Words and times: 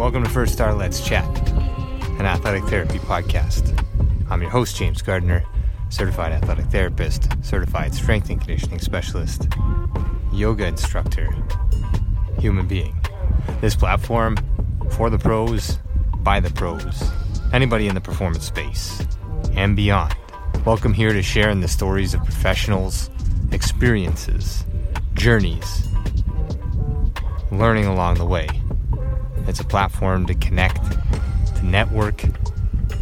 Welcome 0.00 0.24
to 0.24 0.30
First 0.30 0.54
Star 0.54 0.72
Let's 0.72 1.06
Chat, 1.06 1.28
an 1.50 2.22
athletic 2.22 2.64
therapy 2.64 2.98
podcast. 3.00 3.84
I'm 4.30 4.40
your 4.40 4.50
host, 4.50 4.74
James 4.76 5.02
Gardner, 5.02 5.44
certified 5.90 6.32
athletic 6.32 6.64
therapist, 6.68 7.28
certified 7.44 7.94
strength 7.94 8.30
and 8.30 8.40
conditioning 8.40 8.78
specialist, 8.78 9.46
yoga 10.32 10.64
instructor, 10.64 11.28
human 12.38 12.66
being. 12.66 12.98
This 13.60 13.76
platform, 13.76 14.38
for 14.92 15.10
the 15.10 15.18
pros, 15.18 15.78
by 16.20 16.40
the 16.40 16.50
pros, 16.50 17.02
anybody 17.52 17.86
in 17.86 17.94
the 17.94 18.00
performance 18.00 18.46
space, 18.46 19.06
and 19.52 19.76
beyond. 19.76 20.16
Welcome 20.64 20.94
here 20.94 21.12
to 21.12 21.22
share 21.22 21.50
in 21.50 21.60
the 21.60 21.68
stories 21.68 22.14
of 22.14 22.24
professionals, 22.24 23.10
experiences, 23.52 24.64
journeys, 25.12 25.86
learning 27.52 27.84
along 27.84 28.14
the 28.14 28.24
way. 28.24 28.48
It's 29.46 29.60
a 29.60 29.64
platform 29.64 30.26
to 30.26 30.34
connect, 30.34 30.82
to 31.56 31.66
network, 31.66 32.22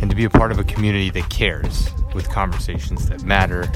and 0.00 0.10
to 0.10 0.16
be 0.16 0.24
a 0.24 0.30
part 0.30 0.52
of 0.52 0.58
a 0.58 0.64
community 0.64 1.10
that 1.10 1.28
cares 1.30 1.90
with 2.14 2.28
conversations 2.28 3.08
that 3.08 3.22
matter, 3.22 3.70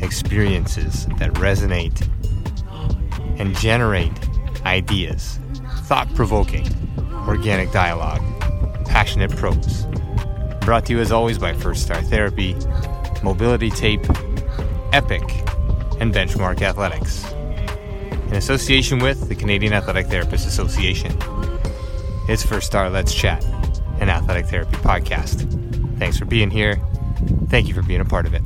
experiences 0.00 1.06
that 1.18 1.32
resonate, 1.34 2.08
and 3.38 3.56
generate 3.56 4.12
ideas, 4.64 5.38
thought 5.84 6.12
provoking, 6.14 6.66
organic 7.26 7.70
dialogue, 7.72 8.22
passionate 8.84 9.30
prose. 9.36 9.86
Brought 10.62 10.86
to 10.86 10.92
you 10.92 11.00
as 11.00 11.12
always 11.12 11.38
by 11.38 11.52
First 11.52 11.82
Star 11.82 12.02
Therapy, 12.02 12.56
Mobility 13.22 13.70
Tape, 13.70 14.04
Epic, 14.92 15.22
and 16.00 16.12
Benchmark 16.12 16.62
Athletics. 16.62 17.24
In 18.28 18.34
association 18.34 18.98
with 18.98 19.28
the 19.28 19.34
Canadian 19.34 19.72
Athletic 19.72 20.06
Therapists 20.06 20.46
Association. 20.46 21.16
It's 22.28 22.42
First 22.42 22.66
Star 22.66 22.90
Let's 22.90 23.14
Chat, 23.14 23.42
an 24.00 24.10
athletic 24.10 24.44
therapy 24.48 24.76
podcast. 24.76 25.48
Thanks 25.98 26.18
for 26.18 26.26
being 26.26 26.50
here. 26.50 26.78
Thank 27.48 27.68
you 27.68 27.74
for 27.74 27.82
being 27.82 28.02
a 28.02 28.04
part 28.04 28.26
of 28.26 28.34
it. 28.34 28.42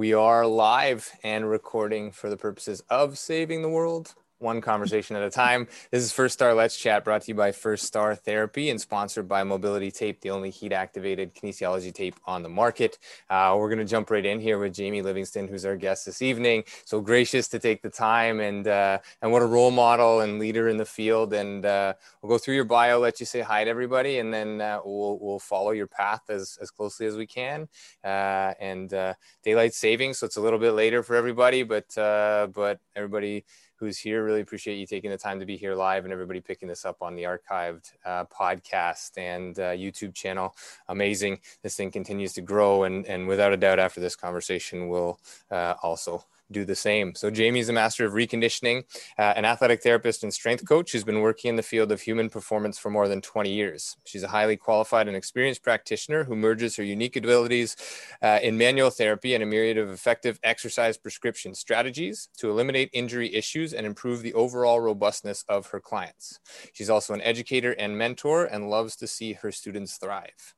We 0.00 0.14
are 0.14 0.46
live 0.46 1.12
and 1.22 1.50
recording 1.50 2.10
for 2.10 2.30
the 2.30 2.36
purposes 2.38 2.82
of 2.88 3.18
saving 3.18 3.60
the 3.60 3.68
world 3.68 4.14
one 4.40 4.60
conversation 4.60 5.16
at 5.16 5.22
a 5.22 5.30
time. 5.30 5.68
This 5.90 6.02
is 6.02 6.12
First 6.12 6.32
Star 6.32 6.54
Let's 6.54 6.76
Chat 6.76 7.04
brought 7.04 7.22
to 7.22 7.28
you 7.28 7.34
by 7.34 7.52
First 7.52 7.84
Star 7.84 8.14
Therapy 8.14 8.70
and 8.70 8.80
sponsored 8.80 9.28
by 9.28 9.44
Mobility 9.44 9.90
Tape, 9.90 10.22
the 10.22 10.30
only 10.30 10.48
heat 10.48 10.72
activated 10.72 11.34
kinesiology 11.34 11.92
tape 11.92 12.16
on 12.24 12.42
the 12.42 12.48
market. 12.48 12.98
Uh, 13.28 13.54
we're 13.58 13.68
going 13.68 13.78
to 13.78 13.84
jump 13.84 14.10
right 14.10 14.24
in 14.24 14.40
here 14.40 14.58
with 14.58 14.74
Jamie 14.74 15.02
Livingston, 15.02 15.46
who's 15.46 15.66
our 15.66 15.76
guest 15.76 16.06
this 16.06 16.22
evening. 16.22 16.64
So 16.86 17.02
gracious 17.02 17.48
to 17.48 17.58
take 17.58 17.82
the 17.82 17.90
time 17.90 18.40
and, 18.40 18.66
uh, 18.66 18.98
and 19.20 19.30
what 19.30 19.42
a 19.42 19.46
role 19.46 19.70
model 19.70 20.20
and 20.20 20.38
leader 20.38 20.68
in 20.68 20.78
the 20.78 20.86
field. 20.86 21.34
And 21.34 21.66
uh, 21.66 21.92
we'll 22.22 22.30
go 22.30 22.38
through 22.38 22.54
your 22.54 22.64
bio, 22.64 22.98
let 22.98 23.20
you 23.20 23.26
say 23.26 23.40
hi 23.40 23.64
to 23.64 23.70
everybody, 23.70 24.20
and 24.20 24.32
then 24.32 24.62
uh, 24.62 24.80
we'll, 24.82 25.18
we'll 25.20 25.38
follow 25.38 25.72
your 25.72 25.86
path 25.86 26.30
as, 26.30 26.58
as 26.62 26.70
closely 26.70 27.06
as 27.06 27.14
we 27.14 27.26
can. 27.26 27.68
Uh, 28.02 28.54
and 28.58 28.94
uh, 28.94 29.12
daylight 29.44 29.74
saving, 29.74 30.14
so 30.14 30.24
it's 30.24 30.36
a 30.36 30.40
little 30.40 30.58
bit 30.58 30.72
later 30.72 31.02
for 31.02 31.14
everybody, 31.14 31.62
but, 31.62 31.86
but 31.94 32.80
everybody 32.96 33.44
who's 33.80 33.98
here. 33.98 34.22
Really 34.22 34.42
appreciate 34.42 34.76
you 34.76 34.86
taking 34.86 35.10
the 35.10 35.16
time 35.18 35.40
to 35.40 35.46
be 35.46 35.56
here 35.56 35.74
live 35.74 36.04
and 36.04 36.12
everybody 36.12 36.40
picking 36.40 36.68
this 36.68 36.84
up 36.84 36.98
on 37.00 37.16
the 37.16 37.22
archived 37.22 37.92
uh, 38.04 38.26
podcast 38.26 39.16
and 39.16 39.58
uh, 39.58 39.70
YouTube 39.70 40.14
channel. 40.14 40.54
Amazing. 40.88 41.40
This 41.62 41.76
thing 41.76 41.90
continues 41.90 42.34
to 42.34 42.42
grow. 42.42 42.84
And, 42.84 43.06
and 43.06 43.26
without 43.26 43.54
a 43.54 43.56
doubt, 43.56 43.78
after 43.78 44.00
this 44.00 44.14
conversation, 44.14 44.88
we'll 44.88 45.18
uh, 45.50 45.74
also 45.82 46.24
do 46.50 46.64
the 46.64 46.74
same. 46.74 47.14
So 47.14 47.30
Jamie 47.30 47.60
is 47.60 47.68
a 47.68 47.72
master 47.72 48.04
of 48.04 48.12
reconditioning, 48.12 48.84
uh, 49.18 49.34
an 49.36 49.44
athletic 49.44 49.82
therapist 49.82 50.22
and 50.22 50.32
strength 50.32 50.66
coach 50.66 50.92
who's 50.92 51.04
been 51.04 51.20
working 51.20 51.50
in 51.50 51.56
the 51.56 51.62
field 51.62 51.92
of 51.92 52.00
human 52.00 52.28
performance 52.28 52.78
for 52.78 52.90
more 52.90 53.08
than 53.08 53.20
20 53.20 53.52
years. 53.52 53.96
She's 54.04 54.22
a 54.22 54.28
highly 54.28 54.56
qualified 54.56 55.08
and 55.08 55.16
experienced 55.16 55.62
practitioner 55.62 56.24
who 56.24 56.36
merges 56.36 56.76
her 56.76 56.82
unique 56.82 57.16
abilities 57.16 57.76
uh, 58.22 58.40
in 58.42 58.58
manual 58.58 58.90
therapy 58.90 59.34
and 59.34 59.42
a 59.42 59.46
myriad 59.46 59.78
of 59.78 59.90
effective 59.90 60.38
exercise 60.42 60.96
prescription 60.96 61.54
strategies 61.54 62.28
to 62.38 62.50
eliminate 62.50 62.90
injury 62.92 63.34
issues 63.34 63.72
and 63.72 63.86
improve 63.86 64.22
the 64.22 64.34
overall 64.34 64.80
robustness 64.80 65.44
of 65.48 65.66
her 65.68 65.80
clients. 65.80 66.40
She's 66.72 66.90
also 66.90 67.14
an 67.14 67.22
educator 67.22 67.72
and 67.72 67.96
mentor 67.96 68.44
and 68.44 68.70
loves 68.70 68.96
to 68.96 69.06
see 69.06 69.34
her 69.34 69.52
students 69.52 69.96
thrive. 69.96 70.54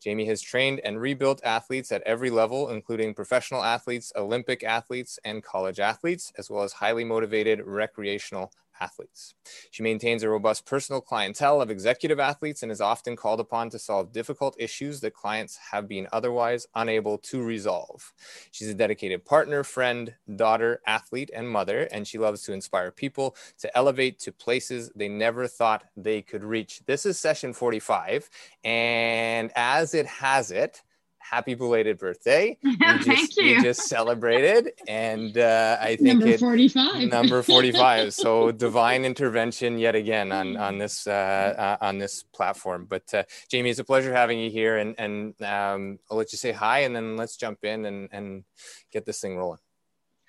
Jamie 0.00 0.26
has 0.26 0.40
trained 0.40 0.80
and 0.80 1.00
rebuilt 1.00 1.40
athletes 1.44 1.92
at 1.92 2.02
every 2.02 2.30
level, 2.30 2.68
including 2.70 3.14
professional 3.14 3.62
athletes, 3.62 4.12
Olympic 4.16 4.62
athletes, 4.62 5.18
and 5.24 5.42
college 5.42 5.80
athletes, 5.80 6.32
as 6.38 6.50
well 6.50 6.62
as 6.62 6.74
highly 6.74 7.04
motivated 7.04 7.60
recreational 7.64 8.52
athletes. 8.80 9.34
She 9.70 9.82
maintains 9.82 10.22
a 10.22 10.28
robust 10.28 10.66
personal 10.66 11.00
clientele 11.00 11.60
of 11.60 11.70
executive 11.70 12.20
athletes 12.20 12.62
and 12.62 12.72
is 12.72 12.80
often 12.80 13.16
called 13.16 13.40
upon 13.40 13.70
to 13.70 13.78
solve 13.78 14.12
difficult 14.12 14.56
issues 14.58 15.00
that 15.00 15.14
clients 15.14 15.58
have 15.72 15.88
been 15.88 16.08
otherwise 16.12 16.66
unable 16.74 17.18
to 17.18 17.42
resolve. 17.42 18.12
She's 18.50 18.68
a 18.68 18.74
dedicated 18.74 19.24
partner, 19.24 19.64
friend, 19.64 20.14
daughter, 20.36 20.80
athlete, 20.86 21.30
and 21.34 21.48
mother, 21.48 21.88
and 21.92 22.06
she 22.06 22.18
loves 22.18 22.42
to 22.42 22.52
inspire 22.52 22.90
people 22.90 23.36
to 23.58 23.76
elevate 23.76 24.18
to 24.20 24.32
places 24.32 24.90
they 24.94 25.08
never 25.08 25.46
thought 25.46 25.84
they 25.96 26.22
could 26.22 26.44
reach. 26.44 26.82
This 26.86 27.06
is 27.06 27.18
session 27.18 27.52
45, 27.52 28.28
and 28.64 29.50
as 29.56 29.94
it 29.94 30.06
has 30.06 30.50
it, 30.50 30.82
happy 31.30 31.54
belated 31.54 31.98
birthday. 31.98 32.56
We 32.66 32.76
just, 32.76 33.06
Thank 33.06 33.36
you. 33.36 33.56
We 33.56 33.62
just 33.62 33.88
celebrated, 33.88 34.72
and 34.86 35.36
uh, 35.36 35.76
I 35.80 35.96
think 35.96 36.20
number 36.20 36.26
it, 36.28 36.40
45. 36.40 37.08
number 37.08 37.42
45. 37.42 38.14
so 38.14 38.52
divine 38.66 39.04
intervention 39.04 39.78
yet 39.78 39.94
again 39.94 40.30
on 40.30 40.56
on 40.56 40.78
this 40.78 41.06
uh, 41.06 41.76
uh, 41.80 41.84
on 41.84 41.98
this 41.98 42.22
platform. 42.22 42.86
But 42.88 43.12
uh, 43.14 43.24
Jamie, 43.50 43.70
it's 43.70 43.78
a 43.78 43.84
pleasure 43.84 44.12
having 44.12 44.38
you 44.38 44.50
here, 44.50 44.76
and 44.78 44.94
and 44.98 45.42
um, 45.42 45.98
I'll 46.10 46.16
let 46.16 46.32
you 46.32 46.38
say 46.38 46.52
hi, 46.52 46.80
and 46.80 46.94
then 46.94 47.16
let's 47.16 47.36
jump 47.36 47.64
in 47.64 47.84
and 47.86 48.08
and 48.12 48.44
get 48.92 49.04
this 49.04 49.20
thing 49.20 49.36
rolling. 49.36 49.58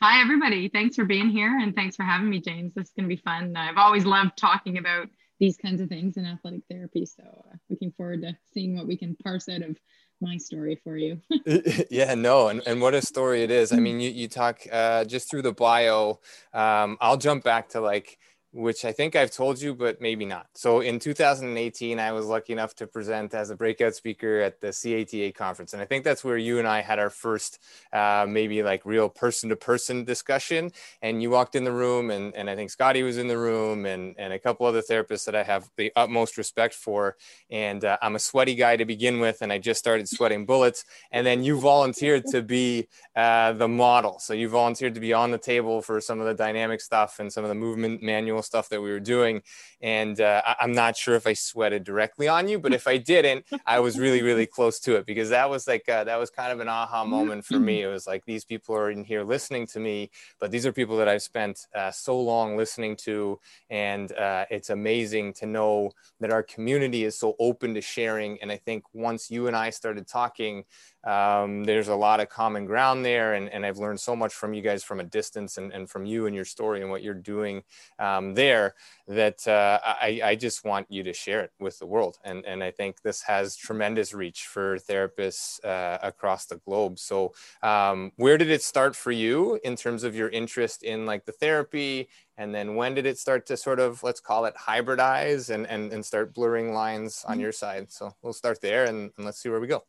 Hi, 0.01 0.21
everybody. 0.21 0.69
Thanks 0.69 0.95
for 0.95 1.05
being 1.05 1.29
here, 1.29 1.57
and 1.59 1.75
thanks 1.75 1.95
for 1.95 2.03
having 2.03 2.29
me, 2.29 2.39
James. 2.39 2.73
This 2.73 2.87
is 2.87 2.93
going 2.93 3.09
to 3.09 3.15
be 3.15 3.21
fun. 3.21 3.55
I've 3.55 3.77
always 3.77 4.05
loved 4.05 4.37
talking 4.37 4.77
about 4.77 5.09
these 5.39 5.57
kinds 5.57 5.81
of 5.81 5.89
things 5.89 6.17
in 6.17 6.25
athletic 6.25 6.61
therapy. 6.69 7.05
So, 7.05 7.23
uh, 7.23 7.55
looking 7.69 7.91
forward 7.91 8.21
to 8.21 8.37
seeing 8.53 8.75
what 8.75 8.87
we 8.87 8.97
can 8.97 9.15
parse 9.15 9.49
out 9.49 9.61
of 9.61 9.77
my 10.21 10.37
story 10.37 10.79
for 10.83 10.97
you. 10.97 11.21
yeah, 11.89 12.15
no, 12.15 12.47
and, 12.49 12.61
and 12.65 12.81
what 12.81 12.93
a 12.93 13.01
story 13.01 13.43
it 13.43 13.51
is. 13.51 13.71
I 13.71 13.77
mean, 13.77 13.99
you, 13.99 14.09
you 14.09 14.27
talk 14.27 14.61
uh, 14.71 15.05
just 15.05 15.29
through 15.29 15.43
the 15.43 15.53
bio. 15.53 16.19
Um, 16.53 16.97
I'll 17.01 17.17
jump 17.17 17.43
back 17.43 17.69
to 17.69 17.81
like 17.81 18.17
which 18.57 18.85
I 18.85 18.91
think 18.91 19.15
I've 19.15 19.29
told 19.29 19.61
you, 19.61 19.75
but 19.75 20.01
maybe 20.01 20.25
not. 20.25 20.47
So 20.55 20.79
in 20.79 20.97
2018, 20.97 21.99
I 21.99 22.11
was 22.11 22.25
lucky 22.25 22.53
enough 22.53 22.73
to 22.77 22.87
present 22.87 23.35
as 23.35 23.51
a 23.51 23.55
breakout 23.55 23.93
speaker 23.93 24.39
at 24.39 24.59
the 24.59 24.69
CATA 24.69 25.31
conference. 25.35 25.73
And 25.73 25.81
I 25.81 25.85
think 25.85 26.03
that's 26.03 26.23
where 26.23 26.37
you 26.37 26.57
and 26.57 26.67
I 26.67 26.81
had 26.81 26.97
our 26.97 27.11
first, 27.11 27.59
uh, 27.93 28.25
maybe 28.27 28.63
like 28.63 28.83
real 28.83 29.09
person 29.09 29.49
to 29.49 29.55
person 29.55 30.05
discussion. 30.05 30.71
And 31.03 31.21
you 31.21 31.29
walked 31.29 31.55
in 31.55 31.65
the 31.65 31.71
room, 31.71 32.09
and, 32.09 32.33
and 32.35 32.49
I 32.49 32.55
think 32.55 32.71
Scotty 32.71 33.03
was 33.03 33.19
in 33.19 33.27
the 33.27 33.37
room, 33.37 33.85
and, 33.85 34.15
and 34.17 34.33
a 34.33 34.39
couple 34.39 34.65
other 34.65 34.81
therapists 34.81 35.25
that 35.25 35.35
I 35.35 35.43
have 35.43 35.69
the 35.77 35.91
utmost 35.95 36.35
respect 36.35 36.73
for. 36.73 37.15
And 37.51 37.85
uh, 37.85 37.99
I'm 38.01 38.15
a 38.15 38.19
sweaty 38.19 38.55
guy 38.55 38.75
to 38.75 38.85
begin 38.85 39.19
with, 39.19 39.43
and 39.43 39.53
I 39.53 39.59
just 39.59 39.79
started 39.79 40.09
sweating 40.09 40.47
bullets. 40.47 40.83
And 41.11 41.27
then 41.27 41.43
you 41.43 41.59
volunteered 41.59 42.25
to 42.31 42.41
be 42.41 42.87
uh, 43.15 43.53
the 43.53 43.67
model. 43.67 44.17
So 44.17 44.33
you 44.33 44.49
volunteered 44.49 44.95
to 44.95 44.99
be 44.99 45.13
on 45.13 45.29
the 45.29 45.37
table 45.37 45.83
for 45.83 46.01
some 46.01 46.19
of 46.19 46.25
the 46.25 46.33
dynamic 46.33 46.81
stuff 46.81 47.19
and 47.19 47.31
some 47.31 47.43
of 47.43 47.49
the 47.49 47.55
movement 47.55 48.01
manual 48.01 48.41
stuff 48.47 48.69
that 48.69 48.81
we 48.81 48.89
were 48.89 48.99
doing. 48.99 49.43
And 49.81 50.19
uh, 50.19 50.41
I- 50.45 50.63
am 50.63 50.71
not 50.71 50.97
sure 50.97 51.15
if 51.15 51.27
I 51.27 51.33
sweated 51.33 51.83
directly 51.83 52.27
on 52.27 52.47
you, 52.47 52.57
but 52.57 52.73
if 52.73 52.87
I 52.87 52.97
didn't, 52.97 53.45
I 53.65 53.79
was 53.79 53.99
really, 53.99 54.23
really 54.23 54.47
close 54.47 54.79
to 54.81 54.95
it 54.95 55.05
because 55.05 55.29
that 55.29 55.49
was 55.49 55.67
like, 55.67 55.87
uh, 55.87 56.03
that 56.05 56.17
was 56.17 56.31
kind 56.31 56.51
of 56.51 56.59
an 56.59 56.67
aha 56.67 57.05
moment 57.05 57.45
for 57.45 57.59
me. 57.59 57.83
It 57.83 57.87
was 57.87 58.07
like, 58.07 58.25
these 58.25 58.45
people 58.45 58.75
are 58.75 58.89
in 58.89 59.03
here 59.03 59.23
listening 59.23 59.67
to 59.67 59.79
me, 59.79 60.09
but 60.39 60.49
these 60.49 60.65
are 60.65 60.71
people 60.71 60.97
that 60.97 61.07
I've 61.07 61.21
spent 61.21 61.67
uh, 61.75 61.91
so 61.91 62.19
long 62.19 62.57
listening 62.57 62.95
to. 63.07 63.39
And 63.69 64.11
uh, 64.13 64.45
it's 64.49 64.71
amazing 64.71 65.33
to 65.33 65.45
know 65.45 65.91
that 66.19 66.31
our 66.31 66.43
community 66.43 67.03
is 67.03 67.19
so 67.19 67.35
open 67.39 67.75
to 67.75 67.81
sharing. 67.81 68.41
And 68.41 68.51
I 68.51 68.57
think 68.57 68.83
once 68.93 69.29
you 69.29 69.47
and 69.47 69.55
I 69.55 69.69
started 69.69 70.07
talking, 70.07 70.63
um, 71.07 71.63
there's 71.63 71.87
a 71.87 71.95
lot 71.95 72.19
of 72.19 72.29
common 72.29 72.65
ground 72.65 73.05
there 73.05 73.33
and, 73.33 73.49
and 73.49 73.65
i've 73.65 73.77
learned 73.77 73.99
so 73.99 74.15
much 74.15 74.33
from 74.33 74.53
you 74.53 74.61
guys 74.61 74.83
from 74.83 74.99
a 74.99 75.03
distance 75.03 75.57
and, 75.57 75.71
and 75.71 75.89
from 75.89 76.05
you 76.05 76.25
and 76.25 76.35
your 76.35 76.45
story 76.45 76.81
and 76.81 76.89
what 76.89 77.01
you're 77.01 77.13
doing 77.13 77.63
um, 77.99 78.26
um, 78.27 78.33
there 78.35 78.75
that 79.07 79.47
uh, 79.47 79.79
I, 79.83 80.21
I 80.23 80.35
just 80.35 80.65
want 80.65 80.87
you 80.89 81.03
to 81.03 81.13
share 81.13 81.41
it 81.41 81.51
with 81.59 81.79
the 81.79 81.85
world. 81.85 82.17
And, 82.23 82.45
and 82.45 82.63
I 82.63 82.71
think 82.71 83.01
this 83.01 83.21
has 83.23 83.55
tremendous 83.55 84.13
reach 84.13 84.47
for 84.47 84.77
therapists 84.77 85.63
uh, 85.63 85.97
across 86.01 86.45
the 86.45 86.57
globe. 86.57 86.99
So, 86.99 87.33
um, 87.63 88.11
where 88.17 88.37
did 88.37 88.49
it 88.49 88.61
start 88.61 88.95
for 88.95 89.11
you 89.11 89.59
in 89.63 89.75
terms 89.75 90.03
of 90.03 90.15
your 90.15 90.29
interest 90.29 90.83
in 90.83 91.05
like 91.05 91.25
the 91.25 91.31
therapy? 91.31 92.09
And 92.37 92.53
then 92.53 92.75
when 92.75 92.93
did 92.93 93.05
it 93.05 93.17
start 93.17 93.45
to 93.47 93.57
sort 93.57 93.79
of, 93.79 94.03
let's 94.03 94.19
call 94.19 94.45
it 94.45 94.55
hybridize 94.55 95.49
and, 95.49 95.65
and, 95.67 95.91
and 95.93 96.05
start 96.05 96.33
blurring 96.33 96.73
lines 96.73 97.23
on 97.25 97.33
mm-hmm. 97.33 97.41
your 97.41 97.51
side? 97.51 97.91
So, 97.91 98.13
we'll 98.21 98.33
start 98.33 98.61
there 98.61 98.85
and, 98.85 99.11
and 99.17 99.25
let's 99.25 99.39
see 99.41 99.49
where 99.49 99.61
we 99.61 99.67
go. 99.67 99.83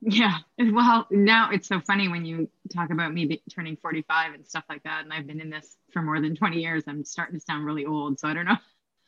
Yeah. 0.00 0.38
Well, 0.58 1.06
now 1.10 1.50
it's 1.50 1.68
so 1.68 1.80
funny 1.80 2.08
when 2.08 2.24
you 2.24 2.48
talk 2.74 2.90
about 2.90 3.12
me 3.12 3.42
turning 3.54 3.76
45 3.76 4.34
and 4.34 4.46
stuff 4.46 4.64
like 4.70 4.82
that. 4.84 5.04
And 5.04 5.12
I've 5.12 5.26
been 5.26 5.40
in 5.40 5.50
this 5.50 5.76
for 5.92 6.00
more 6.00 6.20
than 6.20 6.34
20 6.34 6.60
years. 6.60 6.84
I'm 6.86 7.04
starting 7.04 7.38
to 7.38 7.44
sound 7.44 7.66
really 7.66 7.84
old. 7.84 8.18
So 8.18 8.26
I 8.26 8.34
don't 8.34 8.46
know 8.46 8.56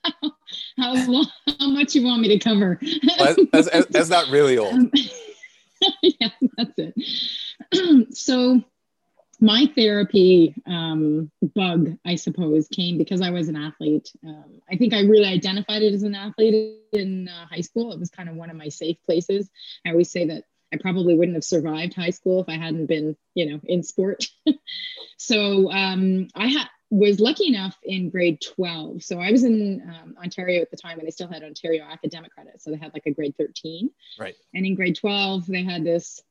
how, 0.79 0.95
long, 1.07 1.27
how 1.59 1.69
much 1.71 1.95
you 1.95 2.05
want 2.05 2.21
me 2.21 2.29
to 2.29 2.39
cover. 2.39 2.79
Well, 2.83 3.35
that's, 3.51 3.71
that's, 3.71 3.87
that's, 3.87 4.09
not 4.11 4.29
really 4.29 4.59
old. 4.59 4.75
Um, 4.75 4.91
yeah, 6.03 6.29
that's 6.57 6.73
it. 6.77 8.15
so 8.17 8.63
my 9.41 9.71
therapy 9.75 10.55
um, 10.67 11.31
bug, 11.55 11.97
I 12.05 12.17
suppose, 12.17 12.69
came 12.69 12.99
because 12.99 13.21
I 13.21 13.31
was 13.31 13.49
an 13.49 13.57
athlete. 13.57 14.13
Um, 14.25 14.61
I 14.71 14.77
think 14.77 14.93
I 14.93 15.01
really 15.01 15.27
identified 15.27 15.83
it 15.83 15.95
as 15.95 16.03
an 16.03 16.15
athlete 16.15 16.79
in 16.93 17.29
uh, 17.29 17.47
high 17.47 17.61
school. 17.61 17.93
It 17.93 18.01
was 18.01 18.11
kind 18.11 18.29
of 18.29 18.37
one 18.37 18.51
of 18.51 18.57
my 18.57 18.69
safe 18.69 18.97
places. 19.07 19.49
I 19.87 19.91
always 19.91 20.11
say 20.11 20.27
that 20.27 20.45
I 20.73 20.77
probably 20.77 21.15
wouldn't 21.15 21.37
have 21.37 21.45
survived 21.45 21.95
high 21.95 22.11
school 22.11 22.41
if 22.41 22.49
I 22.49 22.57
hadn't 22.57 22.87
been, 22.87 23.17
you 23.35 23.51
know, 23.51 23.61
in 23.65 23.83
sport. 23.83 24.27
so 25.17 25.71
um, 25.71 26.29
I 26.35 26.49
had 26.49 26.69
was 26.91 27.21
lucky 27.21 27.49
enough 27.49 27.77
in 27.83 28.09
grade 28.09 28.41
12. 28.41 29.03
So 29.03 29.21
I 29.21 29.31
was 29.31 29.45
in 29.45 29.83
um, 29.89 30.17
Ontario 30.23 30.63
at 30.63 30.71
the 30.71 30.77
time 30.77 30.99
and 30.99 31.07
they 31.07 31.11
still 31.11 31.29
had 31.29 31.43
Ontario 31.43 31.85
academic 31.85 32.33
credit. 32.33 32.63
So 32.63 32.71
they 32.71 32.79
had 32.79 32.95
like 32.95 33.07
a 33.07 33.11
grade 33.11 33.35
13. 33.37 33.91
Right. 34.19 34.35
And 34.55 34.65
in 34.65 34.75
grade 34.75 34.97
12, 34.97 35.47
they 35.47 35.65
had 35.65 35.85
this 35.85 36.23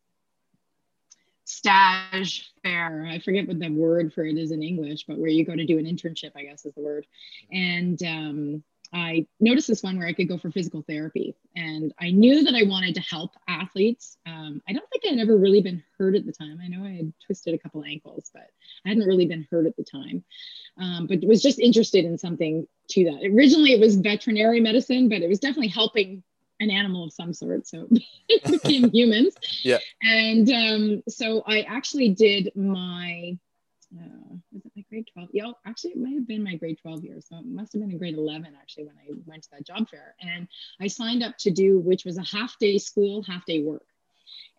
stage 1.46 2.52
fair. 2.64 3.08
I 3.08 3.20
forget 3.20 3.48
what 3.48 3.60
the 3.60 3.70
word 3.70 4.14
for 4.14 4.26
it 4.26 4.38
is 4.38 4.52
in 4.52 4.64
English, 4.64 5.06
but 5.08 5.20
where 5.20 5.30
you 5.30 5.46
go 5.46 5.56
to 5.56 5.66
do 5.66 5.78
an 5.78 5.86
internship, 5.86 6.32
I 6.36 6.44
guess 6.44 6.66
is 6.66 6.74
the 6.74 6.82
word. 6.82 7.06
And 7.52 8.02
um, 8.04 8.64
I 8.94 9.28
noticed 9.40 9.68
this 9.68 9.84
one 9.84 9.98
where 9.98 10.08
I 10.08 10.14
could 10.14 10.30
go 10.30 10.38
for 10.38 10.52
physical 10.52 10.84
therapy. 10.88 11.36
And 11.56 11.94
I 12.00 12.12
knew 12.12 12.44
that 12.44 12.56
I 12.56 12.64
wanted 12.64 12.96
to 12.96 13.02
help 13.02 13.32
athletes. 13.48 14.18
Um, 14.26 14.62
I 14.68 14.74
don't 14.74 14.90
think 14.90 15.04
I'd 15.06 15.20
ever 15.20 15.38
really 15.38 15.62
been 15.62 15.84
hurt 15.98 16.16
at 16.16 16.26
the 16.26 16.32
time. 16.32 16.60
I 16.64 16.68
know 16.68 16.86
I 16.86 16.92
had 16.92 17.14
twisted 17.26 17.54
a 17.54 17.58
couple 17.58 17.84
ankles, 17.84 18.30
but 18.34 18.50
I 18.86 18.90
hadn't 18.90 19.08
really 19.08 19.26
been 19.26 19.48
hurt 19.52 19.66
at 19.66 19.76
the 19.76 19.84
time. 19.84 20.24
Um, 20.80 21.08
but 21.08 21.24
was 21.24 21.42
just 21.42 21.60
interested 21.60 22.06
in 22.06 22.18
something 22.18 22.68
to 22.92 23.06
that. 23.06 23.30
Originally, 23.34 23.74
it 23.74 23.80
was 23.80 23.96
veterinary 23.96 24.60
medicine, 24.60 25.10
but 25.10 25.22
it 25.22 25.28
was 25.28 25.40
definitely 25.40 25.70
helping 25.70 26.24
an 26.60 26.72
animal 26.72 27.06
of 27.06 27.14
some 27.14 27.34
sort. 27.34 27.68
So 27.68 27.88
it 28.30 28.44
became 28.44 28.90
humans. 28.94 29.36
Yeah. 29.64 29.80
And 30.02 30.50
um, 30.50 31.04
so 31.10 31.44
I 31.46 31.62
actually 31.62 32.10
did 32.10 32.52
my 32.56 33.38
uh, 33.96 34.36
was 34.52 34.66
it 34.66 34.72
my 34.76 34.84
grade 34.90 35.08
12? 35.14 35.30
Yeah, 35.32 35.52
actually, 35.66 35.92
it 35.92 35.98
might 35.98 36.16
have 36.16 36.28
been 36.28 36.44
my 36.44 36.56
grade 36.56 36.78
12 36.82 37.04
year. 37.04 37.20
So 37.22 37.38
it 37.38 37.46
must 37.46 37.74
have 37.74 37.82
been 37.82 37.92
in 37.92 37.98
grade 37.98 38.18
11 38.18 38.54
actually 38.60 38.86
when 38.86 38.96
I 38.98 39.14
went 39.26 39.44
to 39.44 39.50
that 39.52 39.66
job 39.66 39.90
fair. 39.90 40.16
And 40.22 40.48
I 40.82 40.88
signed 40.88 41.24
up 41.24 41.38
to 41.40 41.52
do, 41.52 41.80
which 41.80 42.06
was 42.06 42.18
a 42.18 42.24
half 42.24 42.58
day 42.60 42.78
school, 42.78 43.24
half 43.24 43.46
day 43.46 43.62
work. 43.62 43.86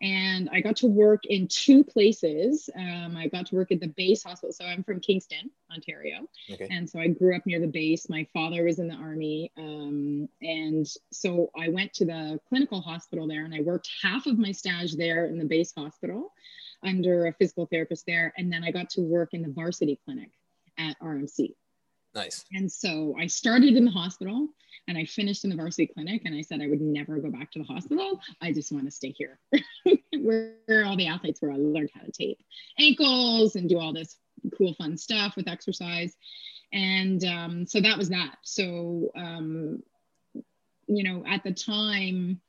And 0.01 0.49
I 0.51 0.61
got 0.61 0.77
to 0.77 0.87
work 0.87 1.25
in 1.25 1.47
two 1.49 1.83
places. 1.83 2.69
Um, 2.73 3.17
I 3.17 3.27
got 3.27 3.47
to 3.47 3.55
work 3.55 3.71
at 3.73 3.81
the 3.81 3.89
base 3.89 4.23
hospital. 4.23 4.53
So 4.53 4.63
I'm 4.63 4.81
from 4.81 5.01
Kingston, 5.01 5.51
Ontario. 5.71 6.19
Okay. 6.49 6.67
And 6.71 6.89
so 6.89 6.99
I 6.99 7.09
grew 7.09 7.35
up 7.35 7.45
near 7.45 7.59
the 7.59 7.67
base. 7.67 8.07
My 8.07 8.25
father 8.33 8.63
was 8.63 8.79
in 8.79 8.87
the 8.87 8.95
army. 8.95 9.51
Um, 9.57 10.29
and 10.41 10.87
so 11.11 11.51
I 11.59 11.67
went 11.67 11.93
to 11.95 12.05
the 12.05 12.39
clinical 12.47 12.79
hospital 12.79 13.27
there 13.27 13.43
and 13.43 13.53
I 13.53 13.59
worked 13.59 13.89
half 14.01 14.25
of 14.25 14.39
my 14.39 14.53
stage 14.53 14.95
there 14.95 15.25
in 15.25 15.37
the 15.37 15.45
base 15.45 15.73
hospital 15.77 16.31
under 16.83 17.27
a 17.27 17.33
physical 17.33 17.65
therapist 17.65 18.05
there. 18.05 18.33
And 18.37 18.51
then 18.51 18.63
I 18.63 18.71
got 18.71 18.89
to 18.91 19.01
work 19.01 19.33
in 19.33 19.41
the 19.41 19.49
varsity 19.49 19.99
clinic 20.05 20.31
at 20.77 20.99
RMC. 20.99 21.53
Nice. 22.15 22.45
And 22.53 22.71
so 22.71 23.15
I 23.19 23.27
started 23.27 23.75
in 23.75 23.85
the 23.85 23.91
hospital 23.91 24.47
and 24.87 24.97
I 24.97 25.05
finished 25.05 25.43
in 25.43 25.51
the 25.51 25.55
varsity 25.55 25.87
clinic 25.87 26.23
and 26.25 26.35
I 26.35 26.41
said 26.41 26.61
I 26.61 26.67
would 26.67 26.81
never 26.81 27.19
go 27.19 27.29
back 27.29 27.51
to 27.51 27.59
the 27.59 27.65
hospital. 27.65 28.19
I 28.41 28.51
just 28.51 28.71
want 28.71 28.85
to 28.85 28.91
stay 28.91 29.13
here 29.15 29.39
where, 30.19 30.55
where 30.65 30.85
all 30.85 30.97
the 30.97 31.07
athletes 31.07 31.41
were. 31.41 31.51
I 31.51 31.57
learned 31.57 31.91
how 31.93 32.01
to 32.01 32.11
tape 32.11 32.39
ankles 32.79 33.55
and 33.55 33.69
do 33.69 33.77
all 33.77 33.93
this 33.93 34.17
cool, 34.57 34.73
fun 34.73 34.97
stuff 34.97 35.35
with 35.35 35.47
exercise. 35.47 36.15
And 36.73 37.23
um, 37.25 37.65
so 37.65 37.79
that 37.81 37.97
was 37.97 38.09
that. 38.09 38.37
So, 38.43 39.11
um, 39.15 39.83
you 40.87 41.03
know, 41.03 41.23
at 41.27 41.43
the 41.43 41.53
time, 41.53 42.41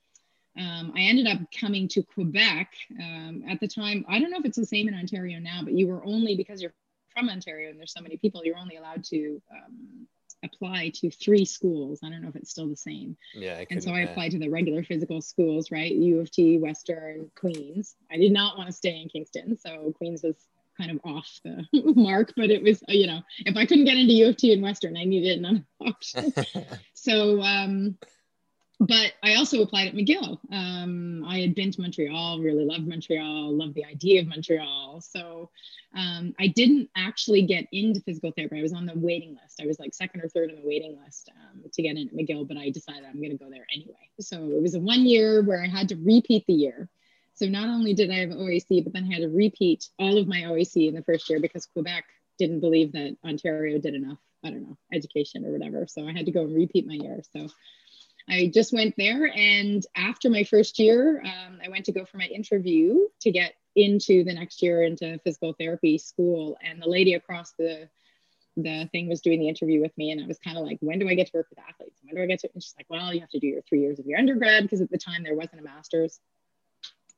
um, 0.59 0.93
I 0.97 1.01
ended 1.01 1.27
up 1.27 1.39
coming 1.59 1.89
to 1.89 2.03
Quebec 2.03 2.73
um, 2.99 3.45
at 3.49 3.61
the 3.61 3.69
time. 3.69 4.05
I 4.09 4.19
don't 4.19 4.31
know 4.31 4.39
if 4.39 4.45
it's 4.45 4.59
the 4.59 4.67
same 4.67 4.89
in 4.89 4.95
Ontario 4.95 5.39
now, 5.39 5.61
but 5.63 5.73
you 5.73 5.87
were 5.87 6.05
only 6.05 6.37
because 6.37 6.61
you're 6.61 6.75
from 7.15 7.29
Ontario 7.29 7.71
and 7.71 7.79
there's 7.79 7.93
so 7.93 8.01
many 8.01 8.17
people, 8.17 8.43
you're 8.45 8.59
only 8.59 8.77
allowed 8.77 9.05
to 9.05 9.41
um, 9.53 10.07
apply 10.45 10.91
to 10.97 11.11
three 11.11 11.45
schools. 11.45 12.01
I 12.03 12.11
don't 12.11 12.23
know 12.23 12.29
if 12.29 12.37
it's 12.37 12.51
still 12.51 12.69
the 12.69 12.77
same. 12.77 13.17
Yeah. 13.35 13.65
and 13.71 13.83
so 13.83 13.93
I 13.93 14.01
applied 14.01 14.33
to 14.33 14.39
the 14.39 14.49
regular 14.49 14.83
physical 14.83 15.21
schools, 15.21 15.71
right? 15.71 15.93
U 15.93 16.21
of 16.21 16.31
T, 16.31 16.59
Western, 16.59 17.31
Queens. 17.37 17.95
I 18.11 18.17
did 18.17 18.33
not 18.33 18.57
want 18.57 18.69
to 18.69 18.73
stay 18.73 19.01
in 19.01 19.09
Kingston, 19.09 19.59
so 19.59 19.93
Queens 19.97 20.23
was 20.23 20.37
kind 20.79 20.91
of 20.91 21.01
off 21.05 21.41
the 21.45 21.65
mark, 21.95 22.33
but 22.37 22.51
it 22.51 22.63
was, 22.63 22.83
you 22.89 23.07
know, 23.07 23.21
if 23.39 23.57
I 23.57 23.67
couldn't 23.67 23.85
get 23.85 23.97
into 23.97 24.13
U 24.15 24.29
of 24.29 24.37
T 24.37 24.53
and 24.53 24.63
Western, 24.63 24.97
I 24.97 25.05
needed 25.05 25.39
another 25.39 25.65
option. 25.81 26.33
so, 26.95 27.41
um, 27.43 27.99
but 28.81 29.13
I 29.23 29.35
also 29.35 29.61
applied 29.61 29.89
at 29.89 29.95
McGill. 29.95 30.39
Um, 30.51 31.23
I 31.29 31.41
had 31.41 31.55
been 31.55 31.71
to 31.71 31.81
Montreal, 31.83 32.41
really 32.41 32.65
loved 32.65 32.89
Montreal, 32.89 33.55
loved 33.55 33.75
the 33.75 33.85
idea 33.85 34.23
of 34.23 34.27
Montreal. 34.27 35.03
So 35.03 35.51
um, 35.95 36.35
I 36.41 36.47
didn't 36.47 36.89
actually 36.97 37.43
get 37.43 37.67
into 37.73 38.01
physical 38.01 38.33
therapy. 38.33 38.59
I 38.59 38.63
was 38.63 38.73
on 38.73 38.87
the 38.87 38.97
waiting 38.97 39.37
list. 39.43 39.61
I 39.61 39.67
was 39.67 39.79
like 39.79 39.93
second 39.93 40.23
or 40.23 40.29
third 40.29 40.49
on 40.49 40.57
the 40.57 40.67
waiting 40.67 40.99
list 41.05 41.31
um, 41.37 41.63
to 41.71 41.83
get 41.83 41.97
in 41.97 42.09
at 42.09 42.15
McGill, 42.15 42.49
but 42.49 42.57
I 42.57 42.71
decided 42.71 43.05
I'm 43.05 43.21
going 43.21 43.37
to 43.37 43.45
go 43.45 43.51
there 43.51 43.67
anyway. 43.75 44.09
So 44.19 44.51
it 44.51 44.63
was 44.63 44.75
a 44.75 44.81
one 44.81 45.05
year 45.05 45.43
where 45.43 45.63
I 45.63 45.69
had 45.69 45.91
to 45.91 45.97
repeat 45.97 46.47
the 46.47 46.55
year. 46.55 46.89
So 47.35 47.47
not 47.47 47.69
only 47.69 47.93
did 47.93 48.11
I 48.11 48.21
have 48.21 48.31
OAC, 48.31 48.83
but 48.83 48.95
then 48.95 49.05
I 49.11 49.15
had 49.15 49.23
to 49.23 49.29
repeat 49.29 49.89
all 49.99 50.17
of 50.17 50.27
my 50.27 50.43
OAC 50.43 50.89
in 50.89 50.95
the 50.95 51.03
first 51.03 51.29
year 51.29 51.39
because 51.39 51.67
Quebec 51.67 52.05
didn't 52.39 52.61
believe 52.61 52.93
that 52.93 53.17
Ontario 53.27 53.79
did 53.79 53.95
enough, 53.95 54.19
I 54.43 54.51
don't 54.51 54.63
know, 54.63 54.79
education 54.91 55.45
or 55.45 55.53
whatever. 55.53 55.87
So 55.87 56.09
I 56.09 56.13
had 56.13 56.25
to 56.25 56.33
go 56.33 56.45
and 56.45 56.55
repeat 56.55 56.87
my 56.87 56.95
year. 56.95 57.21
So 57.37 57.49
I 58.31 58.51
just 58.55 58.73
went 58.73 58.95
there. 58.97 59.31
And 59.35 59.85
after 59.97 60.31
my 60.31 60.45
first 60.45 60.79
year, 60.79 61.21
um, 61.25 61.59
I 61.65 61.69
went 61.69 61.85
to 61.87 61.93
go 61.93 62.05
for 62.05 62.17
my 62.17 62.27
interview 62.27 63.01
to 63.21 63.31
get 63.31 63.55
into 63.75 64.25
the 64.25 64.33
next 64.33 64.63
year 64.63 64.83
into 64.83 65.19
physical 65.25 65.53
therapy 65.53 65.99
school. 65.99 66.57
And 66.63 66.81
the 66.81 66.89
lady 66.89 67.15
across 67.15 67.53
the 67.59 67.89
the 68.57 68.89
thing 68.93 69.09
was 69.09 69.21
doing 69.21 69.41
the 69.41 69.49
interview 69.49 69.81
with 69.81 69.97
me 69.97 70.11
and 70.11 70.23
I 70.23 70.27
was 70.27 70.39
kind 70.39 70.59
of 70.59 70.65
like, 70.65 70.79
when 70.81 70.99
do 70.99 71.09
I 71.09 71.15
get 71.15 71.29
to 71.29 71.33
work 71.35 71.47
with 71.51 71.61
athletes? 71.61 72.01
When 72.03 72.17
do 72.17 72.23
I 72.23 72.27
get 72.27 72.41
to? 72.41 72.51
And 72.53 72.63
she's 72.63 72.75
like, 72.77 72.87
well, 72.91 73.15
you 73.15 73.21
have 73.21 73.31
to 73.31 73.39
do 73.39 73.47
your 73.47 73.63
three 73.63 73.81
years 73.81 73.99
of 73.99 74.07
your 74.07 74.19
undergrad 74.19 74.65
because 74.65 74.81
at 74.81 74.91
the 74.91 74.99
time 74.99 75.23
there 75.23 75.37
wasn't 75.37 75.61
a 75.61 75.65
master's. 75.65 76.19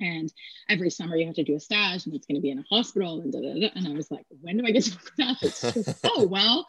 And 0.01 0.33
every 0.69 0.91
summer 0.91 1.17
you 1.17 1.27
have 1.27 1.37
to 1.37 1.43
do 1.43 1.57
a 1.57 1.61
stage 1.61 2.07
and 2.07 2.15
it's 2.15 2.27
going 2.27 2.37
to 2.37 2.41
be 2.41 2.51
in 2.51 2.59
a 2.59 2.65
hospital 2.71 3.21
and 3.21 3.33
da, 3.33 3.41
da, 3.41 3.55
da. 3.55 3.71
And 3.75 3.89
I 3.89 3.93
was 3.93 4.11
like, 4.11 4.27
when 4.41 4.59
do 4.59 4.67
I 4.67 4.73
get 4.73 4.85
to 4.85 4.93
work 4.93 5.13
with 5.17 5.27
athletes? 5.27 6.01
Oh, 6.05 6.27
well, 6.27 6.67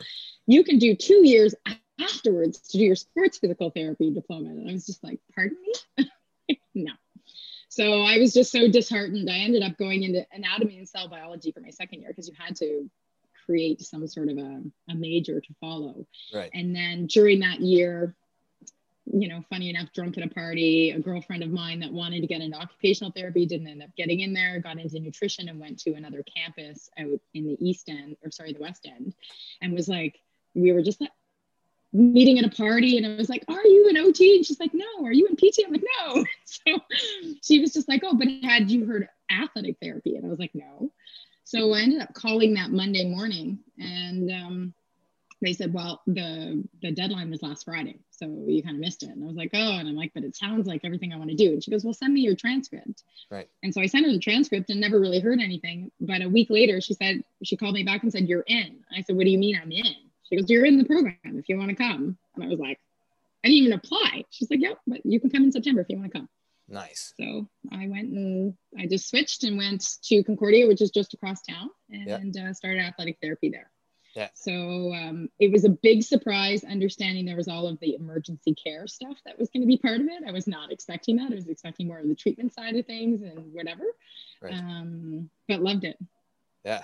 you 0.47 0.63
can 0.63 0.77
do 0.77 0.95
two 0.95 1.27
years 1.27 1.53
afterwards 1.99 2.59
to 2.59 2.77
do 2.77 2.85
your 2.85 2.95
sports 2.95 3.37
physical 3.37 3.69
therapy 3.69 4.11
diploma. 4.11 4.49
And 4.49 4.69
I 4.69 4.73
was 4.73 4.85
just 4.85 5.03
like, 5.03 5.19
pardon 5.33 5.57
me? 5.97 6.09
no. 6.75 6.91
So 7.69 8.03
I 8.03 8.19
was 8.19 8.33
just 8.33 8.51
so 8.51 8.69
disheartened. 8.69 9.29
I 9.29 9.37
ended 9.39 9.63
up 9.63 9.77
going 9.77 10.03
into 10.03 10.25
anatomy 10.31 10.77
and 10.77 10.87
cell 10.87 11.07
biology 11.07 11.51
for 11.51 11.59
my 11.59 11.71
second 11.71 12.01
year 12.01 12.09
because 12.09 12.27
you 12.27 12.35
had 12.37 12.55
to 12.57 12.89
create 13.45 13.81
some 13.81 14.07
sort 14.07 14.29
of 14.29 14.37
a, 14.37 14.61
a 14.89 14.95
major 14.95 15.41
to 15.41 15.53
follow. 15.59 16.05
Right. 16.33 16.51
And 16.53 16.75
then 16.75 17.07
during 17.07 17.39
that 17.39 17.61
year, 17.61 18.15
you 19.05 19.27
know, 19.27 19.43
funny 19.49 19.69
enough, 19.69 19.91
drunk 19.93 20.17
at 20.17 20.23
a 20.23 20.29
party, 20.29 20.91
a 20.91 20.99
girlfriend 20.99 21.43
of 21.43 21.49
mine 21.49 21.79
that 21.81 21.91
wanted 21.91 22.21
to 22.21 22.27
get 22.27 22.41
into 22.41 22.57
occupational 22.57 23.11
therapy 23.11 23.45
didn't 23.45 23.67
end 23.67 23.83
up 23.83 23.89
getting 23.97 24.21
in 24.21 24.33
there, 24.33 24.59
got 24.59 24.79
into 24.79 24.99
nutrition 24.99 25.49
and 25.49 25.59
went 25.59 25.79
to 25.79 25.93
another 25.93 26.23
campus 26.23 26.89
out 26.97 27.19
in 27.33 27.45
the 27.45 27.57
East 27.59 27.89
End, 27.89 28.15
or 28.23 28.31
sorry, 28.31 28.53
the 28.53 28.61
West 28.61 28.87
End, 28.87 29.13
and 29.61 29.73
was 29.73 29.89
like, 29.89 30.19
we 30.55 30.71
were 30.71 30.81
just 30.81 31.01
like, 31.01 31.11
meeting 31.93 32.39
at 32.39 32.45
a 32.45 32.49
party 32.49 32.97
and 32.97 33.05
I 33.05 33.15
was 33.15 33.29
like, 33.29 33.45
Are 33.47 33.65
you 33.65 33.87
an 33.89 33.97
OT? 33.97 34.37
And 34.37 34.45
she's 34.45 34.59
like, 34.59 34.73
No, 34.73 35.05
are 35.05 35.13
you 35.13 35.27
in 35.27 35.35
PT? 35.35 35.59
I'm 35.65 35.71
like, 35.71 35.83
No. 36.05 36.25
So 36.45 36.79
she 37.41 37.59
was 37.59 37.73
just 37.73 37.87
like, 37.87 38.01
Oh, 38.03 38.15
but 38.15 38.27
had 38.43 38.69
you 38.69 38.85
heard 38.85 39.07
athletic 39.31 39.77
therapy? 39.81 40.15
And 40.15 40.25
I 40.25 40.29
was 40.29 40.39
like, 40.39 40.53
No. 40.53 40.91
So 41.43 41.73
I 41.73 41.81
ended 41.81 42.01
up 42.01 42.13
calling 42.13 42.55
that 42.55 42.71
Monday 42.71 43.05
morning 43.05 43.59
and 43.77 44.31
um, 44.31 44.73
they 45.41 45.53
said, 45.53 45.73
Well, 45.73 46.01
the 46.07 46.63
the 46.81 46.91
deadline 46.91 47.29
was 47.29 47.43
last 47.43 47.65
Friday. 47.65 47.99
So 48.11 48.25
you 48.47 48.63
kind 48.63 48.75
of 48.75 48.81
missed 48.81 49.03
it. 49.03 49.09
And 49.09 49.23
I 49.23 49.27
was 49.27 49.35
like, 49.35 49.51
Oh, 49.53 49.77
and 49.77 49.87
I'm 49.87 49.95
like, 49.95 50.11
but 50.13 50.23
it 50.23 50.35
sounds 50.35 50.67
like 50.67 50.81
everything 50.83 51.13
I 51.13 51.17
want 51.17 51.29
to 51.29 51.35
do. 51.35 51.49
And 51.49 51.63
she 51.63 51.71
goes, 51.71 51.83
Well, 51.83 51.93
send 51.93 52.13
me 52.13 52.21
your 52.21 52.35
transcript. 52.35 53.03
Right. 53.29 53.47
And 53.61 53.73
so 53.73 53.81
I 53.81 53.85
sent 53.85 54.05
her 54.05 54.11
the 54.11 54.19
transcript 54.19 54.69
and 54.69 54.79
never 54.79 54.99
really 54.99 55.19
heard 55.19 55.39
anything. 55.39 55.91
But 55.99 56.21
a 56.21 56.29
week 56.29 56.49
later, 56.49 56.81
she 56.81 56.93
said, 56.93 57.23
she 57.43 57.57
called 57.57 57.75
me 57.75 57.83
back 57.83 58.03
and 58.03 58.11
said, 58.11 58.27
You're 58.27 58.45
in. 58.47 58.79
I 58.95 59.01
said, 59.01 59.15
What 59.15 59.25
do 59.25 59.31
you 59.31 59.37
mean 59.37 59.59
I'm 59.61 59.71
in? 59.71 59.93
She 60.23 60.35
goes, 60.35 60.49
You're 60.49 60.65
in 60.65 60.77
the 60.77 60.85
program 60.85 61.17
if 61.23 61.49
you 61.49 61.57
want 61.57 61.69
to 61.69 61.75
come. 61.75 62.17
And 62.35 62.43
I 62.43 62.47
was 62.47 62.59
like, 62.59 62.79
I 63.43 63.49
didn't 63.49 63.63
even 63.63 63.73
apply. 63.73 64.23
She's 64.29 64.49
like, 64.49 64.61
Yep, 64.61 64.79
but 64.87 65.05
you 65.05 65.19
can 65.19 65.29
come 65.29 65.43
in 65.43 65.51
September 65.51 65.81
if 65.81 65.87
you 65.89 65.97
want 65.97 66.11
to 66.11 66.19
come. 66.19 66.29
Nice. 66.69 67.13
So 67.19 67.47
I 67.71 67.87
went 67.87 68.11
and 68.11 68.53
I 68.79 68.87
just 68.87 69.09
switched 69.09 69.43
and 69.43 69.57
went 69.57 69.85
to 70.03 70.23
Concordia, 70.23 70.67
which 70.67 70.81
is 70.81 70.91
just 70.91 71.13
across 71.13 71.41
town, 71.41 71.69
and 71.89 72.35
uh, 72.37 72.53
started 72.53 72.79
athletic 72.79 73.17
therapy 73.21 73.49
there. 73.49 73.69
Yeah. 74.15 74.29
So 74.35 74.93
um, 74.93 75.29
it 75.39 75.51
was 75.51 75.65
a 75.65 75.69
big 75.69 76.03
surprise 76.03 76.63
understanding 76.63 77.25
there 77.25 77.35
was 77.35 77.47
all 77.47 77.67
of 77.67 77.79
the 77.79 77.95
emergency 77.95 78.53
care 78.53 78.85
stuff 78.87 79.17
that 79.25 79.39
was 79.39 79.49
going 79.49 79.61
to 79.61 79.67
be 79.67 79.77
part 79.77 80.01
of 80.01 80.07
it. 80.07 80.23
I 80.27 80.31
was 80.31 80.47
not 80.47 80.71
expecting 80.71 81.15
that. 81.17 81.31
I 81.31 81.35
was 81.35 81.47
expecting 81.47 81.87
more 81.87 81.99
of 81.99 82.07
the 82.07 82.15
treatment 82.15 82.53
side 82.53 82.75
of 82.75 82.85
things 82.85 83.23
and 83.23 83.53
whatever. 83.53 83.83
Right. 84.41 84.53
Um, 84.53 85.29
but 85.47 85.61
loved 85.61 85.83
it. 85.83 85.97
Yeah. 86.63 86.83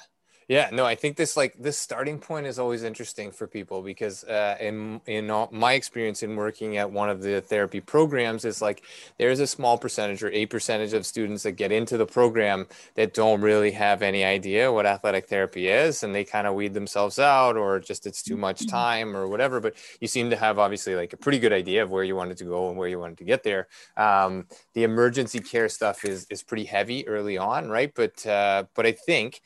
Yeah, 0.50 0.72
no, 0.74 0.84
I 0.84 0.96
think 0.96 1.16
this 1.16 1.38
like 1.38 1.54
this 1.60 1.78
starting 1.78 2.18
point 2.18 2.48
is 2.48 2.58
always 2.58 2.82
interesting 2.82 3.30
for 3.30 3.46
people 3.46 3.84
because 3.84 4.24
uh, 4.24 4.58
in 4.60 5.00
in 5.06 5.30
all, 5.30 5.48
my 5.52 5.74
experience 5.74 6.24
in 6.24 6.36
working 6.36 6.78
at 6.78 6.92
one 6.92 7.08
of 7.08 7.22
the 7.22 7.40
therapy 7.40 7.80
programs 7.80 8.46
is 8.46 8.60
like 8.60 8.82
there's 9.20 9.40
a 9.40 9.46
small 9.46 9.78
percentage 9.78 10.24
or 10.24 10.32
a 10.32 10.48
percentage 10.48 10.94
of 10.94 11.06
students 11.06 11.44
that 11.44 11.52
get 11.52 11.72
into 11.72 11.98
the 11.98 12.06
program 12.08 12.66
that 12.96 13.14
don't 13.14 13.42
really 13.42 13.70
have 13.70 14.02
any 14.02 14.24
idea 14.24 14.74
what 14.74 14.88
athletic 14.88 15.28
therapy 15.28 15.68
is 15.68 16.02
and 16.02 16.16
they 16.16 16.24
kind 16.24 16.48
of 16.48 16.56
weed 16.56 16.74
themselves 16.74 17.20
out 17.20 17.56
or 17.56 17.80
just 17.80 18.08
it's 18.08 18.24
too 18.24 18.36
much 18.36 18.62
mm-hmm. 18.62 18.76
time 18.76 19.16
or 19.16 19.28
whatever. 19.28 19.60
But 19.60 19.76
you 20.02 20.08
seem 20.08 20.32
to 20.32 20.36
have 20.36 20.58
obviously 20.58 20.96
like 20.96 21.14
a 21.14 21.18
pretty 21.18 21.38
good 21.38 21.54
idea 21.54 21.84
of 21.84 21.92
where 21.92 22.04
you 22.04 22.16
wanted 22.16 22.38
to 22.38 22.46
go 22.46 22.70
and 22.70 22.78
where 22.78 22.88
you 22.88 22.98
wanted 22.98 23.20
to 23.20 23.24
get 23.24 23.44
there. 23.44 23.68
Um, 23.98 24.48
the 24.74 24.82
emergency 24.82 25.42
care 25.42 25.70
stuff 25.70 26.04
is 26.06 26.26
is 26.32 26.42
pretty 26.42 26.66
heavy 26.66 27.08
early 27.08 27.38
on, 27.38 27.70
right? 27.70 27.92
But 27.94 28.26
uh, 28.26 28.64
but 28.74 28.88
I 28.88 28.94
think 28.94 29.42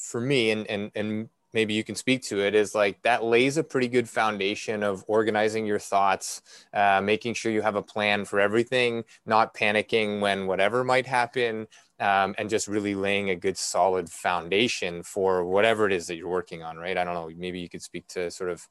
for 0.00 0.20
me 0.20 0.50
and 0.50 0.66
and 0.68 0.90
and 0.94 1.28
maybe 1.52 1.74
you 1.74 1.82
can 1.82 1.94
speak 1.94 2.22
to 2.22 2.40
it 2.40 2.54
is 2.54 2.74
like 2.74 3.02
that 3.02 3.24
lays 3.24 3.56
a 3.56 3.64
pretty 3.64 3.88
good 3.88 4.08
foundation 4.08 4.82
of 4.82 5.04
organizing 5.08 5.66
your 5.66 5.78
thoughts 5.78 6.42
uh, 6.74 7.00
making 7.02 7.34
sure 7.34 7.50
you 7.50 7.62
have 7.62 7.74
a 7.74 7.82
plan 7.82 8.24
for 8.24 8.40
everything 8.40 9.04
not 9.26 9.54
panicking 9.54 10.20
when 10.20 10.46
whatever 10.46 10.84
might 10.84 11.06
happen 11.06 11.66
um, 11.98 12.34
and 12.38 12.48
just 12.48 12.66
really 12.68 12.94
laying 12.94 13.30
a 13.30 13.36
good 13.36 13.58
solid 13.58 14.08
foundation 14.08 15.02
for 15.02 15.44
whatever 15.44 15.86
it 15.86 15.92
is 15.92 16.06
that 16.06 16.16
you're 16.16 16.28
working 16.28 16.62
on 16.62 16.76
right? 16.76 16.96
I 16.96 17.04
don't 17.04 17.14
know 17.14 17.30
maybe 17.36 17.60
you 17.60 17.68
could 17.68 17.82
speak 17.82 18.06
to 18.08 18.30
sort 18.30 18.50
of 18.50 18.66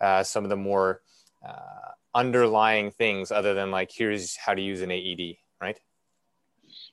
uh, 0.00 0.22
some 0.22 0.44
of 0.44 0.50
the 0.50 0.56
more 0.56 1.00
uh, 1.46 1.92
underlying 2.14 2.90
things 2.90 3.30
other 3.30 3.54
than 3.54 3.70
like 3.70 3.90
here's 3.92 4.36
how 4.36 4.54
to 4.54 4.62
use 4.62 4.80
an 4.80 4.90
aed 4.90 5.36
right 5.60 5.78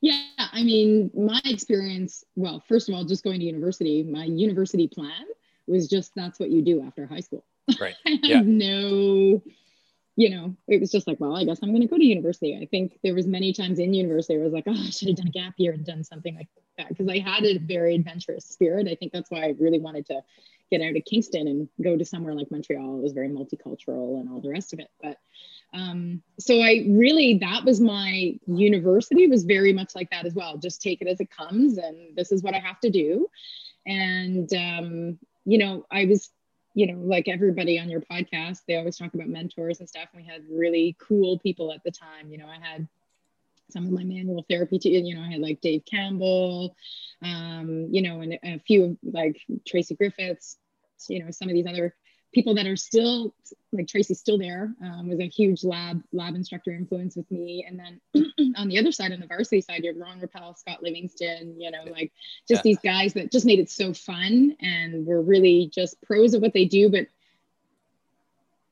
yeah, 0.02 0.24
I 0.38 0.64
mean, 0.64 1.12
my 1.14 1.40
experience, 1.46 2.26
well, 2.36 2.64
first 2.68 2.90
of 2.90 2.96
all, 2.96 3.06
just 3.06 3.24
going 3.24 3.40
to 3.40 3.46
university, 3.46 4.02
my 4.04 4.26
university 4.26 4.88
plan 4.88 5.26
was 5.68 5.88
just 5.88 6.14
that's 6.16 6.40
what 6.40 6.50
you 6.50 6.64
do 6.64 6.84
after 6.84 7.06
high 7.06 7.22
school. 7.22 7.46
Right. 7.80 7.96
I 8.06 8.20
yeah. 8.24 8.42
no, 8.44 9.42
you 10.18 10.30
know, 10.30 10.56
it 10.68 10.82
was 10.82 10.92
just 10.92 11.08
like, 11.08 11.20
well, 11.20 11.38
I 11.38 11.46
guess 11.46 11.60
I'm 11.62 11.70
going 11.70 11.84
to 11.84 11.88
go 11.88 11.98
to 11.98 12.04
university. 12.04 12.58
I 12.62 12.66
think 12.66 13.00
there 13.04 13.14
was 13.14 13.28
many 13.28 13.54
times 13.54 13.80
in 13.80 13.94
university 13.94 14.36
where 14.36 14.44
I 14.44 14.50
was 14.50 14.54
like, 14.54 14.66
oh, 14.68 14.74
I 14.74 14.90
should 14.90 15.08
have 15.08 15.18
done 15.18 15.28
a 15.28 15.32
gap 15.32 15.54
year 15.58 15.72
and 15.72 15.86
done 15.86 16.04
something 16.04 16.36
like 16.36 16.48
that 16.78 16.90
because 16.90 17.08
I 17.08 17.20
had 17.20 17.46
a 17.46 17.60
very 17.60 17.96
adventurous 17.96 18.46
spirit. 18.46 18.88
I 18.90 18.96
think 18.96 19.14
that's 19.14 19.32
why 19.32 19.44
I 19.44 19.56
really 19.60 19.80
wanted 19.80 20.08
to 20.08 20.22
get 20.70 20.82
out 20.82 20.98
of 20.98 21.06
Kingston 21.06 21.48
and 21.48 21.70
go 21.82 21.96
to 21.96 22.04
somewhere 22.04 22.34
like 22.34 22.52
Montreal. 22.52 22.98
It 22.98 23.04
was 23.04 23.14
very 23.14 23.30
multicultural 23.30 24.20
and 24.20 24.30
all 24.30 24.42
the 24.42 24.50
rest 24.50 24.74
of 24.74 24.80
it. 24.80 24.90
But 25.02 25.18
um, 25.74 26.22
so 26.40 26.62
I 26.62 26.86
really, 26.90 27.38
that 27.40 27.64
was 27.64 27.80
my 27.80 28.38
university 28.46 29.28
was 29.28 29.44
very 29.44 29.74
much 29.74 29.96
like 29.96 30.10
that 30.10 30.26
as 30.26 30.34
well. 30.34 30.58
Just 30.58 30.82
take 30.82 31.02
it 31.02 31.08
as 31.08 31.20
it 31.20 31.30
comes. 31.32 31.78
And 31.78 32.16
this 32.16 32.32
is 32.32 32.44
what 32.44 32.54
I 32.54 32.60
have 32.60 32.80
to 32.82 32.90
do. 32.90 33.28
And, 33.86 34.52
um, 34.54 35.20
you 35.46 35.58
know, 35.58 35.86
I 35.90 36.06
was, 36.06 36.30
you 36.74 36.88
know, 36.88 37.00
like 37.00 37.28
everybody 37.28 37.80
on 37.80 37.90
your 37.90 38.02
podcast, 38.02 38.60
they 38.68 38.78
always 38.78 38.98
talk 38.98 39.14
about 39.14 39.28
mentors 39.28 39.80
and 39.80 39.88
stuff. 39.88 40.10
And 40.14 40.24
we 40.24 40.30
had 40.30 40.44
really 40.50 40.96
cool 41.00 41.40
people 41.40 41.72
at 41.74 41.84
the 41.84 41.92
time. 41.92 42.32
You 42.32 42.38
know, 42.38 42.48
I 42.48 42.58
had 42.62 42.88
some 43.72 43.86
of 43.86 43.92
my 43.92 44.04
manual 44.04 44.46
therapy 44.50 44.78
you 44.84 45.16
know 45.16 45.22
i 45.22 45.32
had 45.32 45.40
like 45.40 45.62
dave 45.62 45.82
campbell 45.86 46.76
um, 47.24 47.88
you 47.90 48.02
know 48.02 48.20
and 48.20 48.38
a 48.44 48.60
few 48.60 48.98
like 49.02 49.40
tracy 49.66 49.96
griffiths 49.96 50.58
you 51.08 51.24
know 51.24 51.32
some 51.32 51.48
of 51.48 51.54
these 51.54 51.66
other 51.66 51.96
people 52.34 52.56
that 52.56 52.66
are 52.66 52.78
still 52.78 53.34
like 53.74 53.88
Tracy's 53.88 54.20
still 54.20 54.38
there 54.38 54.74
um, 54.84 55.08
was 55.08 55.20
a 55.20 55.28
huge 55.28 55.64
lab 55.64 56.02
lab 56.12 56.36
instructor 56.36 56.72
influence 56.72 57.16
with 57.16 57.30
me. 57.32 57.66
And 57.68 57.80
then 57.80 58.34
on 58.58 58.68
the 58.68 58.78
other 58.78 58.92
side, 58.92 59.12
on 59.12 59.20
the 59.20 59.28
varsity 59.28 59.62
side, 59.62 59.84
you 59.84 59.92
have 59.92 60.00
Ron 60.00 60.20
Rappel, 60.20 60.56
Scott 60.56 60.84
Livingston, 60.84 61.60
you 61.60 61.72
know, 61.72 61.84
like 61.90 62.12
just 62.48 62.60
yeah. 62.60 62.72
these 62.72 62.80
guys 62.80 63.14
that 63.14 63.32
just 63.32 63.46
made 63.46 63.60
it 63.60 63.70
so 63.70 63.94
fun 63.94 64.56
and 64.62 65.06
were 65.06 65.22
really 65.22 65.70
just 65.74 66.02
pros 66.02 66.34
of 66.34 66.42
what 66.42 66.54
they 66.54 66.66
do, 66.66 66.90
but 66.90 67.08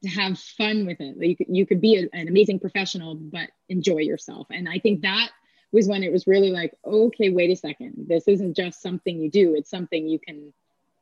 to 0.03 0.09
have 0.09 0.39
fun 0.39 0.85
with 0.85 1.01
it. 1.01 1.17
Like 1.17 1.27
you 1.27 1.35
could, 1.35 1.47
you 1.49 1.65
could 1.65 1.81
be 1.81 1.97
a, 1.97 2.17
an 2.17 2.27
amazing 2.27 2.59
professional, 2.59 3.15
but 3.15 3.49
enjoy 3.67 3.99
yourself. 3.99 4.47
And 4.49 4.67
I 4.67 4.79
think 4.79 5.01
that 5.01 5.29
was 5.71 5.87
when 5.87 6.03
it 6.03 6.11
was 6.11 6.27
really 6.27 6.51
like, 6.51 6.73
okay, 6.85 7.29
wait 7.29 7.51
a 7.51 7.55
second. 7.55 7.93
This 8.07 8.27
isn't 8.27 8.55
just 8.55 8.81
something 8.81 9.19
you 9.19 9.29
do. 9.29 9.55
It's 9.55 9.69
something 9.69 10.07
you 10.07 10.19
can 10.19 10.53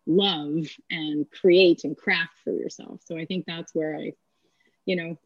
love 0.07 0.65
and 0.89 1.29
create 1.29 1.83
and 1.83 1.97
craft 1.97 2.33
for 2.43 2.51
yourself. 2.51 3.01
So 3.05 3.17
I 3.17 3.25
think 3.25 3.45
that's 3.45 3.75
where 3.75 3.95
I, 3.95 4.13
you 4.85 4.95
know, 4.95 5.17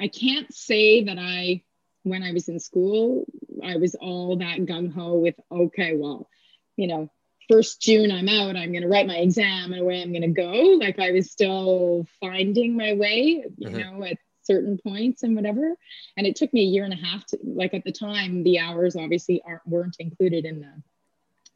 I 0.00 0.08
can't 0.08 0.52
say 0.52 1.04
that 1.04 1.18
I, 1.18 1.62
when 2.02 2.22
I 2.22 2.32
was 2.32 2.48
in 2.48 2.58
school, 2.58 3.26
I 3.62 3.76
was 3.76 3.94
all 3.94 4.38
that 4.38 4.60
gung 4.60 4.92
ho 4.92 5.18
with, 5.18 5.34
okay, 5.52 5.94
well, 5.94 6.28
you 6.76 6.86
know, 6.86 7.10
first 7.48 7.82
June 7.82 8.10
I'm 8.10 8.28
out, 8.28 8.56
I'm 8.56 8.72
going 8.72 8.82
to 8.82 8.88
write 8.88 9.06
my 9.06 9.16
exam 9.16 9.72
and 9.72 9.82
away 9.82 10.00
I'm 10.00 10.12
going 10.12 10.22
to 10.22 10.28
go. 10.28 10.78
Like 10.80 10.98
I 10.98 11.10
was 11.10 11.30
still 11.30 12.06
finding 12.20 12.76
my 12.76 12.94
way, 12.94 13.44
you 13.58 13.68
mm-hmm. 13.68 13.78
know, 13.78 14.04
at 14.04 14.16
certain 14.42 14.78
points 14.78 15.22
and 15.22 15.36
whatever. 15.36 15.74
And 16.16 16.26
it 16.26 16.36
took 16.36 16.52
me 16.54 16.62
a 16.62 16.64
year 16.64 16.84
and 16.84 16.94
a 16.94 16.96
half 16.96 17.26
to, 17.26 17.38
like 17.44 17.74
at 17.74 17.84
the 17.84 17.92
time, 17.92 18.42
the 18.44 18.60
hours 18.60 18.96
obviously 18.96 19.42
aren't, 19.44 19.66
weren't 19.66 19.96
included 19.98 20.46
in 20.46 20.60
the 20.60 20.82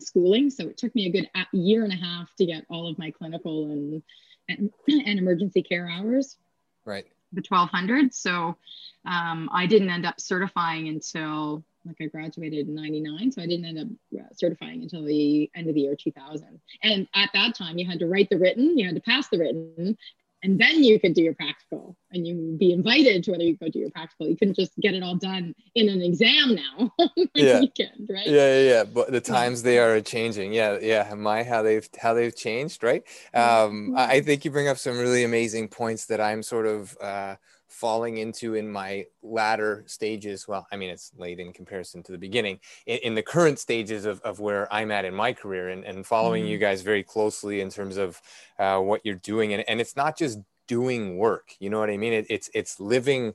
schooling. 0.05 0.51
So 0.51 0.69
it 0.69 0.77
took 0.77 0.95
me 0.95 1.07
a 1.07 1.13
good 1.13 1.29
year 1.53 1.85
and 1.85 1.93
a 1.93 1.97
half 1.97 2.35
to 2.37 2.47
get 2.47 2.65
all 2.69 2.89
of 2.89 2.99
my 2.99 3.11
clinical 3.11 3.71
and, 3.71 4.03
and, 4.49 4.71
and 4.89 5.19
emergency 5.19 5.63
care 5.63 5.89
hours. 5.89 6.37
Right. 6.85 7.07
The 7.33 7.43
1200. 7.47 8.15
So 8.15 8.57
um, 9.05 9.49
I 9.53 9.67
didn't 9.67 9.91
end 9.91 10.07
up 10.07 10.21
certifying 10.21 10.89
until 10.89 11.65
like 11.85 11.97
I 12.01 12.07
graduated 12.07 12.69
in 12.69 12.75
99. 12.75 13.33
So 13.33 13.43
I 13.43 13.47
didn't 13.47 13.67
end 13.67 13.79
up 13.79 14.21
uh, 14.21 14.33
certifying 14.33 14.83
until 14.83 15.05
the 15.05 15.51
end 15.55 15.69
of 15.69 15.75
the 15.75 15.83
year 15.83 15.97
2000. 15.97 16.61
And 16.83 17.07
at 17.15 17.31
that 17.35 17.55
time, 17.55 17.79
you 17.79 17.87
had 17.87 17.99
to 17.99 18.07
write 18.07 18.31
the 18.31 18.39
written, 18.39 18.79
you 18.79 18.87
had 18.87 18.95
to 18.95 19.03
pass 19.03 19.29
the 19.29 19.39
written, 19.39 19.97
and 20.45 20.61
then 20.61 20.85
you 20.85 21.01
could 21.01 21.15
do 21.15 21.23
your 21.23 21.35
practical 21.35 21.97
and 22.13 22.27
you 22.27 22.37
would 22.37 22.59
be 22.59 22.73
invited 22.73 23.25
to 23.25 23.33
whether 23.33 23.43
you 23.43 23.57
go 23.57 23.69
do 23.69 23.79
your 23.81 23.91
practical. 23.91 24.29
You 24.29 24.37
couldn't 24.37 24.55
just 24.55 24.77
get 24.77 24.95
it 24.95 25.03
all 25.03 25.17
done 25.17 25.55
in 25.75 25.89
an 25.89 26.03
exam 26.03 26.55
now 26.55 26.93
yeah. 27.35 27.61
Weekend, 27.61 28.09
right? 28.09 28.27
Yeah 28.27 28.59
yeah 28.59 28.71
yeah. 28.71 28.85
But 28.85 29.11
the 29.11 29.21
times 29.21 29.63
they 29.63 29.79
are 29.79 30.01
changing. 30.01 30.53
Yeah 30.53 30.79
yeah. 30.81 31.13
My 31.15 31.43
how 31.43 31.63
they've 31.63 31.89
how 31.99 32.15
they've 32.15 32.37
changed 32.37 32.85
right? 32.85 33.03
Um 33.33 33.95
i 33.97 34.21
think 34.21 34.45
you 34.45 34.51
bring 34.51 34.69
up 34.69 34.79
some 34.79 34.99
really 34.99 35.25
amazing 35.25 35.69
points 35.69 36.07
that 36.07 36.21
i'm 36.21 36.43
sort 36.43 36.67
of 36.67 36.97
uh 37.01 37.37
falling 37.75 38.19
into 38.19 38.55
in 38.55 38.71
my 38.71 39.05
latter 39.21 39.83
stages 39.87 40.47
well 40.47 40.65
i 40.71 40.77
mean 40.77 40.89
it's 40.89 41.11
late 41.19 41.41
in 41.41 41.53
comparison 41.53 42.05
to 42.05 42.13
the 42.13 42.19
beginning 42.19 42.61
in, 42.87 42.99
in 42.99 43.15
the 43.17 43.23
current 43.23 43.59
stages 43.59 44.05
of, 44.05 44.21
of 44.21 44.39
where 44.39 44.73
i'm 44.73 44.93
at 44.93 45.05
in 45.05 45.13
my 45.13 45.33
career 45.33 45.71
and, 45.71 45.85
and 45.85 46.07
following 46.07 46.45
mm. 46.45 46.49
you 46.49 46.57
guys 46.57 46.83
very 46.83 47.03
closely 47.03 47.61
in 47.61 47.69
terms 47.71 47.97
of 47.97 48.23
uh, 48.61 48.79
what 48.79 49.01
you're 49.05 49.17
doing 49.17 49.53
and, 49.53 49.65
and 49.69 49.81
it's 49.81 49.97
not 49.97 50.17
just 50.17 50.39
doing 50.69 51.19
work 51.19 51.51
you 51.59 51.69
know 51.69 51.81
what 51.81 51.91
i 51.91 51.97
mean 51.97 52.13
it, 52.13 52.27
it's 52.31 52.49
it's 52.55 52.79
living 52.79 53.35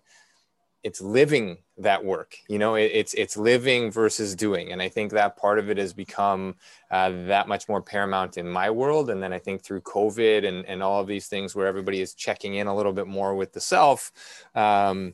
it's 0.83 1.01
living 1.01 1.57
that 1.77 2.03
work 2.03 2.37
you 2.47 2.57
know 2.57 2.75
it, 2.75 2.91
it's 2.93 3.13
it's 3.13 3.37
living 3.37 3.91
versus 3.91 4.35
doing. 4.35 4.71
And 4.71 4.81
i 4.81 4.89
think 4.89 5.11
that 5.11 5.37
part 5.37 5.59
of 5.59 5.69
it 5.69 5.77
has 5.77 5.93
become 5.93 6.55
uh, 6.91 7.09
that 7.27 7.47
much 7.47 7.67
more 7.67 7.81
paramount 7.81 8.37
in 8.37 8.49
my 8.49 8.69
world. 8.69 9.09
And 9.09 9.21
then 9.21 9.33
i 9.33 9.39
think 9.39 9.63
through 9.63 9.81
covid 9.81 10.47
and, 10.47 10.65
and 10.65 10.81
all 10.81 11.01
of 11.01 11.07
these 11.07 11.27
things 11.27 11.55
where 11.55 11.67
everybody 11.67 12.01
is 12.01 12.13
checking 12.13 12.55
in 12.55 12.67
a 12.67 12.75
little 12.75 12.93
bit 12.93 13.07
more 13.07 13.35
with 13.35 13.53
the 13.53 13.61
self 13.61 14.11
um, 14.55 15.13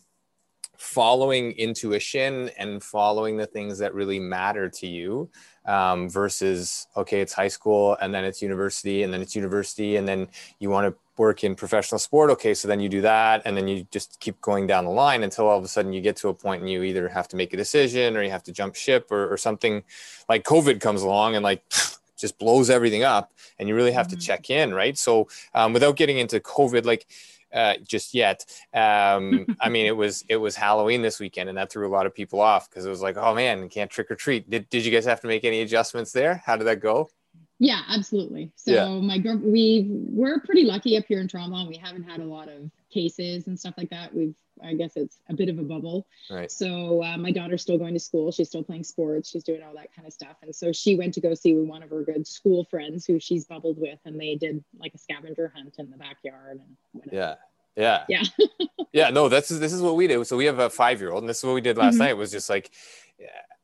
following 0.77 1.51
intuition 1.53 2.49
and 2.57 2.83
following 2.83 3.37
the 3.37 3.45
things 3.45 3.77
that 3.79 3.93
really 3.93 4.19
matter 4.19 4.69
to 4.69 4.87
you 4.87 5.29
um, 5.65 6.09
versus 6.09 6.87
okay 6.95 7.21
it's 7.21 7.33
high 7.33 7.47
school 7.47 7.97
and 8.01 8.13
then 8.13 8.23
it's 8.23 8.41
university 8.41 9.03
and 9.03 9.13
then 9.13 9.21
it's 9.21 9.35
university 9.35 9.95
and 9.95 10.07
then 10.07 10.27
you 10.59 10.69
want 10.69 10.85
to 10.87 10.99
work 11.17 11.43
in 11.43 11.55
professional 11.55 11.99
sport 11.99 12.29
okay 12.29 12.53
so 12.53 12.67
then 12.67 12.79
you 12.79 12.89
do 12.89 13.01
that 13.01 13.41
and 13.45 13.55
then 13.55 13.67
you 13.67 13.85
just 13.91 14.19
keep 14.19 14.39
going 14.41 14.67
down 14.67 14.85
the 14.85 14.91
line 14.91 15.23
until 15.23 15.47
all 15.47 15.57
of 15.57 15.63
a 15.63 15.67
sudden 15.67 15.93
you 15.93 16.01
get 16.01 16.15
to 16.15 16.29
a 16.29 16.33
point 16.33 16.61
and 16.61 16.69
you 16.69 16.83
either 16.83 17.07
have 17.07 17.27
to 17.27 17.35
make 17.35 17.53
a 17.53 17.57
decision 17.57 18.15
or 18.17 18.23
you 18.23 18.29
have 18.29 18.43
to 18.43 18.51
jump 18.51 18.75
ship 18.75 19.11
or, 19.11 19.31
or 19.31 19.37
something 19.37 19.83
like 20.29 20.43
covid 20.43 20.81
comes 20.81 21.01
along 21.01 21.35
and 21.35 21.43
like 21.43 21.63
just 22.17 22.37
blows 22.39 22.69
everything 22.69 23.03
up 23.03 23.31
and 23.59 23.67
you 23.67 23.75
really 23.75 23.91
have 23.91 24.07
mm-hmm. 24.07 24.17
to 24.17 24.25
check 24.25 24.49
in 24.49 24.73
right 24.73 24.97
so 24.97 25.27
um, 25.53 25.73
without 25.73 25.95
getting 25.95 26.17
into 26.17 26.39
covid 26.39 26.85
like 26.85 27.05
uh, 27.53 27.75
just 27.87 28.13
yet. 28.13 28.45
Um, 28.73 29.45
I 29.61 29.69
mean, 29.69 29.85
it 29.85 29.95
was 29.95 30.25
it 30.27 30.35
was 30.35 30.55
Halloween 30.55 31.01
this 31.01 31.19
weekend, 31.19 31.47
and 31.47 31.57
that 31.57 31.71
threw 31.71 31.87
a 31.87 31.89
lot 31.89 32.05
of 32.05 32.13
people 32.13 32.41
off 32.41 32.69
because 32.69 32.85
it 32.85 32.89
was 32.89 33.01
like, 33.01 33.17
oh 33.17 33.33
man, 33.33 33.69
can't 33.69 33.89
trick 33.89 34.11
or 34.11 34.15
treat. 34.15 34.49
Did 34.49 34.69
did 34.69 34.85
you 34.85 34.91
guys 34.91 35.05
have 35.05 35.21
to 35.21 35.27
make 35.27 35.45
any 35.45 35.61
adjustments 35.61 36.11
there? 36.11 36.43
How 36.45 36.57
did 36.57 36.65
that 36.65 36.81
go? 36.81 37.09
Yeah, 37.59 37.81
absolutely. 37.89 38.51
So 38.55 38.71
yeah. 38.71 38.87
my 39.01 39.17
girl, 39.17 39.37
we 39.37 39.87
we're 39.89 40.39
pretty 40.41 40.63
lucky 40.63 40.97
up 40.97 41.05
here 41.07 41.21
in 41.21 41.27
Toronto. 41.27 41.67
We 41.67 41.77
haven't 41.77 42.03
had 42.03 42.19
a 42.19 42.25
lot 42.25 42.49
of 42.49 42.69
cases 42.91 43.47
and 43.47 43.57
stuff 43.57 43.75
like 43.77 43.89
that. 43.91 44.13
We've, 44.13 44.35
I 44.63 44.73
guess 44.73 44.93
it's 44.95 45.19
a 45.29 45.33
bit 45.33 45.49
of 45.49 45.57
a 45.59 45.63
bubble. 45.63 46.05
Right. 46.29 46.51
So 46.51 47.03
uh, 47.03 47.17
my 47.17 47.31
daughter's 47.31 47.61
still 47.61 47.77
going 47.77 47.93
to 47.93 47.99
school. 47.99 48.31
She's 48.31 48.49
still 48.49 48.63
playing 48.63 48.83
sports. 48.83 49.29
She's 49.29 49.43
doing 49.43 49.63
all 49.63 49.73
that 49.75 49.93
kind 49.93 50.05
of 50.07 50.13
stuff. 50.13 50.37
And 50.41 50.53
so 50.55 50.71
she 50.71 50.95
went 50.95 51.13
to 51.15 51.21
go 51.21 51.33
see 51.33 51.53
one 51.53 51.83
of 51.83 51.89
her 51.89 52.03
good 52.03 52.27
school 52.27 52.65
friends 52.65 53.05
who 53.05 53.19
she's 53.19 53.45
bubbled 53.45 53.77
with, 53.77 53.99
and 54.05 54.19
they 54.19 54.35
did 54.35 54.63
like 54.77 54.93
a 54.93 54.97
scavenger 54.97 55.51
hunt 55.55 55.75
in 55.77 55.89
the 55.91 55.97
backyard 55.97 56.59
and 56.59 56.77
whatever. 56.91 57.15
Yeah. 57.15 57.35
Yeah. 57.77 58.03
Yeah. 58.09 58.47
yeah. 58.93 59.09
No, 59.09 59.29
that's 59.29 59.49
this 59.49 59.73
is 59.73 59.81
what 59.81 59.95
we 59.95 60.07
do. 60.07 60.23
So 60.23 60.35
we 60.35 60.45
have 60.45 60.59
a 60.59 60.69
five 60.69 60.99
year 60.99 61.11
old, 61.11 61.23
and 61.23 61.29
this 61.29 61.39
is 61.39 61.43
what 61.45 61.53
we 61.53 61.61
did 61.61 61.77
last 61.77 61.93
mm-hmm. 61.93 62.03
night. 62.03 62.17
Was 62.17 62.31
just 62.31 62.49
like, 62.49 62.71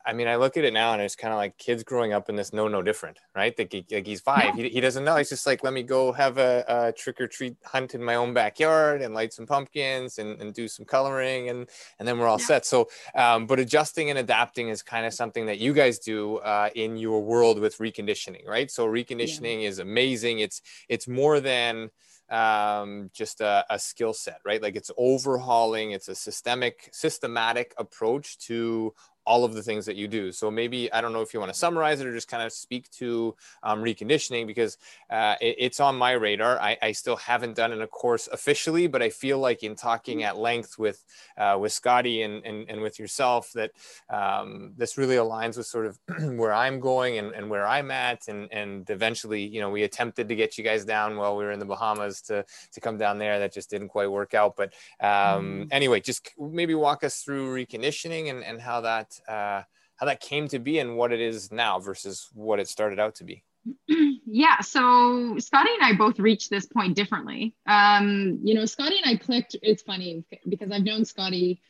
I 0.05 0.13
mean, 0.13 0.27
I 0.27 0.35
look 0.35 0.57
at 0.57 0.63
it 0.63 0.73
now 0.73 0.93
and 0.93 1.01
it's 1.01 1.15
kind 1.15 1.33
of 1.33 1.37
like 1.37 1.57
kids 1.57 1.83
growing 1.83 2.13
up 2.13 2.29
in 2.29 2.35
this 2.35 2.53
no, 2.53 2.67
no 2.67 2.81
different, 2.81 3.19
right? 3.35 3.57
Like, 3.57 3.71
he, 3.71 3.85
like 3.91 4.05
he's 4.05 4.21
five, 4.21 4.57
yeah. 4.57 4.63
he, 4.63 4.69
he 4.69 4.81
doesn't 4.81 5.03
know. 5.03 5.15
He's 5.15 5.29
just 5.29 5.45
like, 5.45 5.63
let 5.63 5.73
me 5.73 5.83
go 5.83 6.11
have 6.11 6.37
a, 6.37 6.63
a, 6.67 6.91
trick 6.91 7.21
or 7.21 7.27
treat 7.27 7.55
hunt 7.63 7.95
in 7.95 8.03
my 8.03 8.15
own 8.15 8.33
backyard 8.33 9.01
and 9.01 9.13
light 9.13 9.33
some 9.33 9.45
pumpkins 9.45 10.17
and, 10.17 10.41
and 10.41 10.53
do 10.53 10.67
some 10.67 10.85
coloring 10.85 11.49
and, 11.49 11.67
and 11.99 12.07
then 12.07 12.19
we're 12.19 12.27
all 12.27 12.39
yeah. 12.39 12.45
set. 12.45 12.65
So, 12.65 12.89
um, 13.15 13.47
but 13.47 13.59
adjusting 13.59 14.09
and 14.09 14.19
adapting 14.19 14.69
is 14.69 14.81
kind 14.81 15.05
of 15.05 15.13
something 15.13 15.45
that 15.45 15.59
you 15.59 15.73
guys 15.73 15.99
do 15.99 16.37
uh, 16.37 16.69
in 16.75 16.97
your 16.97 17.21
world 17.21 17.59
with 17.59 17.77
reconditioning, 17.77 18.47
right? 18.47 18.69
So 18.69 18.87
reconditioning 18.87 19.61
yeah. 19.61 19.69
is 19.69 19.79
amazing. 19.79 20.39
It's, 20.39 20.61
it's 20.89 21.07
more 21.07 21.39
than, 21.39 21.89
um, 22.31 23.11
just 23.13 23.41
a, 23.41 23.65
a 23.69 23.77
skill 23.77 24.13
set, 24.13 24.39
right? 24.45 24.61
Like 24.61 24.75
it's 24.75 24.89
overhauling, 24.97 25.91
it's 25.91 26.07
a 26.07 26.15
systemic, 26.15 26.89
systematic 26.93 27.73
approach 27.77 28.39
to 28.47 28.93
all 29.25 29.43
of 29.43 29.53
the 29.53 29.61
things 29.61 29.85
that 29.85 29.95
you 29.95 30.07
do. 30.07 30.31
So 30.31 30.49
maybe 30.49 30.91
I 30.91 31.01
don't 31.01 31.13
know 31.13 31.21
if 31.21 31.33
you 31.33 31.39
want 31.39 31.51
to 31.51 31.57
summarize 31.57 32.01
it 32.01 32.07
or 32.07 32.13
just 32.13 32.27
kind 32.27 32.43
of 32.43 32.51
speak 32.51 32.89
to 32.91 33.35
um, 33.63 33.81
reconditioning 33.81 34.47
because 34.47 34.77
uh, 35.09 35.35
it, 35.39 35.55
it's 35.59 35.79
on 35.79 35.95
my 35.95 36.13
radar. 36.13 36.59
I, 36.59 36.77
I, 36.81 36.91
still 36.91 37.15
haven't 37.15 37.55
done 37.55 37.71
in 37.71 37.81
a 37.81 37.87
course 37.87 38.27
officially, 38.31 38.87
but 38.87 39.01
I 39.01 39.09
feel 39.09 39.39
like 39.39 39.63
in 39.63 39.75
talking 39.75 40.23
at 40.23 40.37
length 40.37 40.77
with 40.77 41.03
uh, 41.37 41.57
with 41.59 41.71
Scotty 41.71 42.23
and, 42.23 42.45
and, 42.45 42.69
and 42.69 42.81
with 42.81 42.99
yourself 42.99 43.51
that 43.53 43.71
um, 44.09 44.73
this 44.77 44.97
really 44.97 45.15
aligns 45.15 45.57
with 45.57 45.67
sort 45.67 45.85
of 45.85 45.99
where 46.37 46.53
I'm 46.53 46.79
going 46.79 47.17
and, 47.17 47.33
and 47.33 47.49
where 47.49 47.67
I'm 47.67 47.91
at. 47.91 48.27
And 48.27 48.51
and 48.51 48.89
eventually, 48.89 49.45
you 49.45 49.61
know, 49.61 49.69
we 49.69 49.83
attempted 49.83 50.29
to 50.29 50.35
get 50.35 50.57
you 50.57 50.63
guys 50.63 50.85
down 50.85 51.17
while 51.17 51.37
we 51.37 51.43
were 51.43 51.51
in 51.51 51.59
the 51.59 51.65
Bahamas 51.65 52.21
to 52.23 52.45
to 52.73 52.81
come 52.81 52.97
down 52.97 53.17
there. 53.17 53.39
That 53.39 53.53
just 53.53 53.69
didn't 53.69 53.89
quite 53.89 54.11
work 54.11 54.33
out. 54.33 54.55
But 54.55 54.73
um, 54.99 55.65
mm. 55.65 55.67
anyway, 55.71 55.99
just 55.99 56.31
maybe 56.39 56.75
walk 56.75 57.03
us 57.03 57.21
through 57.21 57.53
reconditioning 57.53 58.29
and, 58.29 58.43
and 58.43 58.59
how 58.59 58.81
that 58.81 59.10
uh, 59.27 59.61
how 59.95 60.05
that 60.05 60.19
came 60.19 60.47
to 60.49 60.59
be 60.59 60.79
and 60.79 60.97
what 60.97 61.11
it 61.11 61.19
is 61.19 61.51
now 61.51 61.79
versus 61.79 62.29
what 62.33 62.59
it 62.59 62.67
started 62.67 62.99
out 62.99 63.15
to 63.15 63.23
be. 63.23 63.43
Yeah, 64.33 64.61
so 64.61 65.37
Scotty 65.39 65.71
and 65.73 65.83
I 65.83 65.97
both 65.97 66.17
reached 66.17 66.49
this 66.49 66.65
point 66.65 66.95
differently. 66.95 67.53
Um, 67.67 68.39
you 68.41 68.53
know, 68.53 68.63
Scotty 68.63 68.95
and 69.03 69.13
I 69.13 69.21
clicked. 69.21 69.57
It's 69.61 69.83
funny 69.83 70.23
because 70.47 70.71
I've 70.71 70.85
known 70.85 71.03
Scotty 71.03 71.61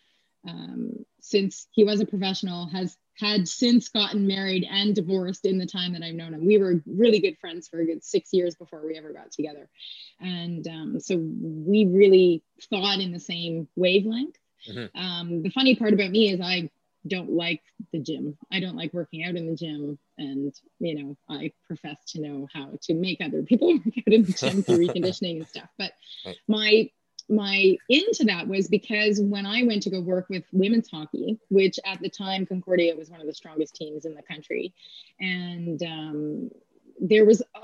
um, 0.47 1.05
since 1.19 1.67
he 1.71 1.83
was 1.83 2.01
a 2.01 2.05
professional, 2.05 2.67
has 2.67 2.95
had 3.17 3.47
since 3.47 3.89
gotten 3.89 4.27
married 4.27 4.65
and 4.69 4.93
divorced 4.95 5.45
in 5.45 5.57
the 5.57 5.65
time 5.65 5.93
that 5.93 6.03
I've 6.03 6.13
known 6.13 6.35
him. 6.35 6.45
We 6.45 6.59
were 6.59 6.83
really 6.85 7.19
good 7.19 7.37
friends 7.39 7.67
for 7.67 7.79
a 7.79 7.85
good 7.85 8.03
six 8.03 8.31
years 8.31 8.53
before 8.55 8.85
we 8.85 8.97
ever 8.97 9.11
got 9.11 9.31
together. 9.31 9.69
And 10.19 10.67
um, 10.67 10.99
so 10.99 11.17
we 11.17 11.85
really 11.85 12.43
thought 12.69 12.99
in 12.99 13.11
the 13.11 13.19
same 13.19 13.67
wavelength. 13.75 14.37
Mm-hmm. 14.69 14.99
Um, 14.99 15.41
the 15.43 15.49
funny 15.49 15.75
part 15.75 15.93
about 15.93 16.11
me 16.11 16.29
is 16.29 16.41
I 16.41 16.69
don't 17.07 17.31
like 17.31 17.61
the 17.91 17.99
gym. 17.99 18.37
I 18.51 18.59
don't 18.59 18.75
like 18.75 18.93
working 18.93 19.23
out 19.23 19.35
in 19.35 19.47
the 19.47 19.55
gym. 19.55 19.97
And, 20.17 20.53
you 20.79 20.95
know, 20.95 21.17
I 21.29 21.51
profess 21.65 21.97
to 22.09 22.21
know 22.21 22.47
how 22.53 22.69
to 22.83 22.93
make 22.93 23.21
other 23.21 23.43
people 23.43 23.73
work 23.85 23.97
out 23.97 24.13
in 24.13 24.23
the 24.23 24.33
gym 24.33 24.63
through 24.63 24.87
reconditioning 24.87 25.37
and 25.37 25.47
stuff. 25.47 25.69
But 25.77 25.93
my 26.47 26.89
my 27.29 27.77
into 27.87 28.25
that 28.25 28.47
was 28.47 28.67
because 28.67 29.19
when 29.21 29.45
I 29.45 29.63
went 29.63 29.83
to 29.83 29.89
go 29.89 30.01
work 30.01 30.27
with 30.29 30.43
women's 30.51 30.89
hockey, 30.89 31.39
which 31.49 31.79
at 31.85 32.01
the 32.01 32.09
time 32.09 32.45
Concordia 32.45 32.95
was 32.95 33.09
one 33.09 33.21
of 33.21 33.27
the 33.27 33.33
strongest 33.33 33.75
teams 33.75 34.05
in 34.05 34.15
the 34.15 34.21
country, 34.21 34.73
and 35.19 35.81
um, 35.83 36.51
there 36.99 37.25
was 37.25 37.41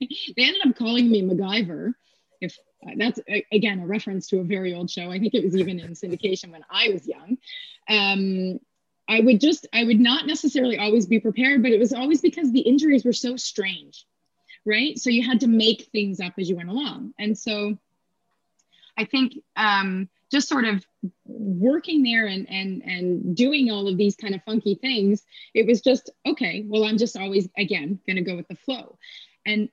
they 0.00 0.08
ended 0.38 0.66
up 0.66 0.76
calling 0.76 1.10
me 1.10 1.22
MacGyver. 1.22 1.94
If 2.40 2.56
uh, 2.58 2.73
that's 2.96 3.20
again 3.52 3.80
a 3.80 3.86
reference 3.86 4.28
to 4.28 4.40
a 4.40 4.44
very 4.44 4.74
old 4.74 4.90
show, 4.90 5.10
I 5.10 5.18
think 5.18 5.34
it 5.34 5.44
was 5.44 5.56
even 5.56 5.80
in 5.80 5.92
syndication 5.92 6.50
when 6.50 6.64
I 6.70 6.90
was 6.90 7.06
young 7.06 7.38
um, 7.88 8.60
I 9.08 9.20
would 9.20 9.40
just, 9.40 9.66
I 9.72 9.84
would 9.84 10.00
not 10.00 10.26
necessarily 10.26 10.78
always 10.78 11.06
be 11.06 11.20
prepared, 11.20 11.62
but 11.62 11.72
it 11.72 11.78
was 11.78 11.92
always 11.92 12.20
because 12.20 12.52
the 12.52 12.60
injuries 12.60 13.04
were 13.04 13.12
so 13.12 13.36
strange, 13.36 14.06
right? 14.64 14.98
So 14.98 15.10
you 15.10 15.22
had 15.22 15.40
to 15.40 15.46
make 15.46 15.88
things 15.92 16.20
up 16.20 16.34
as 16.38 16.48
you 16.48 16.56
went 16.56 16.70
along. 16.70 17.12
And 17.18 17.36
so 17.36 17.76
I 18.96 19.04
think 19.04 19.34
um, 19.56 20.08
just 20.30 20.48
sort 20.48 20.64
of 20.64 20.84
working 21.26 22.02
there 22.02 22.26
and 22.26 22.48
and 22.48 22.82
and 22.82 23.36
doing 23.36 23.70
all 23.70 23.88
of 23.88 23.98
these 23.98 24.16
kind 24.16 24.34
of 24.34 24.42
funky 24.44 24.76
things, 24.76 25.22
it 25.52 25.66
was 25.66 25.82
just 25.82 26.10
okay. 26.24 26.64
Well, 26.66 26.84
I'm 26.84 26.96
just 26.96 27.16
always 27.16 27.48
again 27.58 27.98
going 28.06 28.16
to 28.16 28.22
go 28.22 28.36
with 28.36 28.48
the 28.48 28.56
flow, 28.56 28.96
and 29.44 29.68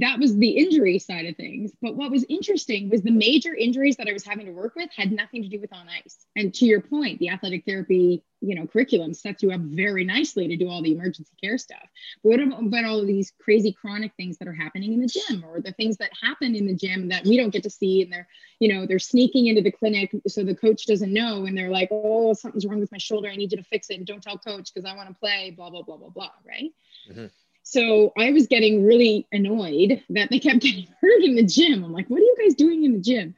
that 0.00 0.18
was 0.18 0.36
the 0.36 0.50
injury 0.50 0.98
side 0.98 1.26
of 1.26 1.36
things. 1.36 1.72
But 1.80 1.96
what 1.96 2.10
was 2.10 2.24
interesting 2.28 2.90
was 2.90 3.02
the 3.02 3.10
major 3.10 3.54
injuries 3.54 3.96
that 3.96 4.08
I 4.08 4.12
was 4.12 4.24
having 4.24 4.46
to 4.46 4.52
work 4.52 4.74
with 4.76 4.90
had 4.94 5.12
nothing 5.12 5.42
to 5.42 5.48
do 5.48 5.60
with 5.60 5.72
on 5.72 5.88
ice. 5.88 6.26
And 6.36 6.52
to 6.54 6.66
your 6.66 6.80
point, 6.80 7.18
the 7.18 7.30
athletic 7.30 7.64
therapy, 7.64 8.22
you 8.40 8.54
know, 8.54 8.66
curriculum 8.66 9.14
sets 9.14 9.42
you 9.42 9.50
up 9.50 9.60
very 9.60 10.04
nicely 10.04 10.46
to 10.48 10.56
do 10.56 10.68
all 10.68 10.82
the 10.82 10.92
emergency 10.92 11.32
care 11.42 11.58
stuff. 11.58 11.86
But 12.22 12.30
what 12.30 12.40
about 12.40 12.84
all 12.84 13.00
of 13.00 13.06
these 13.06 13.32
crazy 13.40 13.72
chronic 13.72 14.12
things 14.16 14.38
that 14.38 14.48
are 14.48 14.52
happening 14.52 14.92
in 14.92 15.00
the 15.00 15.08
gym 15.08 15.44
or 15.44 15.60
the 15.60 15.72
things 15.72 15.96
that 15.96 16.10
happen 16.22 16.54
in 16.54 16.66
the 16.66 16.74
gym 16.74 17.08
that 17.08 17.24
we 17.24 17.36
don't 17.36 17.50
get 17.50 17.62
to 17.64 17.70
see 17.70 18.02
and 18.02 18.12
they're, 18.12 18.28
you 18.60 18.72
know, 18.72 18.86
they're 18.86 18.98
sneaking 18.98 19.46
into 19.46 19.62
the 19.62 19.72
clinic 19.72 20.14
so 20.26 20.44
the 20.44 20.54
coach 20.54 20.86
doesn't 20.86 21.12
know 21.12 21.46
and 21.46 21.56
they're 21.56 21.70
like, 21.70 21.88
oh, 21.90 22.34
something's 22.34 22.66
wrong 22.66 22.80
with 22.80 22.92
my 22.92 22.98
shoulder. 22.98 23.28
I 23.28 23.36
need 23.36 23.52
you 23.52 23.58
to 23.58 23.64
fix 23.64 23.90
it 23.90 23.96
and 23.98 24.06
don't 24.06 24.22
tell 24.22 24.38
coach 24.38 24.72
because 24.72 24.88
I 24.88 24.94
want 24.94 25.08
to 25.08 25.14
play, 25.14 25.50
blah, 25.50 25.70
blah, 25.70 25.82
blah, 25.82 25.96
blah, 25.96 26.10
blah. 26.10 26.30
Right. 26.46 26.70
Mm-hmm. 27.10 27.26
So 27.70 28.14
I 28.16 28.32
was 28.32 28.46
getting 28.46 28.86
really 28.86 29.26
annoyed 29.30 30.02
that 30.08 30.30
they 30.30 30.38
kept 30.38 30.60
getting 30.62 30.88
hurt 31.02 31.22
in 31.22 31.34
the 31.34 31.42
gym. 31.42 31.84
I'm 31.84 31.92
like, 31.92 32.08
what 32.08 32.20
are 32.20 32.24
you 32.24 32.36
guys 32.42 32.54
doing 32.54 32.84
in 32.84 32.94
the 32.94 33.00
gym? 33.00 33.34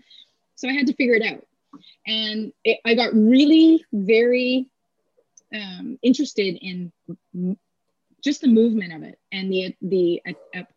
So 0.54 0.68
I 0.68 0.72
had 0.72 0.86
to 0.86 0.94
figure 0.94 1.14
it 1.14 1.26
out. 1.26 1.44
And 2.06 2.52
it, 2.62 2.78
I 2.84 2.94
got 2.94 3.12
really 3.12 3.84
very 3.92 4.68
um, 5.52 5.98
interested 6.02 6.58
in 6.62 6.92
just 8.22 8.42
the 8.42 8.48
movement 8.48 8.92
of 8.92 9.02
it 9.02 9.18
and 9.32 9.50
the 9.50 9.74
the 9.82 10.22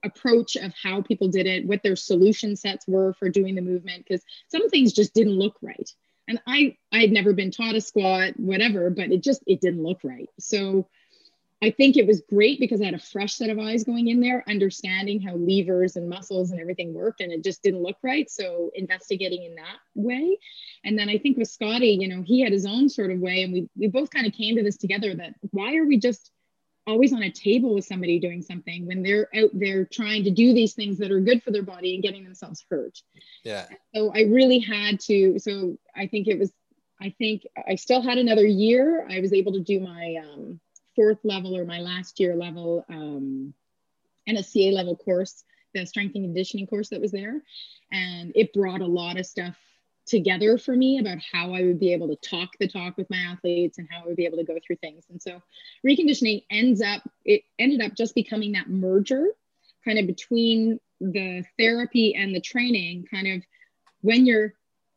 approach 0.04 0.56
of 0.56 0.74
how 0.82 1.02
people 1.02 1.28
did 1.28 1.46
it, 1.46 1.66
what 1.66 1.84
their 1.84 1.96
solution 1.96 2.56
sets 2.56 2.88
were 2.88 3.13
for 3.13 3.30
doing 3.30 3.54
the 3.54 3.62
movement, 3.62 4.04
because 4.08 4.24
some 4.48 4.70
things 4.70 4.94
just 4.94 5.13
didn't 5.13 5.38
look 5.38 5.58
right. 5.62 5.92
And 6.28 6.42
I 6.48 6.78
I 6.92 7.02
had 7.02 7.12
never 7.12 7.34
been 7.34 7.52
taught 7.52 7.76
a 7.76 7.82
squat, 7.82 8.34
whatever, 8.39 8.89
but 8.89 9.12
it 9.12 9.22
just 9.22 9.44
it 9.46 9.62
didn't 9.62 9.84
look 9.84 10.00
right. 10.04 10.30
So 10.39 10.88
I 11.63 11.71
think 11.71 11.95
it 11.95 12.06
was 12.06 12.21
great 12.30 12.60
because 12.60 12.82
I 12.82 12.86
had 12.86 12.93
a 12.93 12.99
fresh 12.99 13.36
set 13.36 13.49
of 13.49 13.58
eyes 13.58 13.86
going 13.86 14.10
in 14.10 14.19
there, 14.19 14.43
understanding 14.49 15.21
how 15.21 15.36
levers 15.36 15.95
and 15.95 16.10
muscles 16.10 16.52
and 16.52 16.60
everything 16.60 16.93
worked, 16.93 17.21
and 17.21 17.32
it 17.32 17.41
just 17.41 17.63
didn't 17.63 17.82
look 17.82 17.95
right. 18.04 18.30
So 18.30 18.69
investigating 18.76 19.45
in 19.45 19.56
that 19.56 19.78
way. 19.95 20.38
And 20.84 20.99
then 20.99 21.08
I 21.08 21.17
think 21.17 21.38
with 21.38 21.47
Scotty, 21.47 21.97
you 22.02 22.10
know, 22.10 22.21
he 22.21 22.41
had 22.41 22.52
his 22.52 22.65
own 22.65 22.89
sort 22.89 23.12
of 23.12 23.19
way, 23.19 23.43
and 23.43 23.54
we 23.54 23.69
we 23.78 23.88
both 23.88 24.10
kind 24.10 24.28
of 24.28 24.34
came 24.34 24.58
to 24.58 24.63
this 24.63 24.76
together 24.76 25.15
that 25.15 25.36
why 25.52 25.78
are 25.78 25.86
we 25.86 25.97
just 25.97 26.32
always 26.86 27.13
on 27.13 27.23
a 27.23 27.32
table 27.32 27.73
with 27.73 27.86
somebody 27.86 28.19
doing 28.19 28.41
something 28.41 28.86
when 28.86 29.02
they're 29.02 29.30
out 29.34 29.52
there 29.54 29.86
trying 29.86 30.26
to 30.26 30.32
do 30.32 30.54
these 30.54 30.73
things 30.73 30.97
that 30.97 31.12
are 31.12 31.21
good 31.21 31.41
for 31.41 31.52
their 31.52 31.63
body 31.63 31.93
and 31.93 32.04
getting 32.04 32.26
themselves 32.26 32.65
hurt. 32.69 32.99
Yeah. 33.45 33.67
So 33.95 34.12
I 34.13 34.23
really 34.23 34.60
had 34.60 34.99
to. 35.02 35.39
So 35.39 35.78
I 35.95 36.08
think 36.08 36.28
it 36.28 36.38
was. 36.38 36.52
I 37.02 37.13
think 37.17 37.43
I 37.67 37.76
still 37.76 38.02
had 38.02 38.17
another 38.17 38.45
year. 38.45 39.08
I 39.10 39.21
was 39.21 39.32
able 39.32 39.54
to 39.54 39.62
do 39.62 39.80
my 39.80 40.15
um, 40.23 40.60
fourth 40.95 41.19
level 41.23 41.58
or 41.58 41.65
my 41.65 41.79
last 41.79 42.19
year 42.19 42.36
level 42.36 42.86
um, 42.89 43.53
NSCA 44.27 44.71
level 44.71 44.95
course, 44.95 45.43
the 45.73 45.86
strength 45.86 46.15
and 46.15 46.25
conditioning 46.25 46.67
course 46.67 46.89
that 46.89 47.01
was 47.01 47.12
there. 47.12 47.41
And 47.91 48.32
it 48.36 48.53
brought 48.53 48.82
a 48.82 48.86
lot 48.86 49.17
of 49.17 49.25
stuff 49.25 49.56
together 50.06 50.58
for 50.58 50.75
me 50.75 50.99
about 50.99 51.19
how 51.32 51.53
I 51.53 51.63
would 51.63 51.79
be 51.79 51.93
able 51.93 52.10
to 52.10 52.15
talk 52.17 52.49
the 52.60 52.67
talk 52.67 52.97
with 52.97 53.10
my 53.10 53.17
athletes 53.17 53.77
and 53.77 53.88
how 53.89 54.03
I 54.03 54.08
would 54.08 54.17
be 54.17 54.25
able 54.25 54.38
to 54.38 54.43
go 54.43 54.58
through 54.65 54.75
things. 54.77 55.06
And 55.10 55.21
so 55.21 55.41
reconditioning 55.86 56.43
ends 56.49 56.82
up, 56.82 57.01
it 57.25 57.43
ended 57.58 57.82
up 57.82 57.95
just 57.95 58.15
becoming 58.15 58.51
that 58.53 58.69
merger 58.69 59.27
kind 59.86 59.99
of 59.99 60.08
between 60.08 60.79
the 60.99 61.43
therapy 61.58 62.15
and 62.15 62.34
the 62.34 62.41
training, 62.41 63.06
kind 63.10 63.27
of 63.27 63.43
when 64.01 64.25
you're 64.25 64.53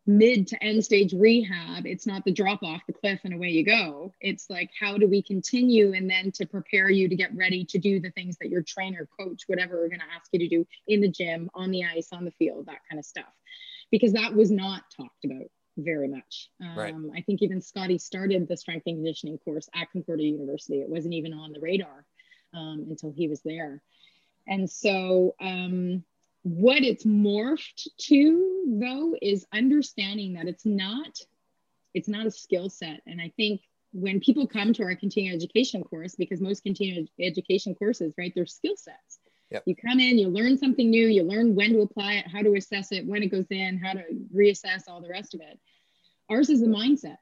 mid 0.07 0.47
to 0.47 0.63
end 0.63 0.85
stage 0.85 1.13
rehab 1.13 1.87
it's 1.87 2.07
not 2.07 2.25
the 2.25 2.33
drop 2.33 2.63
off 2.63 2.81
the 2.87 2.93
cliff 2.93 3.21
and 3.25 3.35
away 3.35 3.49
you 3.49 3.65
go 3.65 4.13
it's 4.21 4.49
like 4.49 4.71
how 4.79 4.97
do 4.97 5.09
we 5.09 5.23
continue 5.23 5.93
and 5.95 6.09
then 6.09 6.31
to 6.31 6.47
prepare 6.47 6.91
you 6.91 7.09
to 7.09 7.17
get 7.17 7.35
ready 7.35 7.65
to 7.65 7.79
do 7.79 8.01
the 8.01 8.11
things 8.13 8.37
that 8.39 8.49
your 8.49 8.63
trainer 8.63 9.09
coach 9.19 9.43
whatever 9.47 9.85
are 9.85 9.89
going 9.89 10.01
to 10.01 10.15
ask 10.15 10.29
you 10.33 10.39
to 10.39 10.49
do 10.49 10.67
in 10.87 11.01
the 11.01 11.09
gym 11.09 11.51
on 11.55 11.71
the 11.71 11.85
ice 11.85 12.09
on 12.13 12.25
the 12.25 12.31
field 12.33 12.67
that 12.67 12.81
kind 12.89 12.99
of 12.99 13.05
stuff 13.05 13.25
because 13.91 14.13
that 14.13 14.35
was 14.35 14.51
not 14.51 14.83
talked 14.97 15.25
about 15.25 15.47
very 15.79 16.09
much 16.09 16.49
um, 16.63 16.77
right. 16.77 16.95
i 17.17 17.21
think 17.23 17.43
even 17.43 17.61
scotty 17.61 17.99
started 17.99 18.49
the 18.49 18.57
strength 18.57 18.85
and 18.87 18.97
conditioning 18.97 19.37
course 19.39 19.69
at 19.75 19.91
concordia 19.91 20.31
university 20.31 20.81
it 20.81 20.89
wasn't 20.89 21.13
even 21.13 21.35
on 21.35 21.53
the 21.53 21.61
radar 21.61 22.05
um, 22.57 22.87
until 22.89 23.13
he 23.13 23.29
was 23.29 23.41
there. 23.43 23.83
And 24.49 24.71
so, 24.71 25.35
um, 25.41 26.05
what 26.47 26.85
it's 26.85 27.03
morphed 27.03 27.89
to 27.99 28.79
though 28.81 29.17
is 29.21 29.45
understanding 29.53 30.35
that 30.35 30.47
it's 30.47 30.65
not 30.65 31.19
it's 31.93 32.07
not 32.07 32.25
a 32.25 32.31
skill 32.31 32.71
set. 32.71 33.01
And 33.09 33.21
i 33.21 33.33
think 33.37 33.63
when 33.91 34.21
people 34.21 34.47
come 34.47 34.73
to 34.73 34.85
our 34.85 34.95
continuing 34.95 35.35
education 35.35 35.83
course 35.83 36.15
because 36.15 36.41
most 36.41 36.63
continuing 36.63 37.09
education 37.19 37.75
courses 37.75 38.15
right 38.17 38.33
they're 38.37 38.47
skill 38.47 38.77
sets. 38.77 39.19
Yep. 39.51 39.65
you 39.67 39.75
come 39.75 39.99
in 39.99 40.19
you 40.19 40.29
learn 40.29 40.57
something 40.57 40.89
new 40.89 41.09
you 41.09 41.25
learn 41.25 41.57
when 41.57 41.73
to 41.73 41.81
apply 41.81 42.15
it 42.15 42.29
how 42.29 42.43
to 42.43 42.55
assess 42.55 42.93
it 42.93 43.05
when 43.05 43.25
it 43.25 43.33
goes 43.33 43.47
in 43.51 43.79
how 43.79 43.95
to 43.95 44.05
reassess 44.33 44.85
all 44.87 45.01
the 45.01 45.09
rest 45.09 45.35
of 45.35 45.41
it. 45.41 45.59
Ours 46.31 46.49
is 46.49 46.61
the 46.61 46.69
mindset. 46.69 47.19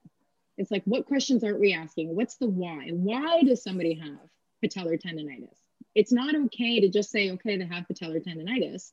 It's 0.59 0.71
like 0.71 0.83
what 0.85 1.07
questions 1.07 1.43
aren't 1.43 1.61
we 1.61 1.73
asking? 1.73 2.15
What's 2.15 2.37
the 2.37 2.47
why? 2.47 2.91
Why 2.91 3.43
does 3.43 3.63
somebody 3.63 3.95
have 3.95 4.29
patellar 4.63 5.01
tendonitis? 5.01 5.57
It's 5.95 6.13
not 6.13 6.35
okay 6.35 6.81
to 6.81 6.91
just 6.91 7.11
say 7.11 7.31
okay 7.31 7.57
they 7.57 7.65
have 7.65 7.87
patellar 7.91 8.23
tendonitis 8.23 8.93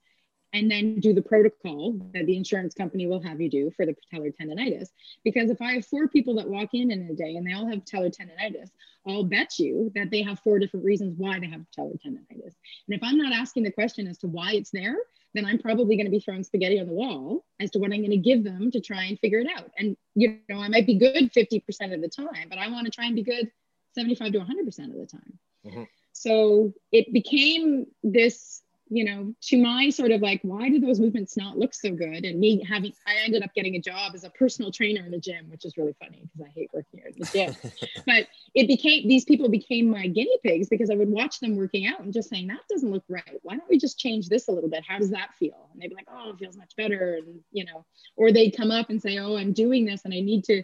and 0.53 0.69
then 0.69 0.99
do 0.99 1.13
the 1.13 1.21
protocol 1.21 1.93
that 2.13 2.25
the 2.25 2.35
insurance 2.35 2.73
company 2.73 3.07
will 3.07 3.21
have 3.21 3.39
you 3.39 3.49
do 3.49 3.71
for 3.71 3.85
the 3.85 3.95
patellar 3.95 4.33
tendonitis. 4.35 4.89
Because 5.23 5.49
if 5.49 5.61
I 5.61 5.73
have 5.73 5.85
four 5.85 6.07
people 6.07 6.35
that 6.35 6.47
walk 6.47 6.73
in 6.73 6.91
in 6.91 7.09
a 7.09 7.13
day 7.13 7.35
and 7.35 7.47
they 7.47 7.53
all 7.53 7.67
have 7.67 7.85
patellar 7.85 8.13
tendonitis, 8.13 8.69
I'll 9.07 9.23
bet 9.23 9.57
you 9.57 9.91
that 9.95 10.11
they 10.11 10.21
have 10.21 10.39
four 10.39 10.59
different 10.59 10.85
reasons 10.85 11.15
why 11.17 11.39
they 11.39 11.47
have 11.47 11.61
patellar 11.61 11.97
tendonitis. 12.05 12.55
And 12.87 12.89
if 12.89 13.01
I'm 13.01 13.17
not 13.17 13.33
asking 13.33 13.63
the 13.63 13.71
question 13.71 14.07
as 14.07 14.17
to 14.19 14.27
why 14.27 14.53
it's 14.53 14.71
there, 14.71 14.97
then 15.33 15.45
I'm 15.45 15.59
probably 15.59 15.95
going 15.95 16.05
to 16.05 16.11
be 16.11 16.19
throwing 16.19 16.43
spaghetti 16.43 16.79
on 16.79 16.87
the 16.87 16.93
wall 16.93 17.45
as 17.59 17.71
to 17.71 17.79
what 17.79 17.93
I'm 17.93 18.01
going 18.01 18.11
to 18.11 18.17
give 18.17 18.43
them 18.43 18.69
to 18.71 18.81
try 18.81 19.05
and 19.05 19.17
figure 19.19 19.39
it 19.39 19.47
out. 19.55 19.71
And 19.77 19.95
you 20.15 20.39
know, 20.49 20.59
I 20.59 20.67
might 20.67 20.85
be 20.85 20.95
good 20.95 21.31
50% 21.33 21.93
of 21.93 22.01
the 22.01 22.09
time, 22.09 22.47
but 22.49 22.57
I 22.57 22.69
want 22.69 22.85
to 22.85 22.91
try 22.91 23.05
and 23.05 23.15
be 23.15 23.23
good 23.23 23.49
75 23.95 24.33
to 24.33 24.39
100% 24.39 24.45
of 24.45 24.99
the 24.99 25.05
time. 25.05 25.39
Mm-hmm. 25.65 25.83
So 26.13 26.73
it 26.91 27.13
became 27.13 27.87
this 28.03 28.61
you 28.93 29.05
know, 29.05 29.33
to 29.39 29.57
my 29.57 29.89
sort 29.89 30.11
of 30.11 30.21
like, 30.21 30.41
why 30.43 30.67
do 30.67 30.77
those 30.77 30.99
movements 30.99 31.37
not 31.37 31.57
look 31.57 31.73
so 31.73 31.91
good? 31.91 32.25
And 32.25 32.37
me 32.41 32.61
having, 32.61 32.91
I 33.07 33.15
ended 33.23 33.41
up 33.41 33.53
getting 33.53 33.77
a 33.77 33.79
job 33.79 34.11
as 34.15 34.25
a 34.25 34.29
personal 34.29 34.69
trainer 34.69 35.05
in 35.05 35.13
a 35.13 35.17
gym, 35.17 35.49
which 35.49 35.63
is 35.63 35.77
really 35.77 35.95
funny 35.97 36.23
because 36.23 36.45
I 36.45 36.51
hate 36.53 36.69
working 36.73 36.99
here 36.99 37.07
at 37.07 37.15
the 37.15 37.25
gym. 37.31 37.71
but 38.05 38.27
it 38.53 38.67
became, 38.67 39.07
these 39.07 39.23
people 39.23 39.47
became 39.47 39.89
my 39.89 40.07
guinea 40.07 40.37
pigs 40.43 40.67
because 40.67 40.89
I 40.89 40.95
would 40.95 41.07
watch 41.07 41.39
them 41.39 41.55
working 41.55 41.87
out 41.87 42.01
and 42.01 42.11
just 42.11 42.29
saying, 42.29 42.47
that 42.47 42.67
doesn't 42.69 42.91
look 42.91 43.05
right. 43.07 43.39
Why 43.43 43.55
don't 43.55 43.69
we 43.69 43.77
just 43.77 43.97
change 43.97 44.27
this 44.27 44.49
a 44.49 44.51
little 44.51 44.69
bit? 44.69 44.83
How 44.85 44.97
does 44.97 45.11
that 45.11 45.35
feel? 45.39 45.69
And 45.71 45.81
they'd 45.81 45.87
be 45.87 45.95
like, 45.95 46.09
oh, 46.13 46.31
it 46.31 46.37
feels 46.37 46.57
much 46.57 46.75
better. 46.75 47.15
And, 47.25 47.39
you 47.53 47.63
know, 47.63 47.85
or 48.17 48.33
they'd 48.33 48.57
come 48.57 48.71
up 48.71 48.89
and 48.89 49.01
say, 49.01 49.19
oh, 49.19 49.37
I'm 49.37 49.53
doing 49.53 49.85
this 49.85 50.03
and 50.03 50.13
I 50.13 50.19
need 50.19 50.43
to, 50.45 50.63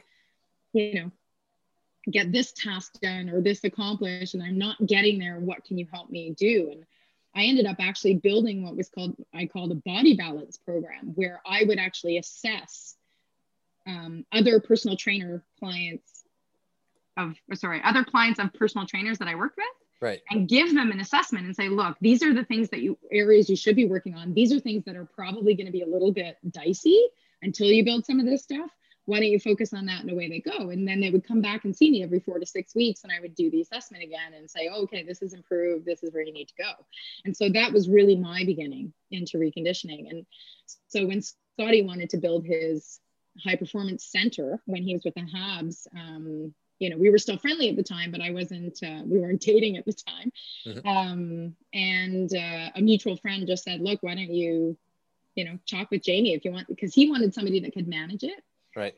you 0.74 0.96
know, 0.96 1.12
get 2.12 2.34
this 2.34 2.52
task 2.52 3.00
done 3.00 3.30
or 3.30 3.40
this 3.40 3.64
accomplished 3.64 4.34
and 4.34 4.44
I'm 4.44 4.58
not 4.58 4.86
getting 4.86 5.18
there. 5.18 5.40
What 5.40 5.64
can 5.64 5.78
you 5.78 5.88
help 5.90 6.10
me 6.10 6.36
do? 6.38 6.72
And 6.74 6.84
I 7.38 7.44
ended 7.44 7.68
up 7.68 7.76
actually 7.80 8.16
building 8.16 8.64
what 8.64 8.76
was 8.76 8.90
called, 8.90 9.16
I 9.32 9.46
called 9.46 9.72
a 9.72 9.76
body 9.76 10.16
balance 10.16 10.58
program, 10.58 11.14
where 11.14 11.40
I 11.46 11.64
would 11.66 11.78
actually 11.78 12.18
assess 12.18 12.96
um, 13.86 14.26
other 14.32 14.60
personal 14.60 14.98
trainer 14.98 15.44
clients 15.60 16.24
of, 17.16 17.36
sorry, 17.54 17.80
other 17.84 18.04
clients 18.04 18.40
of 18.40 18.52
personal 18.54 18.88
trainers 18.88 19.20
that 19.20 19.28
I 19.28 19.36
worked 19.36 19.58
with. 19.58 19.68
Right. 20.02 20.22
And 20.32 20.50
give 20.50 20.74
them 20.74 20.92
an 20.92 21.00
assessment 21.00 21.46
and 21.46 21.56
say, 21.56 21.70
look, 21.70 21.98
these 22.02 22.24
are 22.24 22.34
the 22.34 22.44
things 22.44 22.70
that 22.70 22.82
you 22.82 22.98
areas 23.12 23.50
you 23.50 23.56
should 23.56 23.76
be 23.76 23.86
working 23.86 24.16
on. 24.16 24.34
These 24.34 24.52
are 24.52 24.60
things 24.60 24.84
that 24.86 24.96
are 24.96 25.06
probably 25.06 25.54
going 25.54 25.68
to 25.68 25.72
be 25.72 25.82
a 25.82 25.88
little 25.88 26.12
bit 26.12 26.38
dicey 26.50 27.02
until 27.44 27.68
you 27.68 27.86
build 27.86 28.06
some 28.06 28.20
of 28.20 28.26
this 28.26 28.44
stuff 28.44 28.70
why 29.08 29.20
don't 29.20 29.30
you 29.30 29.40
focus 29.40 29.74
on 29.74 29.86
that 29.86 30.02
and 30.02 30.12
away 30.12 30.30
they 30.30 30.40
go? 30.40 30.70
And 30.70 30.88
then 30.88 31.00
they 31.00 31.10
would 31.10 31.26
come 31.26 31.42
back 31.42 31.66
and 31.66 31.76
see 31.76 31.90
me 31.90 32.04
every 32.04 32.20
four 32.20 32.40
to 32.40 32.46
six 32.46 32.76
weeks 32.76 33.04
and 33.04 33.12
i 33.12 33.20
would 33.20 33.36
do 33.36 33.50
the 33.50 33.62
assessment 33.62 34.04
again 34.04 34.34
and 34.36 34.50
say 34.50 34.70
oh, 34.72 34.84
okay 34.84 35.04
this 35.04 35.22
is 35.22 35.34
improved. 35.34 35.86
This 35.86 36.04
is 36.04 36.14
where 36.14 36.24
you 36.24 36.34
need 36.34 36.50
to 36.50 36.56
go. 36.58 36.72
And 37.26 37.36
so 37.36 37.50
that 37.50 37.74
was 37.74 37.90
really 37.90 38.16
my 38.16 38.44
beginning 38.46 38.94
into 39.10 39.38
reconditioning. 39.38 40.10
And 40.10 40.26
so 40.88 41.06
when 41.06 41.22
scotty 41.22 41.82
wanted 41.82 42.10
to 42.12 42.18
build 42.18 42.46
his 42.46 43.00
high 43.44 43.56
performance 43.56 44.06
center 44.06 44.62
when 44.66 44.84
he 44.84 44.94
was 44.94 45.04
with 45.06 45.14
the 45.16 45.22
habs 45.22 45.88
um, 45.96 46.54
you 46.80 46.90
know 46.90 46.98
we 46.98 47.10
were 47.10 47.18
still 47.18 47.38
friendly 47.38 47.70
at 47.70 47.76
the 47.76 47.84
time 47.84 48.12
but 48.12 48.22
i 48.22 48.32
wasn't 48.32 48.78
uh, 48.84 49.02
we 49.06 49.20
weren't 49.20 49.42
dating 49.52 49.78
at 49.78 49.86
the 49.86 49.94
time. 49.94 50.32
Mm-hmm. 50.66 50.88
um, 50.88 51.56
and 51.74 52.34
uh, 52.34 52.72
a 52.76 52.82
mutual 52.82 53.18
friend 53.18 53.46
just 53.48 53.64
said 53.64 53.82
look 53.82 54.02
why 54.02 54.16
don't 54.16 54.34
you 54.34 54.78
you 55.36 55.46
know 55.46 55.58
talk 55.70 55.92
with 55.92 56.04
jamie 56.04 56.34
if 56.34 56.46
you 56.46 56.52
want 56.52 56.68
because 56.68 56.94
he 56.94 57.10
wanted 57.10 57.34
somebody 57.34 57.60
that 57.62 57.74
could 57.74 57.88
manage 57.88 58.24
it 58.24 58.44
Right. 58.78 58.94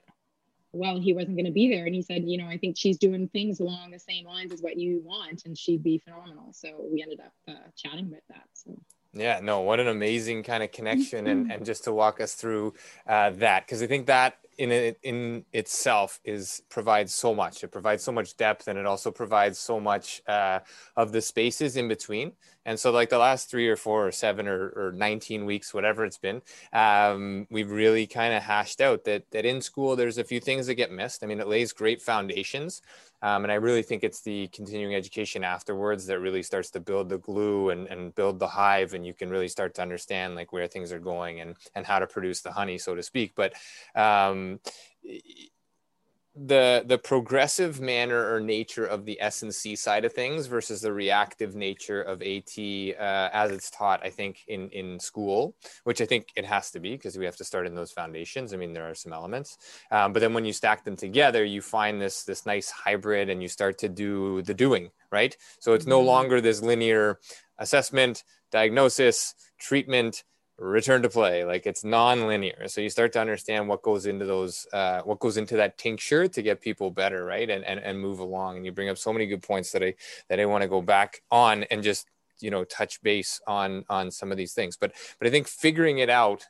Well, 0.74 1.00
he 1.00 1.14
wasn't 1.14 1.38
going 1.38 1.46
to 1.46 1.52
be 1.52 1.70
there. 1.70 1.86
And 1.86 1.96
he 1.96 2.02
said, 2.02 2.26
you 2.26 2.38
know, 2.38 2.46
I 2.46 2.58
think 2.58 2.78
she's 2.78 2.98
doing 2.98 3.30
things 3.30 3.60
along 3.60 3.92
the 3.92 4.00
same 4.00 4.26
lines 4.26 4.52
as 4.52 4.62
what 4.62 4.78
you 4.78 5.02
want, 5.04 5.44
and 5.46 5.58
she'd 5.58 5.82
be 5.82 5.98
phenomenal. 5.98 6.52
So 6.52 6.86
we 6.92 7.02
ended 7.02 7.22
up 7.22 7.34
uh, 7.48 7.70
chatting 7.76 8.08
about 8.08 8.22
that. 8.30 8.44
So. 8.54 8.78
Yeah, 9.14 9.40
no, 9.42 9.62
what 9.62 9.80
an 9.80 9.88
amazing 9.88 10.44
kind 10.44 10.62
of 10.62 10.72
connection, 10.72 11.26
and 11.26 11.52
and 11.52 11.66
just 11.66 11.86
to 11.86 11.94
walk 11.94 12.22
us 12.22 12.36
through 12.36 12.76
uh, 13.08 13.32
that, 13.32 13.66
because 13.66 13.82
I 13.82 13.88
think 13.88 14.06
that 14.08 14.38
in 14.60 14.72
it 14.72 15.00
in 15.04 15.46
itself 15.54 16.20
is 16.26 16.62
provides 16.70 17.16
so 17.16 17.34
much. 17.34 17.64
It 17.64 17.70
provides 17.70 18.04
so 18.04 18.12
much 18.12 18.36
depth, 18.36 18.68
and 18.68 18.78
it 18.78 18.86
also 18.86 19.10
provides 19.10 19.58
so 19.58 19.80
much 19.80 20.22
uh, 20.28 20.60
of 20.98 21.14
the 21.14 21.22
spaces 21.22 21.78
in 21.78 21.88
between. 21.88 22.34
And 22.66 22.78
so, 22.78 22.92
like 22.92 23.10
the 23.10 23.18
last 23.18 23.50
three 23.50 23.70
or 23.70 23.78
four 23.78 24.06
or 24.06 24.12
seven 24.12 24.48
or, 24.50 24.74
or 24.76 24.92
19 24.92 25.46
weeks, 25.46 25.74
whatever 25.74 26.04
it's 26.04 26.18
been, 26.18 26.42
um, 26.74 27.48
we've 27.50 27.72
really 27.72 28.06
kind 28.06 28.34
of 28.34 28.44
hashed 28.44 28.82
out 28.82 29.06
that 29.06 29.32
that 29.32 29.46
in 29.46 29.62
school 29.62 29.96
there's 29.96 30.18
a 30.18 30.26
few 30.26 30.42
things 30.42 30.68
that 30.68 30.76
get 30.76 30.92
missed. 30.92 31.24
I 31.24 31.28
mean, 31.28 31.40
it 31.40 31.48
lays 31.48 31.72
great 31.72 32.02
foundations, 32.02 32.82
um, 33.22 33.44
and 33.44 33.52
I 33.52 33.56
really 33.56 33.84
think 33.84 34.04
it's 34.04 34.22
the 34.22 34.48
continuing 34.50 34.96
education 34.96 35.44
afterwards 35.44 36.06
that 36.08 36.20
really 36.20 36.44
starts 36.44 36.70
to 36.72 36.80
build 36.80 37.10
the 37.10 37.18
glue 37.18 37.70
and, 37.70 37.88
and 37.88 38.16
build 38.16 38.40
the 38.40 38.48
hive, 38.48 38.94
and 38.94 39.06
you 39.06 39.14
can 39.14 39.30
really 39.30 39.48
start 39.48 39.76
to 39.76 39.82
understand 39.82 40.36
like 40.36 40.54
where 40.54 40.68
things 40.68 40.92
are 40.92 41.00
going 41.00 41.42
and 41.42 41.56
and 41.76 41.86
how 41.86 42.00
to 42.00 42.08
produce 42.08 42.42
the 42.42 42.52
honey, 42.52 42.78
so 42.78 42.96
to 42.96 43.04
speak. 43.04 43.34
But 43.36 43.54
um, 43.96 44.60
the 46.46 46.84
the 46.86 46.98
progressive 46.98 47.82
manner 47.82 48.34
or 48.34 48.40
nature 48.40 48.86
of 48.86 49.06
the 49.06 49.20
S 49.20 49.42
and 49.42 49.54
C 49.54 49.76
side 49.76 50.06
of 50.06 50.14
things 50.14 50.46
versus 50.48 50.82
the 50.82 50.94
reactive 50.94 51.56
nature 51.56 52.02
of 52.02 52.22
AT 52.22 52.58
uh, 52.58 53.30
as 53.34 53.52
it's 53.52 53.70
taught, 53.70 54.06
I 54.06 54.10
think 54.10 54.44
in 54.48 54.70
in 54.70 55.00
school, 55.00 55.56
which 55.84 56.00
I 56.02 56.06
think 56.06 56.28
it 56.36 56.46
has 56.46 56.72
to 56.72 56.80
be 56.80 56.92
because 56.92 57.18
we 57.18 57.26
have 57.26 57.36
to 57.38 57.44
start 57.44 57.68
in 57.68 57.76
those 57.76 57.92
foundations. 57.92 58.54
I 58.54 58.58
mean, 58.58 58.74
there 58.74 58.90
are 58.90 58.96
some 58.96 59.12
elements, 59.12 59.58
um, 59.92 60.14
but 60.14 60.22
then 60.22 60.34
when 60.34 60.46
you 60.46 60.54
stack 60.54 60.86
them 60.86 60.96
together, 60.96 61.44
you 61.44 61.62
find 61.62 62.02
this 62.02 62.24
this 62.24 62.46
nice 62.46 62.70
hybrid, 62.70 63.30
and 63.30 63.42
you 63.42 63.50
start 63.50 63.78
to 63.80 63.90
do 63.90 64.42
the 64.44 64.54
doing 64.54 64.92
right. 65.12 65.36
So 65.60 65.74
it's 65.74 65.88
no 65.88 66.00
mm-hmm. 66.00 66.08
longer 66.08 66.42
this 66.42 66.62
linear 66.62 67.20
assessment, 67.58 68.24
diagnosis, 68.52 69.36
treatment 69.60 70.24
return 70.60 71.02
to 71.02 71.10
play 71.10 71.46
like 71.46 71.66
it's 71.66 71.84
non-linear. 71.84 72.68
So 72.68 72.82
you 72.82 72.90
start 72.90 73.14
to 73.14 73.22
understand 73.22 73.68
what 73.68 73.82
goes 73.82 74.06
into 74.06 74.26
those 74.26 74.68
uh, 74.74 75.02
what 75.02 75.20
goes 75.20 75.38
into 75.38 75.56
that 75.58 75.78
tincture 75.78 76.28
to 76.28 76.42
get 76.42 76.62
people 76.62 76.92
better 76.92 77.26
right? 77.26 77.50
And, 77.50 77.64
and 77.64 77.80
and 77.80 78.00
move 78.00 78.20
along. 78.20 78.58
And 78.58 78.66
you 78.66 78.72
bring 78.72 78.90
up 78.90 78.98
so 78.98 79.14
many 79.14 79.26
good 79.26 79.42
points 79.42 79.72
that 79.72 79.84
i 79.84 79.94
that 80.28 80.40
i 80.40 80.46
want 80.46 80.62
to 80.64 80.68
go 80.68 80.82
back 80.82 81.22
on 81.32 81.64
and 81.66 81.82
just 81.82 82.08
you 82.40 82.52
know 82.52 82.64
touch 82.66 83.02
base 83.02 83.42
on 83.48 83.86
on 83.90 84.12
some 84.12 84.32
of 84.32 84.38
these 84.38 84.54
things. 84.54 84.78
But 84.78 84.94
but 85.18 85.28
i 85.28 85.32
think 85.32 85.48
figuring 85.48 86.00
it 86.00 86.10
out 86.10 86.48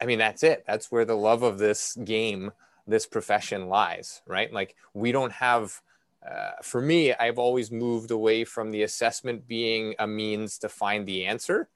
i 0.00 0.06
mean 0.06 0.18
that's 0.18 0.42
it. 0.42 0.64
That's 0.66 0.90
where 0.90 1.04
the 1.04 1.16
love 1.16 1.42
of 1.42 1.58
this 1.58 1.96
game 2.04 2.52
this 2.88 3.06
profession 3.06 3.68
lies 3.68 4.22
right? 4.26 4.52
Like 4.52 4.74
we 4.94 5.12
don't 5.12 5.32
have 5.32 5.80
uh, 6.28 6.52
for 6.60 6.80
me 6.80 7.12
i've 7.12 7.38
always 7.38 7.70
moved 7.70 8.10
away 8.10 8.42
from 8.42 8.72
the 8.72 8.82
assessment 8.82 9.46
being 9.46 9.94
a 10.00 10.06
means 10.08 10.58
to 10.58 10.68
find 10.68 11.06
the 11.06 11.24
answer 11.24 11.68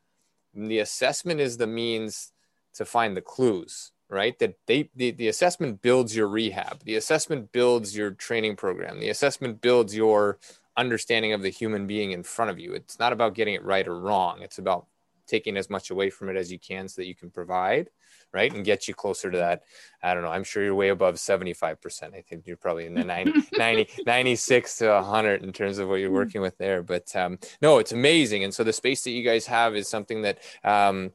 the 0.55 0.79
assessment 0.79 1.41
is 1.41 1.57
the 1.57 1.67
means 1.67 2.33
to 2.75 2.85
find 2.85 3.17
the 3.17 3.23
clues 3.23 3.93
right? 4.11 4.39
That 4.41 4.57
they 4.67 4.91
the, 4.95 5.13
the 5.13 5.29
assessment 5.29 5.81
builds 5.81 6.15
your 6.15 6.29
rehab. 6.29 6.83
The 6.85 6.97
assessment 6.97 7.53
builds 7.53 7.97
your 7.97 8.11
training 8.11 8.57
program. 8.57 8.99
The 8.99 9.09
assessment 9.09 9.61
builds 9.61 9.97
your 9.97 10.39
understanding 10.77 11.33
of 11.33 11.43
the 11.43 11.49
human 11.49 11.87
being 11.87 12.13
in 12.13 12.23
front 12.23 12.51
of 12.51 12.59
you. 12.59 12.73
It's 12.73 12.99
not 12.99 13.13
about 13.13 13.35
getting 13.35 13.55
it 13.55 13.65
right 13.65 13.87
or 13.87 13.99
wrong. 13.99 14.43
It's 14.43 14.59
about 14.59 14.87
taking 15.31 15.57
as 15.57 15.71
much 15.71 15.91
away 15.91 16.11
from 16.11 16.29
it 16.29 16.37
as 16.37 16.51
you 16.51 16.59
can 16.59 16.89
so 16.89 17.01
that 17.01 17.07
you 17.07 17.15
can 17.15 17.31
provide 17.31 17.89
right 18.33 18.53
and 18.53 18.65
get 18.65 18.89
you 18.89 18.95
closer 18.95 19.31
to 19.31 19.39
that 19.39 19.63
i 20.03 20.13
don't 20.13 20.23
know 20.23 20.31
i'm 20.31 20.45
sure 20.45 20.63
you're 20.63 20.75
way 20.75 20.89
above 20.89 21.15
75% 21.15 22.15
i 22.15 22.21
think 22.21 22.47
you're 22.47 22.57
probably 22.57 22.87
in 22.87 22.95
the 22.95 23.05
90, 23.05 23.33
90 23.57 23.89
96 24.05 24.79
to 24.79 24.89
100 24.89 25.45
in 25.45 25.53
terms 25.53 25.79
of 25.79 25.89
what 25.89 25.97
you're 25.97 26.09
hmm. 26.09 26.17
working 26.17 26.41
with 26.41 26.59
there 26.59 26.83
but 26.83 27.15
um, 27.15 27.39
no 27.63 27.79
it's 27.79 27.93
amazing 27.93 28.45
and 28.45 28.53
so 28.53 28.65
the 28.65 28.73
space 28.73 29.03
that 29.05 29.13
you 29.13 29.23
guys 29.23 29.47
have 29.47 29.77
is 29.77 29.89
something 29.89 30.23
that 30.23 30.39
um, 30.65 31.13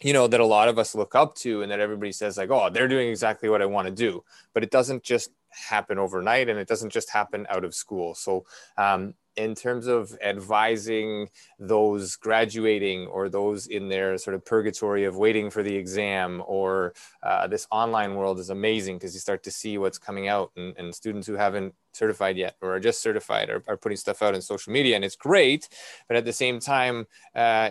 you 0.00 0.12
know 0.12 0.26
that 0.26 0.40
a 0.40 0.46
lot 0.46 0.68
of 0.68 0.78
us 0.78 0.94
look 0.94 1.14
up 1.14 1.34
to 1.34 1.62
and 1.62 1.72
that 1.72 1.80
everybody 1.80 2.12
says 2.12 2.36
like 2.36 2.50
oh 2.50 2.70
they're 2.70 2.88
doing 2.88 3.08
exactly 3.08 3.48
what 3.48 3.62
i 3.62 3.66
want 3.66 3.86
to 3.86 3.94
do 3.94 4.22
but 4.52 4.62
it 4.62 4.70
doesn't 4.70 5.02
just 5.02 5.30
happen 5.50 5.98
overnight 5.98 6.48
and 6.48 6.58
it 6.58 6.68
doesn't 6.68 6.90
just 6.90 7.10
happen 7.10 7.46
out 7.48 7.64
of 7.64 7.74
school 7.74 8.14
so 8.14 8.44
um, 8.76 9.14
in 9.36 9.54
terms 9.54 9.86
of 9.86 10.16
advising 10.22 11.28
those 11.58 12.16
graduating 12.16 13.06
or 13.06 13.28
those 13.28 13.66
in 13.66 13.88
their 13.88 14.16
sort 14.18 14.34
of 14.34 14.44
purgatory 14.44 15.04
of 15.04 15.16
waiting 15.16 15.50
for 15.50 15.62
the 15.62 15.74
exam 15.74 16.42
or 16.46 16.94
uh, 17.22 17.46
this 17.46 17.66
online 17.70 18.14
world 18.14 18.38
is 18.38 18.50
amazing 18.50 18.96
because 18.96 19.14
you 19.14 19.20
start 19.20 19.42
to 19.42 19.50
see 19.50 19.78
what's 19.78 19.98
coming 19.98 20.28
out 20.28 20.50
and, 20.56 20.74
and, 20.78 20.94
students 20.94 21.26
who 21.26 21.34
haven't 21.34 21.74
certified 21.92 22.36
yet 22.36 22.56
or 22.62 22.74
are 22.74 22.80
just 22.80 23.02
certified 23.02 23.50
are, 23.50 23.62
are 23.68 23.76
putting 23.76 23.96
stuff 23.96 24.22
out 24.22 24.34
in 24.34 24.40
social 24.40 24.72
media 24.72 24.96
and 24.96 25.04
it's 25.04 25.16
great 25.16 25.68
but 26.08 26.16
at 26.16 26.24
the 26.24 26.32
same 26.32 26.58
time 26.58 27.06
uh, 27.34 27.68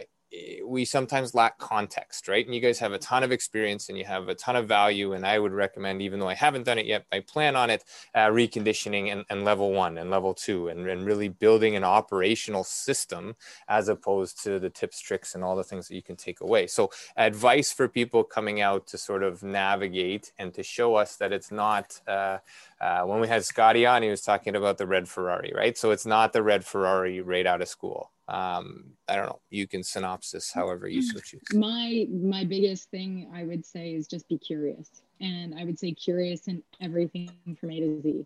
we 0.65 0.85
sometimes 0.85 1.33
lack 1.33 1.57
context, 1.57 2.27
right? 2.27 2.45
And 2.45 2.53
you 2.53 2.61
guys 2.61 2.79
have 2.79 2.91
a 2.91 2.97
ton 2.97 3.23
of 3.23 3.31
experience 3.31 3.89
and 3.89 3.97
you 3.97 4.05
have 4.05 4.27
a 4.27 4.35
ton 4.35 4.55
of 4.55 4.67
value. 4.67 5.13
And 5.13 5.25
I 5.25 5.39
would 5.39 5.53
recommend, 5.53 6.01
even 6.01 6.19
though 6.19 6.27
I 6.27 6.33
haven't 6.33 6.63
done 6.63 6.77
it 6.77 6.85
yet, 6.85 7.05
I 7.11 7.19
plan 7.19 7.55
on 7.55 7.69
it, 7.69 7.83
uh, 8.13 8.27
reconditioning 8.27 9.11
and, 9.11 9.25
and, 9.29 9.45
level 9.45 9.71
one 9.71 9.97
and 9.97 10.09
level 10.09 10.33
two, 10.33 10.69
and, 10.69 10.87
and 10.87 11.05
really 11.05 11.29
building 11.29 11.75
an 11.75 11.83
operational 11.83 12.63
system 12.63 13.35
as 13.67 13.87
opposed 13.87 14.41
to 14.43 14.59
the 14.59 14.69
tips, 14.69 14.99
tricks, 14.99 15.35
and 15.35 15.43
all 15.43 15.55
the 15.55 15.63
things 15.63 15.87
that 15.87 15.95
you 15.95 16.01
can 16.01 16.15
take 16.15 16.41
away. 16.41 16.67
So, 16.67 16.89
advice 17.15 17.71
for 17.71 17.87
people 17.87 18.23
coming 18.23 18.59
out 18.59 18.87
to 18.87 18.97
sort 18.97 19.23
of 19.23 19.43
navigate 19.43 20.31
and 20.39 20.53
to 20.55 20.63
show 20.63 20.95
us 20.95 21.15
that 21.17 21.31
it's 21.31 21.51
not. 21.51 22.01
Uh, 22.07 22.39
uh, 22.81 23.03
when 23.03 23.19
we 23.19 23.27
had 23.27 23.45
Scotty 23.45 23.85
on, 23.85 24.03
he 24.03 24.09
was 24.09 24.21
talking 24.21 24.55
about 24.55 24.77
the 24.77 24.87
red 24.87 25.07
Ferrari, 25.07 25.53
right? 25.55 25.77
So 25.77 25.91
it's 25.91 26.05
not 26.05 26.33
the 26.33 26.43
red 26.43 26.65
Ferrari 26.65 27.21
right 27.21 27.45
out 27.45 27.61
of 27.61 27.67
school 27.67 28.11
um 28.27 28.85
i 29.07 29.15
don't 29.15 29.27
know. 29.27 29.39
You 29.49 29.67
can 29.67 29.83
synopsis 29.83 30.51
however 30.51 30.87
you 30.87 31.01
so 31.01 31.19
choose 31.19 31.43
my 31.53 32.07
my 32.09 32.43
biggest 32.43 32.89
thing 32.89 33.29
i 33.33 33.43
would 33.43 33.65
say 33.65 33.93
is 33.93 34.07
just 34.07 34.27
be 34.27 34.37
curious. 34.37 34.89
And 35.21 35.53
i 35.59 35.63
would 35.63 35.79
say 35.79 35.91
curious 35.91 36.47
in 36.47 36.63
everything 36.81 37.29
from 37.59 37.71
a 37.71 37.79
to 37.79 38.01
z. 38.01 38.25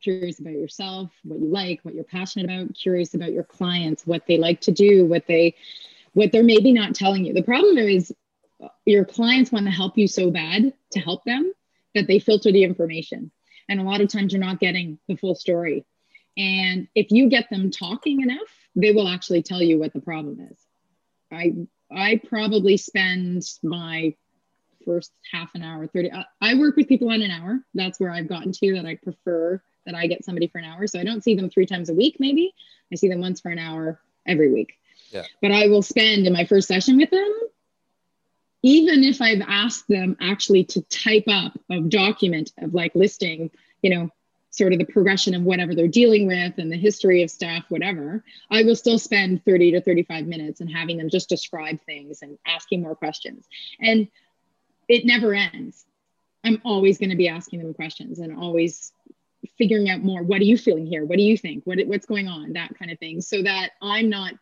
Curious 0.00 0.38
about 0.38 0.54
yourself 0.54 1.10
what 1.24 1.40
you 1.40 1.46
like 1.46 1.80
what 1.82 1.94
you're 1.94 2.04
passionate 2.04 2.44
about. 2.44 2.74
Curious 2.74 3.14
about 3.14 3.32
your 3.32 3.44
clients 3.44 4.06
what 4.06 4.26
they 4.26 4.38
like 4.38 4.60
to 4.62 4.72
do 4.72 5.04
what 5.04 5.26
they 5.26 5.54
what 6.14 6.30
they're 6.30 6.42
maybe 6.42 6.72
not 6.72 6.94
telling 6.94 7.24
you. 7.24 7.32
The 7.32 7.42
problem 7.42 7.78
is 7.78 8.14
your 8.84 9.04
clients 9.04 9.50
want 9.50 9.66
to 9.66 9.72
help 9.72 9.98
you 9.98 10.06
so 10.06 10.30
bad 10.30 10.72
to 10.92 11.00
help 11.00 11.24
them 11.24 11.52
that 11.94 12.06
they 12.06 12.18
filter 12.18 12.52
the 12.52 12.64
information. 12.64 13.30
And 13.68 13.80
a 13.80 13.84
lot 13.84 14.00
of 14.00 14.08
times 14.08 14.32
you're 14.32 14.40
not 14.40 14.60
getting 14.60 14.98
the 15.08 15.16
full 15.16 15.34
story. 15.34 15.84
And 16.36 16.88
if 16.94 17.10
you 17.10 17.28
get 17.28 17.50
them 17.50 17.70
talking 17.70 18.22
enough 18.22 18.61
they 18.74 18.92
will 18.92 19.08
actually 19.08 19.42
tell 19.42 19.62
you 19.62 19.78
what 19.78 19.92
the 19.92 20.00
problem 20.00 20.40
is. 20.50 20.58
I 21.30 21.54
I 21.90 22.20
probably 22.26 22.76
spend 22.76 23.42
my 23.62 24.14
first 24.84 25.12
half 25.30 25.54
an 25.54 25.62
hour, 25.62 25.86
30. 25.86 26.12
I, 26.12 26.24
I 26.40 26.54
work 26.54 26.76
with 26.76 26.88
people 26.88 27.10
on 27.10 27.22
an 27.22 27.30
hour. 27.30 27.60
That's 27.74 28.00
where 28.00 28.10
I've 28.10 28.28
gotten 28.28 28.52
to 28.52 28.74
that 28.74 28.86
I 28.86 28.96
prefer 28.96 29.62
that 29.86 29.94
I 29.94 30.06
get 30.06 30.24
somebody 30.24 30.46
for 30.46 30.58
an 30.58 30.64
hour. 30.64 30.86
So 30.86 30.98
I 30.98 31.04
don't 31.04 31.22
see 31.22 31.34
them 31.34 31.50
three 31.50 31.66
times 31.66 31.90
a 31.90 31.94
week, 31.94 32.16
maybe. 32.18 32.54
I 32.92 32.96
see 32.96 33.08
them 33.08 33.20
once 33.20 33.40
for 33.40 33.50
an 33.50 33.58
hour 33.58 34.00
every 34.26 34.52
week. 34.52 34.74
Yeah. 35.10 35.24
But 35.40 35.52
I 35.52 35.68
will 35.68 35.82
spend 35.82 36.26
in 36.26 36.32
my 36.32 36.44
first 36.44 36.68
session 36.68 36.96
with 36.96 37.10
them, 37.10 37.32
even 38.62 39.02
if 39.02 39.20
I've 39.20 39.42
asked 39.46 39.88
them 39.88 40.16
actually 40.20 40.64
to 40.64 40.82
type 40.82 41.24
up 41.28 41.58
a 41.70 41.80
document 41.80 42.52
of 42.58 42.74
like 42.74 42.94
listing, 42.94 43.50
you 43.82 43.90
know, 43.90 44.10
sort 44.52 44.72
of 44.72 44.78
the 44.78 44.84
progression 44.84 45.34
of 45.34 45.42
whatever 45.42 45.74
they're 45.74 45.88
dealing 45.88 46.26
with 46.26 46.58
and 46.58 46.70
the 46.70 46.76
history 46.76 47.22
of 47.22 47.30
stuff, 47.30 47.64
whatever, 47.70 48.22
I 48.50 48.62
will 48.62 48.76
still 48.76 48.98
spend 48.98 49.44
30 49.44 49.72
to 49.72 49.80
35 49.80 50.26
minutes 50.26 50.60
and 50.60 50.70
having 50.70 50.98
them 50.98 51.08
just 51.08 51.28
describe 51.28 51.80
things 51.80 52.20
and 52.20 52.38
asking 52.46 52.82
more 52.82 52.94
questions. 52.94 53.48
And 53.80 54.08
it 54.88 55.06
never 55.06 55.34
ends. 55.34 55.86
I'm 56.44 56.60
always 56.64 56.98
going 56.98 57.10
to 57.10 57.16
be 57.16 57.28
asking 57.28 57.60
them 57.60 57.72
questions 57.72 58.18
and 58.18 58.36
always 58.36 58.92
figuring 59.56 59.88
out 59.88 60.02
more. 60.02 60.22
What 60.22 60.42
are 60.42 60.44
you 60.44 60.58
feeling 60.58 60.86
here? 60.86 61.04
What 61.04 61.16
do 61.16 61.22
you 61.22 61.38
think? 61.38 61.64
What, 61.64 61.78
what's 61.86 62.06
going 62.06 62.28
on? 62.28 62.52
That 62.52 62.78
kind 62.78 62.90
of 62.90 62.98
thing. 62.98 63.22
So 63.22 63.42
that 63.42 63.70
I'm 63.80 64.10
not 64.10 64.34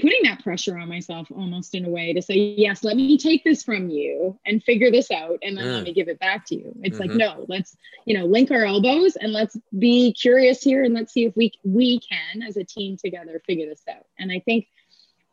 putting 0.00 0.22
that 0.24 0.42
pressure 0.42 0.78
on 0.78 0.88
myself 0.88 1.28
almost 1.30 1.74
in 1.74 1.84
a 1.84 1.88
way 1.88 2.12
to 2.12 2.22
say, 2.22 2.34
yes, 2.34 2.84
let 2.84 2.96
me 2.96 3.18
take 3.18 3.44
this 3.44 3.62
from 3.62 3.88
you 3.88 4.38
and 4.46 4.62
figure 4.62 4.90
this 4.90 5.10
out 5.10 5.38
and 5.42 5.56
then 5.56 5.64
mm. 5.64 5.74
let 5.74 5.84
me 5.84 5.92
give 5.92 6.08
it 6.08 6.18
back 6.18 6.46
to 6.46 6.56
you. 6.56 6.74
It's 6.82 6.98
mm-hmm. 6.98 7.08
like, 7.08 7.16
no, 7.16 7.44
let's, 7.48 7.76
you 8.04 8.16
know, 8.18 8.26
link 8.26 8.50
our 8.50 8.64
elbows 8.64 9.16
and 9.16 9.32
let's 9.32 9.56
be 9.78 10.12
curious 10.12 10.62
here 10.62 10.84
and 10.84 10.94
let's 10.94 11.12
see 11.12 11.24
if 11.24 11.36
we 11.36 11.52
we 11.64 12.00
can 12.00 12.42
as 12.42 12.56
a 12.56 12.64
team 12.64 12.96
together 12.96 13.42
figure 13.46 13.66
this 13.66 13.82
out. 13.88 14.06
And 14.18 14.32
I 14.32 14.40
think 14.40 14.66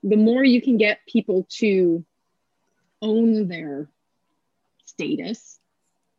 the 0.04 0.18
more 0.18 0.44
you 0.44 0.62
can 0.62 0.78
get 0.78 1.00
people 1.08 1.48
to 1.58 2.04
own 3.02 3.48
their 3.48 3.90
status, 4.86 5.60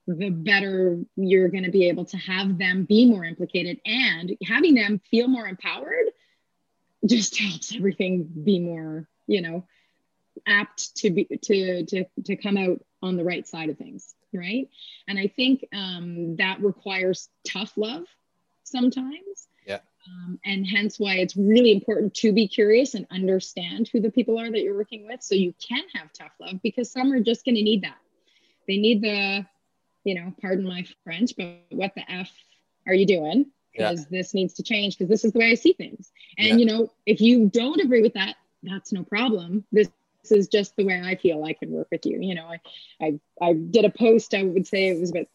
the 0.07 0.31
better 0.31 0.99
you're 1.17 1.49
going 1.49 1.65
to 1.65 1.71
be 1.71 1.89
able 1.89 2.05
to 2.07 2.17
have 2.17 2.59
them 2.59 2.85
be 2.85 3.07
more 3.07 3.25
implicated 3.25 3.81
and 3.87 4.37
having 4.47 4.75
them 4.75 5.01
feel 5.11 5.29
more 5.29 5.47
empowered 5.47 6.07
just 7.07 7.39
helps 7.39 7.75
everything 7.75 8.29
be 8.45 8.59
more, 8.59 9.09
you 9.27 9.43
know, 9.43 9.67
apt 10.47 10.97
to 10.97 11.11
be 11.11 11.25
to 11.25 11.85
to 11.87 12.05
to 12.25 12.37
come 12.37 12.57
out 12.57 12.85
on 13.03 13.17
the 13.17 13.25
right 13.25 13.47
side 13.47 13.69
of 13.69 13.79
things, 13.79 14.15
right? 14.33 14.69
And 15.09 15.19
I 15.19 15.27
think 15.29 15.67
um, 15.73 16.37
that 16.37 16.63
requires 16.63 17.29
tough 17.47 17.73
love 17.77 18.05
sometimes. 18.65 19.49
Yeah. 19.67 19.81
Um, 20.09 20.41
and 20.45 20.67
hence 20.67 20.99
why 20.99 21.17
it's 21.17 21.37
really 21.37 21.73
important 21.73 22.15
to 22.15 22.33
be 22.33 22.49
curious 22.49 22.95
and 22.95 23.07
understand 23.11 23.89
who 23.89 24.01
the 24.01 24.11
people 24.11 24.39
are 24.39 24.51
that 24.51 24.63
you're 24.63 24.77
working 24.77 25.07
with 25.07 25.23
so 25.23 25.35
you 25.35 25.55
can 25.67 25.85
have 25.95 26.13
tough 26.13 26.33
love 26.41 26.61
because 26.63 26.91
some 26.91 27.13
are 27.13 27.21
just 27.21 27.45
going 27.45 27.55
to 27.55 27.63
need 27.63 27.83
that 27.83 27.99
they 28.67 28.77
need 28.77 29.03
the 29.03 29.47
you 30.05 30.15
know 30.15 30.33
pardon 30.41 30.67
my 30.67 30.85
french 31.05 31.33
but 31.37 31.59
what 31.71 31.95
the 31.95 32.11
f 32.11 32.31
are 32.87 32.95
you 32.95 33.07
doing 33.07 33.47
because 33.73 34.01
yeah. 34.01 34.19
this 34.19 34.35
needs 34.35 34.55
to 34.55 34.63
change 34.63 34.99
because 34.99 35.09
this 35.09 35.25
is 35.25 35.33
the 35.33 35.39
way 35.39 35.51
I 35.51 35.55
see 35.55 35.73
things. 35.73 36.13
And 36.39 36.49
yeah. 36.49 36.57
you 36.57 36.67
know, 36.67 36.91
if 37.07 37.21
you 37.21 37.49
don't 37.49 37.81
agree 37.81 38.03
with 38.03 38.15
that, 38.15 38.37
that's 38.63 38.93
no 38.93 39.03
problem. 39.03 39.65
This, 39.73 39.89
this 40.23 40.33
is 40.33 40.49
just 40.49 40.77
the 40.77 40.85
way 40.85 41.01
I 41.05 41.17
feel 41.17 41.45
I 41.45 41.53
can 41.53 41.71
work 41.71 41.89
with 41.91 42.07
you. 42.07 42.21
You 42.21 42.35
know, 42.35 42.47
I, 42.47 42.61
I 43.01 43.21
I 43.41 43.53
did 43.55 43.85
a 43.85 43.91
post, 43.91 44.35
I 44.35 44.43
would 44.43 44.67
say 44.67 44.89
it 44.89 45.01
was 45.01 45.11
about 45.11 45.27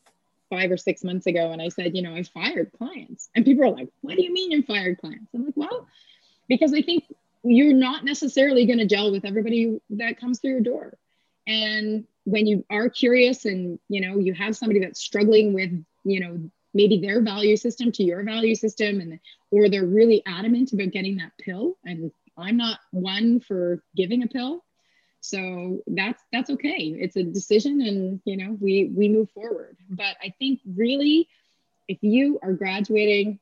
five 0.49 0.71
or 0.71 0.77
six 0.77 1.03
months 1.03 1.25
ago, 1.25 1.51
and 1.51 1.61
I 1.61 1.69
said, 1.69 1.95
you 1.95 2.01
know, 2.01 2.15
I 2.15 2.23
fired 2.23 2.71
clients. 2.77 3.29
And 3.35 3.43
people 3.43 3.65
are 3.65 3.71
like, 3.71 3.89
what 4.01 4.15
do 4.15 4.23
you 4.23 4.33
mean 4.33 4.51
you 4.51 4.63
fired 4.63 4.99
clients? 4.99 5.33
I'm 5.33 5.45
like, 5.45 5.57
well, 5.57 5.87
because 6.47 6.73
I 6.73 6.81
think 6.81 7.03
you're 7.43 7.73
not 7.73 8.05
necessarily 8.05 8.65
going 8.65 8.79
to 8.79 8.85
gel 8.85 9.11
with 9.11 9.25
everybody 9.25 9.79
that 9.91 10.19
comes 10.19 10.39
through 10.39 10.51
your 10.51 10.61
door. 10.61 10.97
And 11.45 12.05
when 12.27 12.45
you 12.45 12.65
are 12.69 12.89
curious 12.89 13.45
and 13.45 13.79
you 13.87 14.01
know 14.01 14.17
you 14.17 14.33
have 14.33 14.55
somebody 14.55 14.81
that's 14.81 14.99
struggling 14.99 15.53
with 15.53 15.71
you 16.03 16.19
know 16.19 16.51
maybe 16.77 16.99
their 16.99 17.21
value 17.21 17.57
system 17.57 17.91
to 17.91 18.03
your 18.03 18.23
value 18.23 18.55
system 18.55 19.01
and 19.01 19.19
or 19.51 19.67
they're 19.67 19.85
really 19.85 20.21
adamant 20.25 20.71
about 20.71 20.91
getting 20.91 21.17
that 21.17 21.31
pill. 21.39 21.77
And 21.83 22.11
i'm 22.37 22.57
not 22.57 22.79
one 22.91 23.39
for 23.39 23.81
giving 23.95 24.23
a 24.23 24.27
pill. 24.27 24.63
So 25.21 25.81
that's 25.87 26.21
that's 26.31 26.51
okay. 26.51 26.95
It's 27.03 27.17
a 27.17 27.23
decision 27.23 27.81
and 27.81 28.21
you 28.23 28.37
know 28.37 28.55
we 28.61 28.91
we 28.95 29.09
move 29.09 29.29
forward. 29.31 29.75
But 29.89 30.15
i 30.23 30.33
think 30.39 30.61
really 30.65 31.27
if 31.87 31.97
you 32.01 32.39
are 32.43 32.53
graduating 32.53 33.39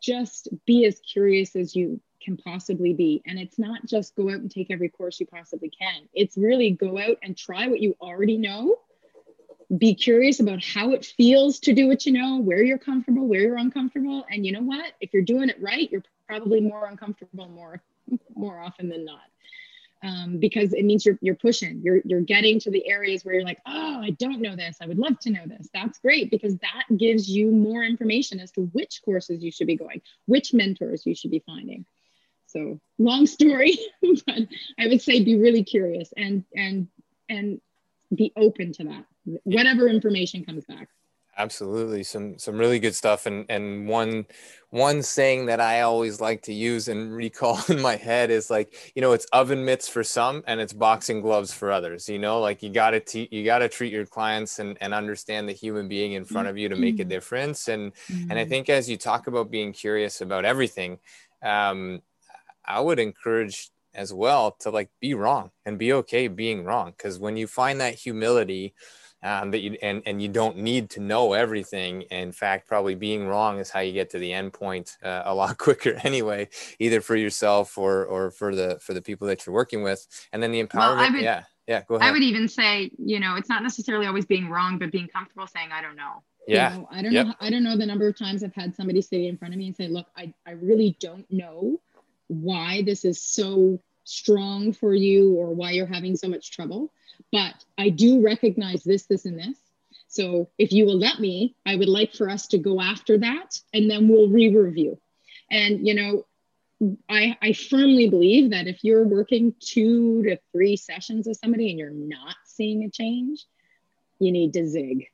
just 0.00 0.48
be 0.66 0.84
as 0.84 1.00
curious 1.00 1.54
as 1.56 1.76
you 1.76 2.00
can 2.22 2.36
possibly 2.36 2.92
be. 2.92 3.22
And 3.26 3.38
it's 3.38 3.58
not 3.58 3.86
just 3.86 4.16
go 4.16 4.28
out 4.28 4.40
and 4.40 4.50
take 4.50 4.70
every 4.70 4.88
course 4.88 5.18
you 5.20 5.26
possibly 5.26 5.70
can. 5.70 6.08
It's 6.12 6.36
really 6.36 6.70
go 6.70 6.98
out 6.98 7.18
and 7.22 7.36
try 7.36 7.68
what 7.68 7.80
you 7.80 7.96
already 8.00 8.36
know 8.36 8.76
be 9.78 9.94
curious 9.94 10.40
about 10.40 10.62
how 10.62 10.92
it 10.92 11.04
feels 11.04 11.58
to 11.60 11.72
do 11.72 11.88
what 11.88 12.04
you 12.04 12.12
know, 12.12 12.38
where 12.38 12.62
you're 12.62 12.78
comfortable, 12.78 13.26
where 13.26 13.40
you're 13.40 13.56
uncomfortable. 13.56 14.24
And 14.30 14.44
you 14.44 14.52
know 14.52 14.60
what? 14.60 14.92
If 15.00 15.12
you're 15.12 15.22
doing 15.22 15.48
it 15.48 15.60
right, 15.60 15.90
you're 15.90 16.02
probably 16.26 16.60
more 16.60 16.86
uncomfortable 16.86 17.48
more 17.48 17.82
more 18.34 18.58
often 18.60 18.88
than 18.88 19.04
not. 19.04 19.20
Um, 20.04 20.38
because 20.38 20.72
it 20.72 20.84
means 20.84 21.06
you're 21.06 21.18
you're 21.22 21.36
pushing, 21.36 21.80
you're 21.82 22.00
you're 22.04 22.20
getting 22.20 22.58
to 22.60 22.70
the 22.70 22.86
areas 22.88 23.24
where 23.24 23.34
you're 23.34 23.44
like, 23.44 23.60
oh, 23.66 24.00
I 24.02 24.10
don't 24.10 24.40
know 24.40 24.56
this. 24.56 24.78
I 24.80 24.86
would 24.86 24.98
love 24.98 25.18
to 25.20 25.30
know 25.30 25.46
this. 25.46 25.68
That's 25.72 25.98
great 26.00 26.30
because 26.30 26.56
that 26.58 26.84
gives 26.96 27.30
you 27.30 27.50
more 27.50 27.84
information 27.84 28.40
as 28.40 28.50
to 28.52 28.62
which 28.72 29.00
courses 29.04 29.42
you 29.42 29.52
should 29.52 29.68
be 29.68 29.76
going, 29.76 30.02
which 30.26 30.52
mentors 30.52 31.06
you 31.06 31.14
should 31.14 31.30
be 31.30 31.42
finding. 31.46 31.86
So 32.46 32.80
long 32.98 33.26
story, 33.26 33.78
but 34.26 34.40
I 34.78 34.88
would 34.88 35.00
say 35.00 35.22
be 35.22 35.38
really 35.38 35.62
curious 35.62 36.12
and 36.16 36.44
and 36.54 36.88
and 37.28 37.60
be 38.12 38.32
open 38.36 38.72
to 38.72 38.84
that 38.84 39.06
whatever 39.44 39.88
information 39.88 40.44
comes 40.44 40.64
back 40.64 40.88
absolutely 41.38 42.02
some 42.02 42.38
some 42.38 42.58
really 42.58 42.78
good 42.78 42.94
stuff 42.94 43.24
and 43.24 43.46
and 43.48 43.88
one 43.88 44.26
one 44.70 45.02
saying 45.02 45.46
that 45.46 45.60
i 45.60 45.80
always 45.80 46.20
like 46.20 46.42
to 46.42 46.52
use 46.52 46.88
and 46.88 47.14
recall 47.14 47.58
in 47.68 47.80
my 47.80 47.96
head 47.96 48.30
is 48.30 48.50
like 48.50 48.92
you 48.94 49.00
know 49.00 49.12
it's 49.12 49.24
oven 49.26 49.64
mitts 49.64 49.88
for 49.88 50.04
some 50.04 50.42
and 50.46 50.60
it's 50.60 50.74
boxing 50.74 51.22
gloves 51.22 51.52
for 51.52 51.72
others 51.72 52.08
you 52.08 52.18
know 52.18 52.38
like 52.38 52.62
you 52.62 52.68
got 52.68 52.90
to 52.90 53.00
te- 53.00 53.28
you 53.30 53.44
got 53.44 53.58
to 53.58 53.68
treat 53.68 53.92
your 53.92 54.04
clients 54.04 54.58
and 54.58 54.76
and 54.82 54.92
understand 54.92 55.48
the 55.48 55.52
human 55.52 55.88
being 55.88 56.12
in 56.12 56.24
front 56.24 56.48
of 56.48 56.58
you 56.58 56.68
to 56.68 56.76
make 56.76 56.96
a 56.96 56.98
mm-hmm. 56.98 57.08
difference 57.08 57.68
and 57.68 57.94
mm-hmm. 57.94 58.30
and 58.30 58.32
i 58.32 58.42
mm-hmm. 58.42 58.50
think 58.50 58.68
as 58.68 58.88
you 58.88 58.98
talk 58.98 59.26
about 59.26 59.50
being 59.50 59.72
curious 59.72 60.20
about 60.20 60.44
everything 60.44 60.98
um 61.42 62.02
i 62.66 62.78
would 62.78 62.98
encourage 62.98 63.70
as 63.94 64.12
well 64.12 64.56
to 64.60 64.70
like 64.70 64.90
be 65.00 65.14
wrong 65.14 65.50
and 65.64 65.78
be 65.78 65.92
okay 65.92 66.28
being 66.28 66.64
wrong 66.64 66.92
because 66.96 67.18
when 67.18 67.36
you 67.36 67.46
find 67.46 67.80
that 67.80 67.94
humility 67.94 68.74
um, 69.22 69.52
that 69.52 69.60
you 69.60 69.78
and 69.82 70.02
and 70.04 70.20
you 70.20 70.28
don't 70.28 70.56
need 70.56 70.90
to 70.90 71.00
know 71.00 71.32
everything. 71.32 72.02
In 72.02 72.32
fact, 72.32 72.66
probably 72.66 72.94
being 72.94 73.26
wrong 73.26 73.58
is 73.58 73.70
how 73.70 73.80
you 73.80 73.92
get 73.92 74.10
to 74.10 74.18
the 74.18 74.32
end 74.32 74.52
point 74.52 74.96
uh, 75.02 75.22
a 75.24 75.34
lot 75.34 75.58
quicker 75.58 75.94
anyway, 76.02 76.48
either 76.78 77.00
for 77.00 77.14
yourself 77.14 77.78
or 77.78 78.04
or 78.04 78.30
for 78.32 78.54
the 78.54 78.78
for 78.80 78.94
the 78.94 79.02
people 79.02 79.28
that 79.28 79.46
you're 79.46 79.54
working 79.54 79.82
with. 79.82 80.06
And 80.32 80.42
then 80.42 80.50
the 80.50 80.62
empowerment, 80.62 80.96
well, 80.96 81.12
would, 81.12 81.22
yeah, 81.22 81.44
yeah, 81.68 81.82
go 81.86 81.96
ahead. 81.96 82.08
I 82.08 82.12
would 82.12 82.22
even 82.22 82.48
say, 82.48 82.90
you 82.98 83.20
know, 83.20 83.36
it's 83.36 83.48
not 83.48 83.62
necessarily 83.62 84.06
always 84.06 84.26
being 84.26 84.48
wrong, 84.48 84.78
but 84.78 84.90
being 84.90 85.08
comfortable 85.08 85.46
saying, 85.46 85.68
I 85.72 85.82
don't 85.82 85.96
know. 85.96 86.22
Yeah. 86.48 86.74
You 86.74 86.80
know, 86.80 86.88
I 86.90 87.02
don't 87.02 87.12
yep. 87.12 87.26
know. 87.26 87.34
I 87.40 87.50
don't 87.50 87.62
know 87.62 87.76
the 87.76 87.86
number 87.86 88.08
of 88.08 88.18
times 88.18 88.42
I've 88.42 88.54
had 88.54 88.74
somebody 88.74 89.00
sit 89.00 89.20
in 89.20 89.36
front 89.36 89.54
of 89.54 89.58
me 89.58 89.68
and 89.68 89.76
say, 89.76 89.86
look, 89.86 90.06
I, 90.16 90.34
I 90.44 90.52
really 90.52 90.96
don't 90.98 91.30
know 91.30 91.80
why 92.28 92.82
this 92.82 93.04
is 93.04 93.20
so 93.20 93.80
strong 94.04 94.72
for 94.72 94.94
you 94.94 95.34
or 95.34 95.54
why 95.54 95.72
you're 95.72 95.86
having 95.86 96.16
so 96.16 96.28
much 96.28 96.50
trouble. 96.50 96.92
But 97.30 97.54
I 97.78 97.88
do 97.88 98.20
recognize 98.20 98.82
this, 98.82 99.04
this, 99.04 99.24
and 99.24 99.38
this. 99.38 99.58
So 100.08 100.50
if 100.58 100.72
you 100.72 100.84
will 100.84 100.98
let 100.98 101.20
me, 101.20 101.54
I 101.64 101.76
would 101.76 101.88
like 101.88 102.14
for 102.14 102.28
us 102.28 102.48
to 102.48 102.58
go 102.58 102.80
after 102.80 103.18
that 103.18 103.60
and 103.72 103.90
then 103.90 104.08
we'll 104.08 104.28
re 104.28 104.54
review. 104.54 104.98
And, 105.50 105.86
you 105.86 105.94
know, 105.94 106.26
I, 107.08 107.36
I 107.40 107.52
firmly 107.52 108.08
believe 108.08 108.50
that 108.50 108.66
if 108.66 108.82
you're 108.82 109.04
working 109.04 109.54
two 109.60 110.22
to 110.24 110.38
three 110.50 110.76
sessions 110.76 111.26
with 111.26 111.38
somebody 111.38 111.70
and 111.70 111.78
you're 111.78 111.90
not 111.90 112.36
seeing 112.44 112.84
a 112.84 112.90
change, 112.90 113.46
you 114.18 114.32
need 114.32 114.52
to 114.54 114.66
zig. 114.66 115.06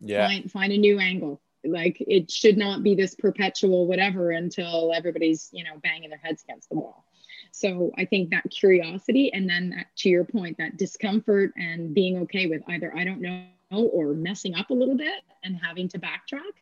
Yeah. 0.00 0.28
Find, 0.28 0.50
find 0.50 0.72
a 0.72 0.78
new 0.78 0.98
angle. 0.98 1.40
Like 1.68 1.96
it 2.00 2.30
should 2.30 2.56
not 2.56 2.82
be 2.82 2.94
this 2.94 3.14
perpetual 3.14 3.86
whatever 3.86 4.30
until 4.30 4.92
everybody's, 4.94 5.48
you 5.52 5.64
know, 5.64 5.78
banging 5.82 6.10
their 6.10 6.20
heads 6.22 6.42
against 6.42 6.68
the 6.68 6.76
wall. 6.76 7.04
So 7.52 7.90
I 7.96 8.04
think 8.04 8.30
that 8.30 8.50
curiosity 8.50 9.32
and 9.32 9.48
then 9.48 9.70
that, 9.70 9.86
to 9.98 10.08
your 10.08 10.24
point, 10.24 10.58
that 10.58 10.76
discomfort 10.76 11.52
and 11.56 11.94
being 11.94 12.18
okay 12.18 12.46
with 12.46 12.62
either 12.68 12.94
I 12.94 13.04
don't 13.04 13.20
know 13.20 13.46
or 13.70 14.14
messing 14.14 14.54
up 14.54 14.70
a 14.70 14.74
little 14.74 14.96
bit 14.96 15.22
and 15.42 15.58
having 15.60 15.88
to 15.88 15.98
backtrack 15.98 16.52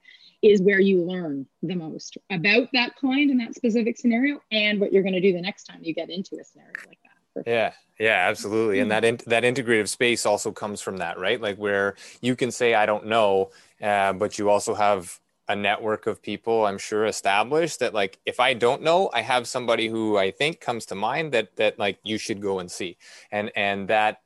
is 0.42 0.60
where 0.60 0.80
you 0.80 1.02
learn 1.02 1.46
the 1.62 1.74
most 1.74 2.18
about 2.30 2.68
that 2.72 2.94
client 2.96 3.30
in 3.30 3.38
that 3.38 3.54
specific 3.54 3.96
scenario 3.96 4.40
and 4.52 4.78
what 4.78 4.92
you're 4.92 5.02
going 5.02 5.14
to 5.14 5.20
do 5.20 5.32
the 5.32 5.40
next 5.40 5.64
time 5.64 5.80
you 5.82 5.94
get 5.94 6.10
into 6.10 6.36
a 6.40 6.44
scenario 6.44 6.72
like. 6.86 6.98
Yeah, 7.46 7.72
yeah, 7.98 8.26
absolutely. 8.28 8.80
And 8.80 8.90
that 8.90 9.04
in, 9.04 9.18
that 9.26 9.42
integrative 9.44 9.88
space 9.88 10.26
also 10.26 10.52
comes 10.52 10.80
from 10.80 10.98
that, 10.98 11.18
right? 11.18 11.40
Like 11.40 11.56
where 11.56 11.96
you 12.20 12.36
can 12.36 12.50
say 12.50 12.74
I 12.74 12.86
don't 12.86 13.06
know, 13.06 13.50
uh, 13.82 14.12
but 14.12 14.38
you 14.38 14.50
also 14.50 14.74
have 14.74 15.18
a 15.46 15.54
network 15.54 16.06
of 16.06 16.22
people 16.22 16.64
i'm 16.64 16.78
sure 16.78 17.04
established 17.04 17.78
that 17.80 17.92
like 17.92 18.18
if 18.24 18.40
i 18.40 18.54
don't 18.54 18.80
know 18.80 19.10
i 19.12 19.20
have 19.20 19.46
somebody 19.46 19.88
who 19.88 20.16
i 20.16 20.30
think 20.30 20.58
comes 20.58 20.86
to 20.86 20.94
mind 20.94 21.32
that 21.32 21.54
that 21.56 21.78
like 21.78 21.98
you 22.02 22.16
should 22.16 22.40
go 22.40 22.60
and 22.60 22.70
see 22.70 22.96
and 23.30 23.52
and 23.54 23.86
that 23.88 24.22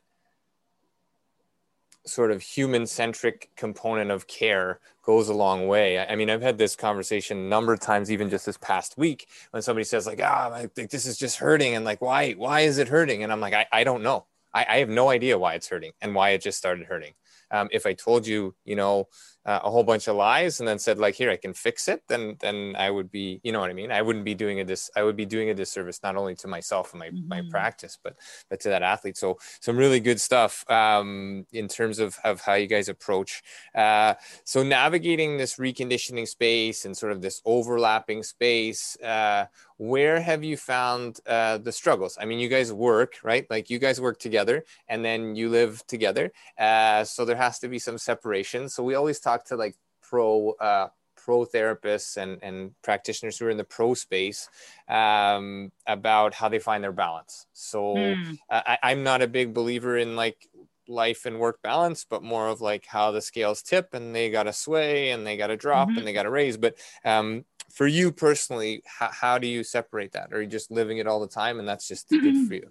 sort 2.09 2.31
of 2.31 2.43
human 2.43 2.87
centric 2.87 3.51
component 3.57 4.11
of 4.11 4.27
care 4.27 4.81
goes 5.03 5.29
a 5.29 5.35
long 5.35 5.67
way. 5.69 5.99
I, 5.99 6.17
mean, 6.17 6.29
I've 6.29 6.43
had 6.43 6.59
this 6.59 6.77
conversation 6.77 7.39
a 7.39 7.49
number 7.49 7.73
of 7.73 7.81
times, 7.81 8.11
even 8.11 8.29
just 8.29 8.47
this 8.47 8.59
past 8.59 8.99
week, 8.99 9.29
when 9.53 9.63
somebody 9.63 9.85
says 9.85 10.07
like, 10.07 10.21
"Ah, 10.23 10.51
I 10.53 10.67
think 10.67 10.91
this 10.91 11.07
is 11.07 11.17
just 11.19 11.39
hurting," 11.39 11.75
and 11.75 11.85
like, 11.85 12.01
why, 12.01 12.33
why 12.33 12.61
is 12.61 12.79
it 12.79 12.89
hurting? 12.89 13.23
And 13.23 13.33
I'm 13.33 13.41
like, 13.41 13.55
I, 13.55 13.67
I 13.73 13.85
don't 13.85 14.03
know. 14.03 14.27
I, 14.53 14.67
I 14.69 14.79
have 14.79 14.89
no 14.89 15.09
idea 15.09 15.39
why 15.39 15.55
it's 15.55 15.69
hurting 15.69 15.93
and 16.01 16.15
why 16.15 16.31
it 16.31 16.43
just 16.43 16.59
started 16.59 16.87
hurting. 16.87 17.15
Um, 17.51 17.69
if 17.73 17.87
I 17.87 17.95
told 17.95 18.27
you, 18.27 18.55
you 18.65 18.77
know, 18.77 19.09
uh, 19.49 19.61
a 19.65 19.71
whole 19.71 19.83
bunch 19.83 20.09
of 20.09 20.15
lies 20.15 20.61
and 20.61 20.69
then 20.69 20.79
said 20.79 20.99
like 20.99 21.15
here 21.15 21.31
i 21.31 21.37
can 21.37 21.55
fix 21.55 21.89
it 21.89 22.03
then 22.07 22.37
then 22.41 22.77
i 22.79 22.91
would 22.91 23.11
be 23.11 23.41
you 23.43 23.51
know 23.51 23.61
what 23.61 23.71
i 23.71 23.73
mean? 23.73 23.91
I 23.91 24.03
wouldn't 24.03 24.27
be 24.27 24.35
doing 24.35 24.61
a 24.61 24.65
dis 24.65 24.91
i 24.95 25.03
would 25.03 25.17
be 25.17 25.25
doing 25.25 25.49
a 25.49 25.55
disservice 25.55 26.01
not 26.03 26.17
only 26.17 26.35
to 26.43 26.49
myself 26.49 26.93
and 26.93 27.01
my, 27.01 27.09
mm-hmm. 27.09 27.29
my 27.29 27.43
practice 27.51 27.99
but 28.05 28.17
but 28.51 28.61
to 28.61 28.69
that 28.69 28.83
athlete. 28.83 29.17
So 29.17 29.39
some 29.61 29.79
really 29.79 30.01
good 30.01 30.21
stuff 30.21 30.69
um, 30.71 31.47
in 31.53 31.67
terms 31.67 31.99
of, 31.99 32.19
of 32.25 32.43
how 32.43 32.55
you 32.55 32.67
guys 32.67 32.91
approach 32.91 33.43
uh, 33.75 34.15
so 34.45 34.63
navigating 34.63 35.39
this 35.39 35.57
reconditioning 35.57 36.29
space 36.29 36.85
and 36.85 36.95
sort 36.95 37.13
of 37.13 37.23
this 37.23 37.41
overlapping 37.47 38.23
space 38.25 38.99
uh, 39.01 39.47
where 39.79 40.21
have 40.21 40.43
you 40.45 40.57
found 40.57 41.21
uh, 41.27 41.57
the 41.57 41.73
struggles? 41.73 42.19
I 42.21 42.27
mean 42.27 42.39
you 42.39 42.51
guys 42.51 42.71
work 42.71 43.15
right? 43.23 43.47
Like 43.49 43.71
you 43.71 43.79
guys 43.79 43.99
work 43.99 44.19
together 44.19 44.67
and 44.89 45.03
then 45.03 45.37
you 45.37 45.49
live 45.49 45.87
together 45.87 46.33
uh, 46.59 47.05
so 47.05 47.25
there 47.25 47.37
has 47.37 47.59
to 47.61 47.69
be 47.69 47.79
some 47.79 47.97
separation. 47.97 48.69
So 48.69 48.83
we 48.83 48.95
always 48.95 49.21
talk 49.21 49.38
to 49.45 49.57
like 49.57 49.77
pro 50.03 50.51
uh, 50.61 50.89
pro 51.17 51.45
therapists 51.45 52.17
and, 52.17 52.39
and 52.43 52.71
practitioners 52.83 53.39
who 53.39 53.47
are 53.47 53.51
in 53.51 53.57
the 53.57 53.65
pro 53.65 53.93
space 53.95 54.49
um, 54.89 55.71
about 55.87 56.33
how 56.33 56.49
they 56.49 56.59
find 56.59 56.83
their 56.83 56.93
balance 56.93 57.47
so 57.53 57.95
mm. 57.95 58.39
I, 58.51 58.79
i'm 58.83 59.03
not 59.03 59.23
a 59.23 59.27
big 59.27 59.53
believer 59.53 59.99
in 59.99 60.17
like 60.17 60.49
life 60.89 61.27
and 61.27 61.39
work 61.39 61.61
balance, 61.63 62.05
but 62.09 62.23
more 62.23 62.49
of 62.49 62.61
like 62.61 62.87
how 62.87 63.11
the 63.11 63.21
scales 63.21 63.63
tip 63.63 63.95
and 63.95 64.15
they 64.15 64.31
got 64.31 64.45
to 64.45 64.53
sway 64.53 65.11
and 65.11 65.27
they 65.27 65.37
got 65.37 65.49
to 65.49 65.57
drop 65.57 65.89
mm-hmm. 65.89 65.99
and 65.99 66.07
they 66.07 66.13
got 66.13 66.23
to 66.25 66.31
raise. 66.31 66.57
But 66.57 66.77
um, 67.05 67.45
for 67.71 67.87
you 67.87 68.11
personally, 68.11 68.83
how, 68.87 69.11
how 69.13 69.39
do 69.39 69.47
you 69.47 69.63
separate 69.63 70.13
that? 70.13 70.33
Are 70.33 70.41
you 70.41 70.49
just 70.49 70.71
living 70.71 70.99
it 70.99 71.07
all 71.07 71.21
the 71.21 71.29
time 71.29 71.59
and 71.59 71.69
that's 71.69 71.87
just 71.87 72.09
good 72.11 72.49
for 72.49 72.55
you? 72.55 72.71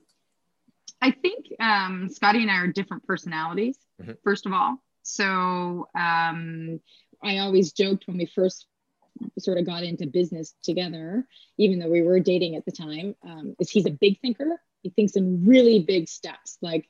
I 1.01 1.12
think 1.12 1.45
um, 1.60 2.10
Scotty 2.10 2.41
and 2.41 2.51
I 2.51 2.58
are 2.58 2.67
different 2.67 3.06
personalities, 3.06 3.77
mm-hmm. 4.01 4.13
first 4.23 4.45
of 4.45 4.53
all. 4.53 4.82
So 5.07 5.87
um, 5.95 6.81
I 7.23 7.37
always 7.39 7.71
joked 7.71 8.07
when 8.07 8.17
we 8.17 8.25
first 8.25 8.67
sort 9.39 9.57
of 9.57 9.65
got 9.65 9.83
into 9.83 10.05
business 10.05 10.53
together, 10.63 11.25
even 11.57 11.79
though 11.79 11.89
we 11.89 12.01
were 12.01 12.19
dating 12.19 12.55
at 12.55 12.65
the 12.65 12.71
time, 12.71 13.15
um, 13.23 13.55
is 13.59 13.69
he's 13.69 13.85
a 13.85 13.91
big 13.91 14.19
thinker. 14.19 14.61
He 14.83 14.89
thinks 14.89 15.15
in 15.15 15.45
really 15.45 15.79
big 15.79 16.09
steps. 16.09 16.57
Like 16.61 16.89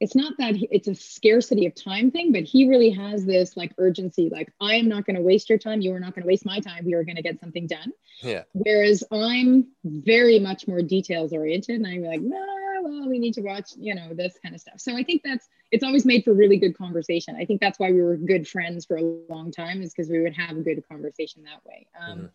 it's 0.00 0.14
not 0.14 0.32
that 0.38 0.54
it's 0.56 0.88
a 0.88 0.94
scarcity 0.94 1.66
of 1.66 1.74
time 1.74 2.10
thing, 2.10 2.32
but 2.32 2.42
he 2.42 2.66
really 2.66 2.88
has 2.90 3.26
this 3.26 3.54
like 3.54 3.72
urgency, 3.76 4.30
like 4.32 4.50
I 4.60 4.76
am 4.76 4.88
not 4.88 5.04
going 5.04 5.16
to 5.16 5.22
waste 5.22 5.50
your 5.50 5.58
time. 5.58 5.82
You 5.82 5.92
are 5.94 6.00
not 6.00 6.14
going 6.14 6.22
to 6.22 6.28
waste 6.28 6.46
my 6.46 6.58
time. 6.58 6.86
We 6.86 6.94
are 6.94 7.04
going 7.04 7.16
to 7.16 7.22
get 7.22 7.38
something 7.38 7.66
done. 7.66 7.92
Yeah. 8.22 8.44
Whereas 8.52 9.04
I'm 9.12 9.68
very 9.84 10.38
much 10.38 10.66
more 10.66 10.80
details 10.80 11.34
oriented, 11.34 11.76
and 11.76 11.86
I'm 11.86 12.02
like, 12.02 12.22
no, 12.22 12.42
well, 12.82 13.08
we 13.10 13.18
need 13.18 13.34
to 13.34 13.42
watch, 13.42 13.72
you 13.76 13.94
know, 13.94 14.14
this 14.14 14.38
kind 14.42 14.54
of 14.54 14.60
stuff. 14.62 14.80
So 14.80 14.96
I 14.96 15.02
think 15.02 15.20
that's 15.22 15.46
it's 15.70 15.84
always 15.84 16.06
made 16.06 16.24
for 16.24 16.32
really 16.32 16.56
good 16.56 16.76
conversation. 16.76 17.36
I 17.38 17.44
think 17.44 17.60
that's 17.60 17.78
why 17.78 17.92
we 17.92 18.00
were 18.00 18.16
good 18.16 18.48
friends 18.48 18.86
for 18.86 18.96
a 18.96 19.02
long 19.28 19.52
time, 19.52 19.82
is 19.82 19.92
because 19.92 20.10
we 20.10 20.20
would 20.20 20.34
have 20.34 20.56
a 20.56 20.62
good 20.62 20.82
conversation 20.88 21.44
that 21.44 21.64
way. 21.66 21.86
Um, 22.00 22.16
mm-hmm. 22.16 22.26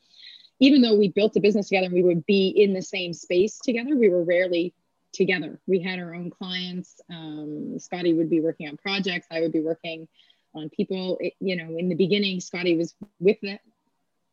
Even 0.59 0.81
though 0.81 0.95
we 0.95 1.09
built 1.09 1.35
a 1.35 1.41
business 1.41 1.67
together 1.67 1.87
and 1.87 1.95
we 1.95 2.03
would 2.03 2.25
be 2.27 2.47
in 2.47 2.73
the 2.73 2.81
same 2.81 3.11
space 3.11 3.59
together, 3.59 3.95
we 3.95 4.07
were 4.07 4.23
rarely 4.23 4.73
together. 5.15 5.59
We 5.67 5.81
had 5.81 5.99
our 5.99 6.13
own 6.13 6.29
clients. 6.29 7.01
Um, 7.09 7.79
Scotty 7.79 8.13
would 8.13 8.29
be 8.29 8.41
working 8.41 8.67
on 8.67 8.77
projects. 8.77 9.27
I 9.31 9.41
would 9.41 9.53
be 9.53 9.61
working 9.61 10.07
on 10.53 10.69
people. 10.69 11.17
It, 11.19 11.33
you 11.39 11.55
know, 11.55 11.77
in 11.77 11.89
the 11.89 11.95
beginning, 11.95 12.39
Scotty 12.39 12.77
was 12.77 12.93
with 13.19 13.37
the 13.41 13.59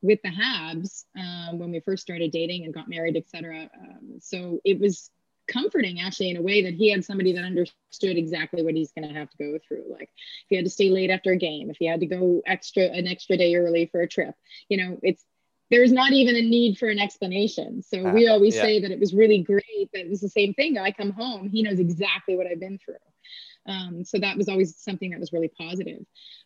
with 0.03 0.21
the 0.23 0.31
Habs 0.31 1.05
um, 1.17 1.61
when 1.61 1.71
we 1.71 1.81
first 1.81 2.03
started 2.03 2.33
dating 2.33 2.65
and 2.65 2.75
got 2.75 2.89
married, 2.89 3.17
etc. 3.17 3.71
Um, 3.81 4.19
so 4.21 4.61
it 4.65 4.81
was 4.81 5.11
comforting 5.49 6.01
actually 6.01 6.31
in 6.31 6.37
a 6.37 6.43
way 6.43 6.63
that 6.63 6.75
he 6.75 6.91
had 6.91 7.05
somebody 7.05 7.33
that 7.33 7.45
understood 7.45 8.17
exactly 8.17 8.63
what 8.63 8.75
he's 8.75 8.93
going 8.93 9.07
to 9.07 9.15
have 9.15 9.29
to 9.31 9.37
go 9.37 9.59
through 9.67 9.85
like 9.91 10.09
if 10.09 10.47
he 10.49 10.57
had 10.57 10.65
to 10.65 10.71
stay 10.71 10.89
late 10.89 11.11
after 11.11 11.33
a 11.33 11.37
game 11.37 11.69
if 11.69 11.77
he 11.79 11.87
had 11.87 12.01
to 12.01 12.07
go 12.07 12.41
extra 12.47 12.85
an 12.85 13.09
extra 13.09 13.37
day 13.37 13.55
early 13.57 13.87
for 13.87 14.01
a 14.01 14.09
trip 14.09 14.35
you 14.69 14.77
know 14.77 14.99
it's 15.03 15.25
there's 15.73 15.91
not 15.91 16.13
even 16.13 16.37
a 16.37 16.43
need 16.43 16.77
for 16.77 16.89
an 16.89 16.99
explanation. 16.99 17.83
So 17.83 18.07
uh, 18.07 18.13
we 18.13 18.29
always 18.29 18.55
yeah. 18.55 18.63
say 18.63 18.81
that 18.81 18.91
it 18.91 19.01
was 19.01 19.15
really 19.15 19.43
great 19.43 19.89
that 19.95 20.03
it 20.03 20.11
was 20.11 20.21
the 20.21 20.29
same 20.29 20.53
thing. 20.53 20.77
I 20.77 20.93
come 20.93 21.11
home, 21.11 21.49
he 21.49 21.63
knows 21.63 21.79
exactly 21.79 22.37
what 22.37 22.47
I've 22.47 22.61
been 22.61 22.79
through. 22.79 22.97
Um, 23.65 24.05
so 24.05 24.19
that 24.19 24.37
was 24.37 24.49
always 24.49 24.77
something 24.77 25.11
that 25.11 25.21
was 25.21 25.33
really 25.33 25.49
positive. 25.49 26.05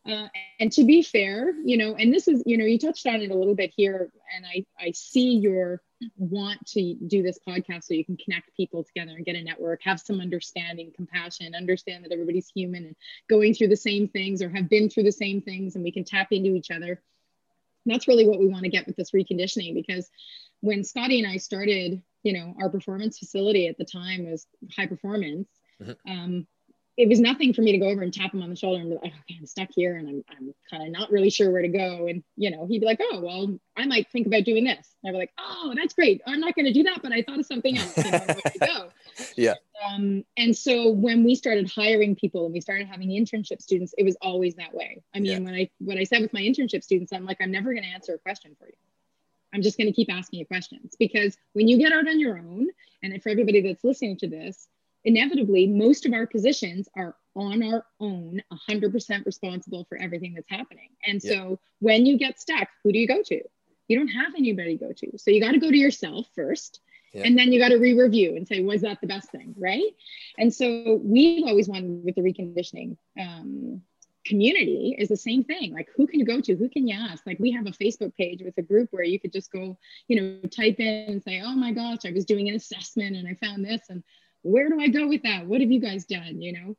Uh, 0.09 0.29
and 0.61 0.71
to 0.73 0.85
be 0.85 1.03
fair, 1.03 1.55
you 1.65 1.77
know, 1.77 1.97
and 1.97 2.15
this 2.15 2.29
is, 2.29 2.41
you 2.47 2.57
know, 2.57 2.65
you 2.65 2.79
touched 2.79 3.07
on 3.07 3.17
it 3.17 3.33
a 3.33 3.35
little 3.35 3.57
bit 3.57 3.73
here, 3.75 4.13
and 4.37 4.47
I, 4.47 4.65
I 4.79 4.93
see 4.93 5.35
your 5.37 5.83
want 6.19 6.65
to 6.67 6.95
do 7.07 7.23
this 7.23 7.39
podcast 7.49 7.85
so 7.85 7.95
you 7.95 8.05
can 8.05 8.19
connect 8.19 8.55
people 8.55 8.85
together 8.85 9.13
and 9.17 9.25
get 9.25 9.35
a 9.35 9.43
network, 9.43 9.81
have 9.83 9.99
some 9.99 10.21
understanding, 10.21 10.93
compassion, 10.95 11.55
understand 11.55 12.05
that 12.05 12.13
everybody's 12.13 12.51
human 12.55 12.85
and 12.85 12.97
going 13.29 13.55
through 13.55 13.69
the 13.69 13.77
same 13.77 14.07
things 14.07 14.41
or 14.43 14.51
have 14.51 14.69
been 14.69 14.89
through 14.89 15.05
the 15.05 15.11
same 15.11 15.41
things, 15.41 15.75
and 15.75 15.83
we 15.83 15.91
can 15.91 16.05
tap 16.05 16.29
into 16.31 16.55
each 16.55 16.71
other 16.71 17.03
that's 17.93 18.09
really 18.09 18.27
what 18.27 18.39
we 18.39 18.49
want 18.49 18.65
to 18.65 18.71
get 18.71 18.87
with 18.87 18.97
this 18.97 19.13
reconditioning 19.13 19.75
because 19.75 20.11
when 20.61 20.85
Scotty 20.85 21.19
and 21.23 21.31
I 21.31 21.37
started, 21.37 22.03
you 22.23 22.33
know, 22.33 22.55
our 22.61 22.69
performance 22.69 23.19
facility 23.19 23.69
at 23.69 23.79
the 23.79 23.85
time 23.85 24.29
was 24.31 24.47
high 24.77 24.87
performance. 24.87 25.49
Mm-hmm. 25.83 26.11
Um, 26.11 26.47
it 26.97 27.11
was 27.11 27.21
nothing 27.21 27.53
for 27.53 27.61
me 27.61 27.73
to 27.73 27.79
go 27.79 27.89
over 27.89 28.03
and 28.03 28.13
tap 28.13 28.33
him 28.33 28.43
on 28.43 28.49
the 28.49 28.57
shoulder 28.57 28.81
and 28.81 28.89
be 28.89 28.97
like, 28.97 29.13
okay, 29.13 29.37
I'm 29.39 29.47
stuck 29.47 29.69
here 29.75 29.97
and 29.97 30.09
I'm, 30.09 30.25
I'm 30.31 30.55
kind 30.71 30.83
of 30.83 30.91
not 30.91 31.11
really 31.11 31.29
sure 31.29 31.51
where 31.51 31.61
to 31.61 31.69
go. 31.69 32.07
And, 32.07 32.25
you 32.37 32.51
know, 32.51 32.67
he'd 32.67 32.81
be 32.81 32.87
like, 32.87 33.01
oh, 33.03 33.21
well, 33.21 33.59
I 33.77 33.85
might 33.85 34.11
think 34.11 34.27
about 34.27 34.45
doing 34.45 34.65
this. 34.65 34.97
And 35.05 35.11
I'd 35.11 35.13
be 35.13 35.19
like, 35.19 35.33
oh, 35.39 35.75
that's 35.77 35.93
great. 35.93 36.23
I'm 36.27 36.41
not 36.41 36.55
going 36.55 36.65
to 36.65 36.73
do 36.73 36.85
that, 36.85 37.03
but 37.03 37.13
I 37.13 37.23
thought 37.23 37.39
of 37.39 37.47
something 37.47 37.77
else. 37.77 37.97
You 37.99 38.05
know, 38.05 38.11
where 38.11 38.53
to 38.53 38.59
go. 38.59 38.89
yeah. 39.37 39.55
Um, 39.87 40.25
and 40.37 40.57
so 40.57 40.91
when 40.91 41.25
we 41.25 41.35
started 41.35 41.71
hiring 41.71 42.17
people 42.17 42.45
and 42.45 42.55
we 42.55 42.61
started 42.61 42.87
having 42.87 43.09
internship 43.09 43.61
students, 43.61 43.95
it 43.99 44.05
was 44.05 44.17
always 44.21 44.55
that 44.57 44.75
way. 44.75 45.03
I 45.15 45.21
mean, 45.21 45.33
yeah. 45.33 45.39
when 45.39 45.55
I, 45.55 45.71
what 45.79 45.99
I 45.99 46.05
said 46.05 46.23
with 46.23 46.33
my 46.33 46.41
internship 46.41 46.83
students, 46.83 47.13
I'm 47.13 47.25
like, 47.25 47.39
I'm 47.41 47.51
never 47.51 47.73
going 47.73 47.85
to 47.85 47.91
answer 47.91 48.15
a 48.15 48.19
question 48.19 48.57
for 48.59 48.67
you. 48.67 48.75
I'm 49.55 49.63
just 49.63 49.79
going 49.79 49.87
to 49.87 49.93
keep 49.93 50.13
asking 50.13 50.41
you 50.41 50.47
questions 50.47 50.97
because 50.99 51.37
when 51.53 51.69
you 51.69 51.79
get 51.79 51.93
out 51.93 52.09
on 52.09 52.21
your 52.21 52.39
own, 52.39 52.69
and 53.03 53.23
for 53.23 53.29
everybody 53.29 53.61
that's 53.61 53.85
listening 53.85 54.17
to 54.19 54.29
this, 54.29 54.69
inevitably 55.07 55.69
most 55.69 56.05
of 56.05 56.13
our 56.13 56.27
positions 56.27 56.89
are 56.97 57.15
on 57.37 57.63
our 57.63 57.87
own 58.01 58.43
100% 58.69 59.25
responsible 59.25 59.87
for 59.89 59.97
everything 59.99 60.35
that's 60.35 60.51
happening 60.51 60.89
and 61.07 61.21
yeah. 61.23 61.31
so 61.31 61.61
when 61.79 62.05
you 62.05 62.19
get 62.19 62.41
stuck 62.41 62.69
who 62.83 62.93
do 62.93 62.99
you 62.99 63.07
go 63.07 63.23
to 63.23 63.41
you 63.89 63.97
don't 63.97 64.09
have 64.09 64.33
anybody 64.37 64.77
to 64.77 64.85
go 64.85 64.93
to 64.93 65.17
so 65.17 65.31
you 65.31 65.41
got 65.41 65.53
to 65.53 65.61
go 65.61 65.71
to 65.71 65.77
yourself 65.77 66.27
first 66.35 66.81
and 67.25 67.39
then 67.39 67.53
you 67.53 67.59
got 67.59 67.69
to 67.69 67.77
re-review 67.77 68.37
and 68.37 68.47
say 68.47 68.63
was 68.63 68.83
that 68.83 69.01
the 69.01 69.07
best 69.07 69.31
thing 69.31 69.55
right 69.59 69.93
and 70.39 70.53
so 70.53 71.01
we've 71.03 71.47
always 71.47 71.69
wanted 71.69 72.05
with 72.05 72.15
the 72.15 72.21
reconditioning 72.21 72.97
um, 73.21 73.81
community 74.25 74.97
is 74.99 75.09
the 75.09 75.17
same 75.17 75.45
thing 75.45 75.73
like 75.73 75.89
who 75.97 76.07
can 76.07 76.19
you 76.19 76.27
go 76.27 76.41
to 76.41 76.57
who 76.57 76.69
can 76.69 76.87
you 76.87 76.97
ask 76.99 77.25
like 77.27 77.39
we 77.39 77.53
have 77.53 77.67
a 77.67 77.71
facebook 77.71 78.15
page 78.17 78.43
with 78.43 78.57
a 78.59 78.63
group 78.63 78.89
where 78.91 79.05
you 79.05 79.21
could 79.21 79.33
just 79.33 79.53
go 79.53 79.77
you 80.09 80.21
know 80.21 80.49
type 80.49 80.81
in 80.81 81.13
and 81.13 81.23
say 81.23 81.41
oh 81.45 81.55
my 81.55 81.73
gosh 81.73 81.99
i 82.05 82.11
was 82.11 82.25
doing 82.25 82.49
an 82.49 82.57
assessment 82.57 83.15
and 83.15 83.29
i 83.29 83.35
found 83.35 83.65
this 83.65 83.83
and 83.89 84.03
where 84.43 84.69
do 84.69 84.81
i 84.81 84.89
go 84.89 85.07
with 85.07 85.23
that 85.23 85.47
what 85.47 85.61
have 85.61 85.71
you 85.71 85.81
guys 85.81 86.05
done 86.07 86.41
you 86.43 86.53
know 86.53 86.77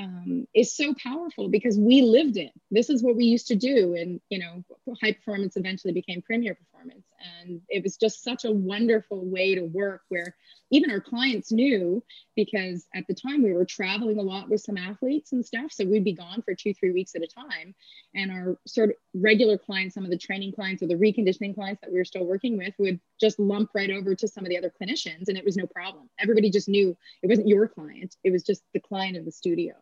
um, 0.00 0.46
is 0.54 0.74
so 0.74 0.94
powerful 0.94 1.48
because 1.48 1.78
we 1.78 2.02
lived 2.02 2.36
it. 2.36 2.52
This 2.70 2.88
is 2.90 3.02
what 3.02 3.16
we 3.16 3.24
used 3.24 3.48
to 3.48 3.56
do. 3.56 3.94
And, 3.94 4.20
you 4.30 4.38
know, 4.38 4.64
high 5.02 5.12
performance 5.12 5.56
eventually 5.56 5.92
became 5.92 6.22
premier 6.22 6.54
performance. 6.54 7.04
And 7.20 7.60
it 7.68 7.82
was 7.82 7.96
just 7.96 8.22
such 8.22 8.44
a 8.44 8.50
wonderful 8.50 9.24
way 9.24 9.54
to 9.54 9.62
work 9.62 10.02
where 10.08 10.34
even 10.70 10.90
our 10.90 11.00
clients 11.00 11.52
knew 11.52 12.02
because 12.36 12.86
at 12.94 13.06
the 13.06 13.14
time 13.14 13.42
we 13.42 13.52
were 13.52 13.64
traveling 13.64 14.18
a 14.18 14.22
lot 14.22 14.48
with 14.48 14.60
some 14.60 14.76
athletes 14.76 15.32
and 15.32 15.44
stuff. 15.44 15.72
So 15.72 15.84
we'd 15.84 16.04
be 16.04 16.12
gone 16.12 16.42
for 16.42 16.54
two, 16.54 16.72
three 16.72 16.92
weeks 16.92 17.14
at 17.14 17.22
a 17.22 17.26
time. 17.26 17.74
And 18.14 18.30
our 18.30 18.58
sort 18.66 18.90
of 18.90 18.96
regular 19.14 19.58
clients, 19.58 19.94
some 19.94 20.04
of 20.04 20.10
the 20.10 20.18
training 20.18 20.52
clients 20.52 20.82
or 20.82 20.86
the 20.86 20.94
reconditioning 20.94 21.54
clients 21.54 21.80
that 21.82 21.92
we 21.92 21.98
were 21.98 22.04
still 22.04 22.24
working 22.24 22.56
with 22.56 22.74
would 22.78 23.00
just 23.20 23.38
lump 23.38 23.70
right 23.74 23.90
over 23.90 24.14
to 24.14 24.28
some 24.28 24.44
of 24.44 24.48
the 24.48 24.58
other 24.58 24.72
clinicians 24.80 25.28
and 25.28 25.36
it 25.36 25.44
was 25.44 25.56
no 25.56 25.66
problem. 25.66 26.08
Everybody 26.18 26.50
just 26.50 26.68
knew 26.68 26.96
it 27.22 27.28
wasn't 27.28 27.48
your 27.48 27.68
client, 27.68 28.16
it 28.24 28.30
was 28.30 28.42
just 28.42 28.62
the 28.72 28.80
client 28.80 29.16
of 29.16 29.24
the 29.24 29.32
studio. 29.32 29.74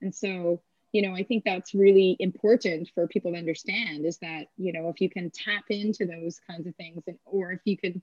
And 0.00 0.14
so, 0.14 0.62
you 0.92 1.02
know, 1.02 1.14
I 1.14 1.22
think 1.22 1.44
that's 1.44 1.74
really 1.74 2.16
important 2.18 2.90
for 2.94 3.06
people 3.06 3.32
to 3.32 3.38
understand 3.38 4.06
is 4.06 4.18
that, 4.18 4.46
you 4.56 4.72
know, 4.72 4.88
if 4.88 5.00
you 5.00 5.10
can 5.10 5.30
tap 5.30 5.64
into 5.68 6.06
those 6.06 6.40
kinds 6.48 6.66
of 6.66 6.74
things 6.76 7.02
and, 7.06 7.18
or 7.26 7.52
if 7.52 7.60
you 7.64 7.76
could 7.76 8.00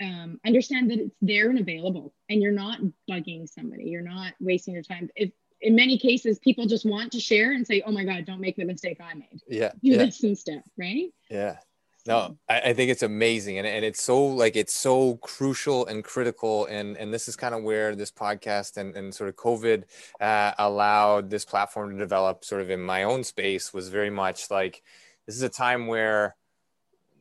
um, 0.00 0.40
understand 0.44 0.90
that 0.90 0.98
it's 0.98 1.16
there 1.22 1.50
and 1.50 1.58
available 1.58 2.12
and 2.28 2.42
you're 2.42 2.52
not 2.52 2.80
bugging 3.08 3.48
somebody, 3.48 3.84
you're 3.84 4.02
not 4.02 4.32
wasting 4.40 4.74
your 4.74 4.82
time. 4.82 5.08
If, 5.14 5.30
in 5.60 5.74
many 5.74 5.98
cases, 5.98 6.38
people 6.38 6.66
just 6.66 6.86
want 6.86 7.12
to 7.12 7.20
share 7.20 7.52
and 7.52 7.66
say, 7.66 7.82
"Oh 7.84 7.92
my 7.92 8.02
God, 8.04 8.24
don't 8.24 8.40
make 8.40 8.56
the 8.56 8.64
mistake 8.64 8.98
I 8.98 9.12
made." 9.12 9.42
Yeah, 9.46 9.72
do 9.82 9.90
yeah. 9.90 9.98
this 9.98 10.22
instead, 10.24 10.62
right? 10.78 11.12
Yeah, 11.28 11.58
no 12.06 12.36
I, 12.48 12.60
I, 12.60 12.72
think 12.72 12.90
it's 12.90 13.02
amazing 13.02 13.58
and, 13.58 13.66
and 13.66 13.84
it's 13.84 14.02
so 14.02 14.24
like 14.24 14.56
it's 14.56 14.74
so 14.74 15.16
crucial 15.16 15.86
and 15.86 16.02
critical 16.02 16.66
and 16.66 16.96
and 16.96 17.12
this 17.12 17.28
is 17.28 17.36
kind 17.36 17.54
of 17.54 17.62
where 17.62 17.94
this 17.94 18.10
podcast 18.10 18.76
and, 18.76 18.96
and 18.96 19.14
sort 19.14 19.28
of 19.28 19.36
covid 19.36 19.84
uh, 20.20 20.52
allowed 20.58 21.30
this 21.30 21.44
platform 21.44 21.92
to 21.92 21.98
develop 21.98 22.44
sort 22.44 22.62
of 22.62 22.70
in 22.70 22.80
my 22.80 23.04
own 23.04 23.24
space 23.24 23.72
was 23.72 23.88
very 23.88 24.10
much 24.10 24.50
like 24.50 24.82
this 25.26 25.36
is 25.36 25.42
a 25.42 25.48
time 25.48 25.86
where 25.86 26.36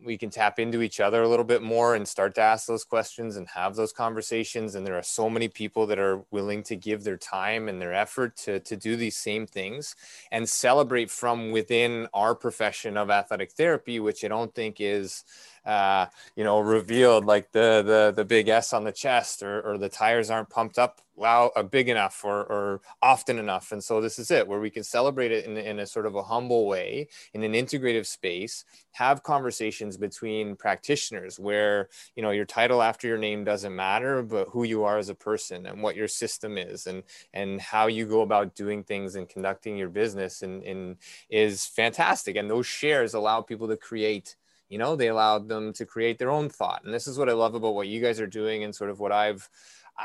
we 0.03 0.17
can 0.17 0.29
tap 0.29 0.59
into 0.59 0.81
each 0.81 0.99
other 0.99 1.21
a 1.21 1.27
little 1.27 1.45
bit 1.45 1.61
more 1.61 1.95
and 1.95 2.07
start 2.07 2.33
to 2.35 2.41
ask 2.41 2.67
those 2.67 2.83
questions 2.83 3.35
and 3.35 3.47
have 3.49 3.75
those 3.75 3.91
conversations 3.91 4.75
and 4.75 4.85
there 4.85 4.97
are 4.97 5.03
so 5.03 5.29
many 5.29 5.47
people 5.47 5.85
that 5.87 5.99
are 5.99 6.23
willing 6.31 6.63
to 6.63 6.75
give 6.75 7.03
their 7.03 7.17
time 7.17 7.67
and 7.67 7.81
their 7.81 7.93
effort 7.93 8.35
to, 8.37 8.59
to 8.61 8.75
do 8.77 8.95
these 8.95 9.17
same 9.17 9.45
things 9.45 9.95
and 10.31 10.47
celebrate 10.47 11.11
from 11.11 11.51
within 11.51 12.07
our 12.13 12.33
profession 12.33 12.95
of 12.97 13.09
athletic 13.09 13.51
therapy 13.51 13.99
which 13.99 14.23
i 14.23 14.27
don't 14.27 14.55
think 14.55 14.77
is 14.79 15.23
uh, 15.65 16.07
you 16.35 16.43
know, 16.43 16.59
revealed 16.59 17.25
like 17.25 17.51
the 17.51 17.83
the 17.85 18.13
the 18.15 18.25
big 18.25 18.47
S 18.47 18.73
on 18.73 18.83
the 18.83 18.91
chest 18.91 19.43
or, 19.43 19.61
or 19.61 19.77
the 19.77 19.89
tires 19.89 20.29
aren't 20.29 20.49
pumped 20.49 20.77
up 20.77 21.01
loud, 21.19 21.51
uh, 21.55 21.63
big 21.63 21.89
enough 21.89 22.23
or, 22.23 22.39
or 22.43 22.81
often 23.01 23.37
enough. 23.37 23.71
And 23.71 23.83
so 23.83 24.01
this 24.01 24.17
is 24.17 24.31
it 24.31 24.47
where 24.47 24.59
we 24.59 24.69
can 24.69 24.83
celebrate 24.83 25.31
it 25.31 25.45
in, 25.45 25.57
in 25.57 25.79
a 25.79 25.85
sort 25.85 26.05
of 26.05 26.15
a 26.15 26.23
humble 26.23 26.65
way 26.65 27.07
in 27.33 27.43
an 27.43 27.53
integrative 27.53 28.05
space, 28.05 28.63
have 28.91 29.21
conversations 29.21 29.97
between 29.97 30.55
practitioners 30.55 31.39
where, 31.39 31.89
you 32.15 32.23
know, 32.23 32.31
your 32.31 32.45
title 32.45 32.81
after 32.81 33.07
your 33.07 33.17
name 33.17 33.43
doesn't 33.43 33.75
matter, 33.75 34.23
but 34.23 34.47
who 34.49 34.63
you 34.63 34.83
are 34.83 34.97
as 34.97 35.09
a 35.09 35.15
person 35.15 35.65
and 35.65 35.83
what 35.83 35.95
your 35.95 36.07
system 36.07 36.57
is 36.57 36.87
and, 36.87 37.03
and 37.33 37.61
how 37.61 37.87
you 37.87 38.05
go 38.05 38.21
about 38.21 38.55
doing 38.55 38.83
things 38.83 39.15
and 39.15 39.29
conducting 39.29 39.77
your 39.77 39.89
business 39.89 40.41
and, 40.41 40.63
and 40.63 40.97
is 41.29 41.65
fantastic. 41.65 42.35
And 42.35 42.49
those 42.49 42.65
shares 42.65 43.13
allow 43.13 43.41
people 43.41 43.67
to 43.67 43.77
create 43.77 44.35
you 44.69 44.77
know 44.77 44.95
they 44.95 45.07
allowed 45.07 45.47
them 45.47 45.73
to 45.73 45.85
create 45.85 46.17
their 46.17 46.31
own 46.31 46.49
thought 46.49 46.83
and 46.85 46.93
this 46.93 47.07
is 47.07 47.17
what 47.17 47.29
i 47.29 47.33
love 47.33 47.55
about 47.55 47.75
what 47.75 47.87
you 47.87 48.01
guys 48.01 48.19
are 48.19 48.27
doing 48.27 48.63
and 48.63 48.73
sort 48.73 48.89
of 48.89 48.99
what 48.99 49.11
i've 49.11 49.49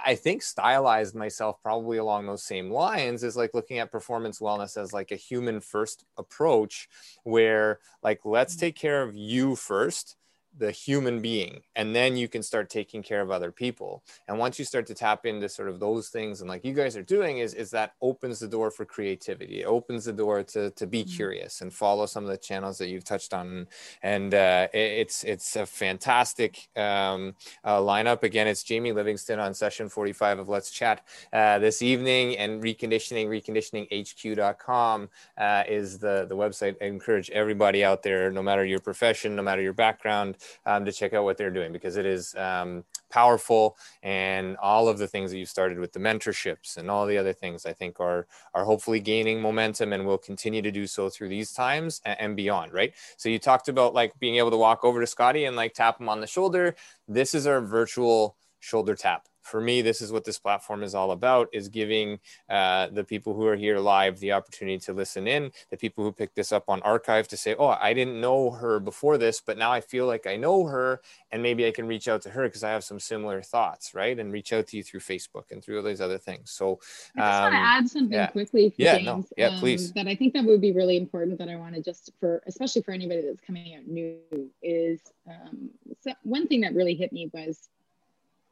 i 0.05 0.15
think 0.15 0.43
stylized 0.43 1.15
myself 1.15 1.63
probably 1.63 1.99
along 1.99 2.27
those 2.27 2.43
same 2.43 2.71
lines 2.71 3.23
is 3.23 3.37
like 3.37 3.55
looking 3.55 3.79
at 3.79 3.93
performance 3.93 4.41
wellness 4.41 4.77
as 4.77 4.93
like 4.93 5.13
a 5.13 5.17
human 5.17 5.61
first 5.61 6.05
approach 6.17 6.89
where 7.23 7.79
like 8.03 8.21
let's 8.25 8.57
mm. 8.57 8.61
take 8.61 8.77
care 8.77 9.03
of 9.03 9.15
you 9.15 9.55
first 9.55 10.17
the 10.57 10.71
human 10.71 11.21
being 11.21 11.63
and 11.75 11.95
then 11.95 12.17
you 12.17 12.29
can 12.29 12.43
start 12.43 12.71
taking 12.71 13.03
care 13.03 13.21
of 13.21 13.31
other 13.31 13.51
people. 13.51 14.05
And 14.29 14.39
once 14.39 14.59
you 14.59 14.65
start 14.65 14.87
to 14.87 14.95
tap 14.95 15.27
into 15.27 15.49
sort 15.49 15.69
of 15.69 15.81
those 15.81 16.09
things 16.09 16.41
and 16.41 16.49
like 16.49 16.65
you 16.65 16.73
guys 16.73 16.97
are 16.97 17.03
doing 17.03 17.39
is 17.39 17.55
is 17.55 17.71
that 17.73 17.95
opens 18.01 18.39
the 18.39 18.47
door 18.47 18.71
for 18.71 18.85
creativity. 18.85 19.63
It 19.63 19.67
opens 19.67 20.05
the 20.05 20.13
door 20.13 20.43
to 20.45 20.71
to 20.71 20.87
be 20.87 21.03
mm-hmm. 21.03 21.17
curious 21.17 21.61
and 21.61 21.73
follow 21.73 22.07
some 22.07 22.25
of 22.25 22.31
the 22.31 22.37
channels 22.37 22.79
that 22.79 22.89
you've 22.89 23.05
touched 23.05 23.35
on. 23.35 23.67
And 24.03 24.33
uh, 24.35 24.69
it's 24.73 25.25
it's 25.25 25.57
a 25.57 25.67
fantastic 25.67 26.69
um, 26.77 27.35
uh, 27.65 27.79
lineup. 27.79 28.23
Again 28.23 28.47
it's 28.47 28.63
jamie 28.63 28.93
livingston 28.93 29.41
on 29.41 29.55
session 29.55 29.89
45 29.89 30.41
of 30.41 30.49
let's 30.49 30.71
chat 30.71 31.05
uh, 31.33 31.59
this 31.59 31.83
evening. 31.83 32.39
And 32.39 32.63
reconditioning 32.63 33.27
reconditioninghq.com 33.27 35.09
uh, 35.37 35.65
is 35.69 35.99
the 35.99 36.27
the 36.29 36.37
website. 36.37 36.77
I 36.81 36.85
encourage 36.87 37.31
everybody 37.31 37.85
out 37.85 38.05
there 38.05 38.31
no 38.31 38.43
matter 38.43 38.65
your 38.65 38.81
profession 38.81 39.35
no 39.35 39.43
matter 39.43 39.63
your 39.63 39.73
background 39.73 40.37
um, 40.67 40.85
to 40.85 40.93
check 40.93 41.13
out 41.13 41.25
what 41.25 41.37
they're 41.37 41.51
doing 41.51 41.73
because 41.73 41.97
it 41.97 42.07
is 42.07 42.35
um, 42.37 42.85
powerful 43.11 43.77
and 44.03 44.57
all 44.59 44.89
of 44.89 44.99
the 44.99 45.07
things 45.07 45.31
that 45.31 45.39
you 45.39 45.47
started 45.47 45.79
with 45.79 45.93
the 45.93 45.99
mentorships 45.99 46.77
and 46.77 46.91
all 46.91 47.07
the 47.07 47.19
other 47.19 47.33
things 47.33 47.67
I 47.67 47.73
think 47.73 48.01
are 48.01 48.27
are 48.55 48.65
hopefully 48.65 49.01
gaining 49.01 49.41
momentum 49.41 49.93
and 49.93 50.07
will 50.07 50.19
continue 50.19 50.63
to 50.63 50.71
do 50.71 50.87
so 50.87 51.09
through 51.09 51.29
these 51.29 51.53
times 51.53 52.01
and, 52.05 52.21
and 52.21 52.37
beyond. 52.37 52.73
Right. 52.73 52.95
So 53.17 53.29
you 53.29 53.39
talked 53.39 53.69
about 53.69 53.95
like 53.95 54.19
being 54.19 54.37
able 54.37 54.51
to 54.51 54.57
walk 54.57 54.85
over 54.85 55.01
to 55.01 55.07
Scotty 55.07 55.45
and 55.45 55.57
like 55.57 55.75
tap 55.75 56.01
him 56.01 56.09
on 56.09 56.21
the 56.21 56.27
shoulder. 56.27 56.75
This 57.09 57.35
is 57.35 57.47
our 57.47 57.61
virtual 57.61 58.37
shoulder 58.61 58.95
tap 58.95 59.29
for 59.45 59.61
me, 59.61 59.83
this 59.83 60.01
is 60.01 60.11
what 60.11 60.25
this 60.25 60.39
platform 60.39 60.83
is 60.83 60.95
all 60.95 61.13
about: 61.13 61.49
is 61.53 61.69
giving 61.69 62.19
uh, 62.49 62.89
the 62.89 63.05
people 63.05 63.35
who 63.35 63.47
are 63.47 63.57
here 63.57 63.79
live 63.79 64.19
the 64.19 64.33
opportunity 64.33 64.79
to 64.79 64.93
listen 64.93 65.29
in. 65.29 65.53
The 65.71 65.77
people 65.77 66.03
who 66.03 66.13
pick 66.13 66.35
this 66.35 66.51
up 66.51 66.65
on 66.69 66.81
archive 66.83 67.29
to 67.29 67.37
say, 67.37 67.55
"Oh, 67.59 67.77
I 67.81 67.93
didn't 67.93 68.21
know 68.21 68.51
her 68.51 68.81
before 68.81 69.19
this, 69.19 69.41
but 69.41 69.59
now 69.59 69.71
I 69.71 69.81
feel 69.81 70.07
like 70.07 70.27
I 70.27 70.37
know 70.37 70.65
her, 70.65 71.03
and 71.31 71.43
maybe 71.43 71.67
I 71.67 71.71
can 71.71 71.87
reach 71.87 72.09
out 72.09 72.23
to 72.23 72.31
her 72.31 72.45
because 72.45 72.65
I 72.65 72.71
have 72.71 72.85
some 72.85 72.99
similar 72.99 73.43
thoughts, 73.43 73.95
right?" 73.95 74.19
And 74.19 74.33
reach 74.33 74.53
out 74.53 74.67
to 74.69 74.77
you 74.77 74.83
through 74.83 75.01
Facebook 75.01 75.51
and 75.51 75.63
through 75.63 75.79
all 75.79 75.85
these 75.85 76.01
other 76.01 76.19
things. 76.19 76.51
So, 76.51 76.81
um, 77.17 77.23
I 77.23 77.31
just 77.31 77.43
want 77.43 77.53
to 77.53 77.59
um, 77.59 77.65
add 77.65 77.89
something 77.89 78.19
yeah. 78.19 78.27
quickly, 78.29 78.75
yeah, 78.79 78.95
James, 78.95 79.07
no, 79.07 79.25
yeah, 79.37 79.49
um, 79.49 79.59
please. 79.59 79.93
That 79.93 80.09
I 80.09 80.15
think 80.15 80.33
that 80.33 80.45
would 80.45 80.61
be 80.63 80.73
really 80.73 80.97
important. 80.97 81.39
That 81.39 81.51
I 81.51 81.57
want 81.57 81.75
to 81.75 81.83
just 81.83 82.13
for, 82.19 82.43
especially 82.47 82.83
for 82.83 82.93
anybody 82.93 83.21
that's 83.21 83.41
coming 83.41 83.75
out 83.75 83.87
new, 83.87 84.17
is 84.63 85.01
um, 85.29 85.71
so 86.01 86.13
one 86.23 86.47
thing 86.47 86.63
that 86.63 86.75
really 86.75 86.95
hit 86.95 87.13
me 87.13 87.31
was 87.33 87.69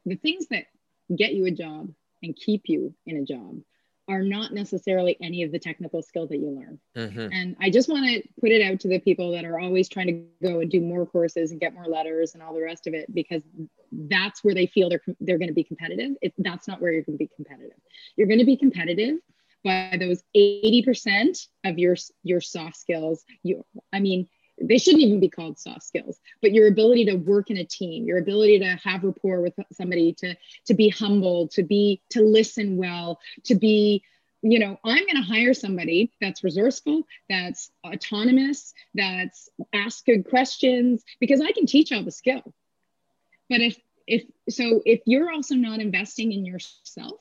the 0.07 0.16
things 0.16 0.47
that 0.49 0.66
get 1.16 1.34
you 1.34 1.46
a 1.46 1.50
job 1.50 1.90
and 2.22 2.36
keep 2.36 2.62
you 2.66 2.94
in 3.06 3.16
a 3.16 3.24
job 3.24 3.58
are 4.08 4.22
not 4.22 4.52
necessarily 4.52 5.16
any 5.22 5.42
of 5.42 5.52
the 5.52 5.58
technical 5.58 6.02
skills 6.02 6.28
that 6.28 6.38
you 6.38 6.50
learn. 6.50 6.78
Mm-hmm. 6.96 7.32
And 7.32 7.56
I 7.60 7.70
just 7.70 7.88
want 7.88 8.04
to 8.04 8.22
put 8.40 8.50
it 8.50 8.60
out 8.62 8.80
to 8.80 8.88
the 8.88 8.98
people 8.98 9.30
that 9.32 9.44
are 9.44 9.60
always 9.60 9.88
trying 9.88 10.08
to 10.08 10.46
go 10.46 10.60
and 10.60 10.70
do 10.70 10.80
more 10.80 11.06
courses 11.06 11.52
and 11.52 11.60
get 11.60 11.74
more 11.74 11.86
letters 11.86 12.34
and 12.34 12.42
all 12.42 12.52
the 12.52 12.62
rest 12.62 12.86
of 12.86 12.94
it 12.94 13.12
because 13.14 13.42
that's 13.92 14.42
where 14.42 14.54
they 14.54 14.66
feel 14.66 14.88
they're 14.88 15.02
they're 15.20 15.38
going 15.38 15.48
to 15.48 15.54
be 15.54 15.64
competitive. 15.64 16.12
It, 16.20 16.34
that's 16.38 16.66
not 16.66 16.80
where 16.80 16.92
you're 16.92 17.02
going 17.02 17.16
to 17.16 17.24
be 17.24 17.30
competitive. 17.34 17.78
You're 18.16 18.26
going 18.26 18.40
to 18.40 18.44
be 18.44 18.56
competitive 18.56 19.18
by 19.64 19.96
those 19.98 20.22
80% 20.36 21.46
of 21.64 21.78
your 21.78 21.96
your 22.24 22.40
soft 22.40 22.76
skills. 22.76 23.24
You 23.44 23.64
I 23.92 24.00
mean, 24.00 24.28
they 24.62 24.78
shouldn't 24.78 25.02
even 25.02 25.20
be 25.20 25.28
called 25.28 25.58
soft 25.58 25.82
skills 25.82 26.20
but 26.40 26.52
your 26.52 26.68
ability 26.68 27.04
to 27.04 27.14
work 27.14 27.50
in 27.50 27.56
a 27.56 27.64
team 27.64 28.04
your 28.04 28.18
ability 28.18 28.58
to 28.58 28.78
have 28.82 29.04
rapport 29.04 29.40
with 29.40 29.54
somebody 29.72 30.12
to 30.12 30.34
to 30.64 30.74
be 30.74 30.88
humble 30.88 31.48
to 31.48 31.62
be 31.62 32.00
to 32.10 32.22
listen 32.22 32.76
well 32.76 33.18
to 33.44 33.54
be 33.54 34.02
you 34.42 34.58
know 34.58 34.78
i'm 34.84 35.04
going 35.06 35.16
to 35.16 35.22
hire 35.22 35.54
somebody 35.54 36.10
that's 36.20 36.42
resourceful 36.42 37.02
that's 37.28 37.70
autonomous 37.86 38.74
that's 38.94 39.48
ask 39.72 40.04
good 40.04 40.28
questions 40.28 41.04
because 41.20 41.40
i 41.40 41.52
can 41.52 41.66
teach 41.66 41.92
all 41.92 42.02
the 42.02 42.10
skill. 42.10 42.42
But 43.48 43.60
if 43.60 43.78
if 44.06 44.24
so 44.48 44.82
if 44.84 45.00
you're 45.06 45.30
also 45.30 45.54
not 45.54 45.80
investing 45.80 46.32
in 46.32 46.44
yourself 46.44 47.20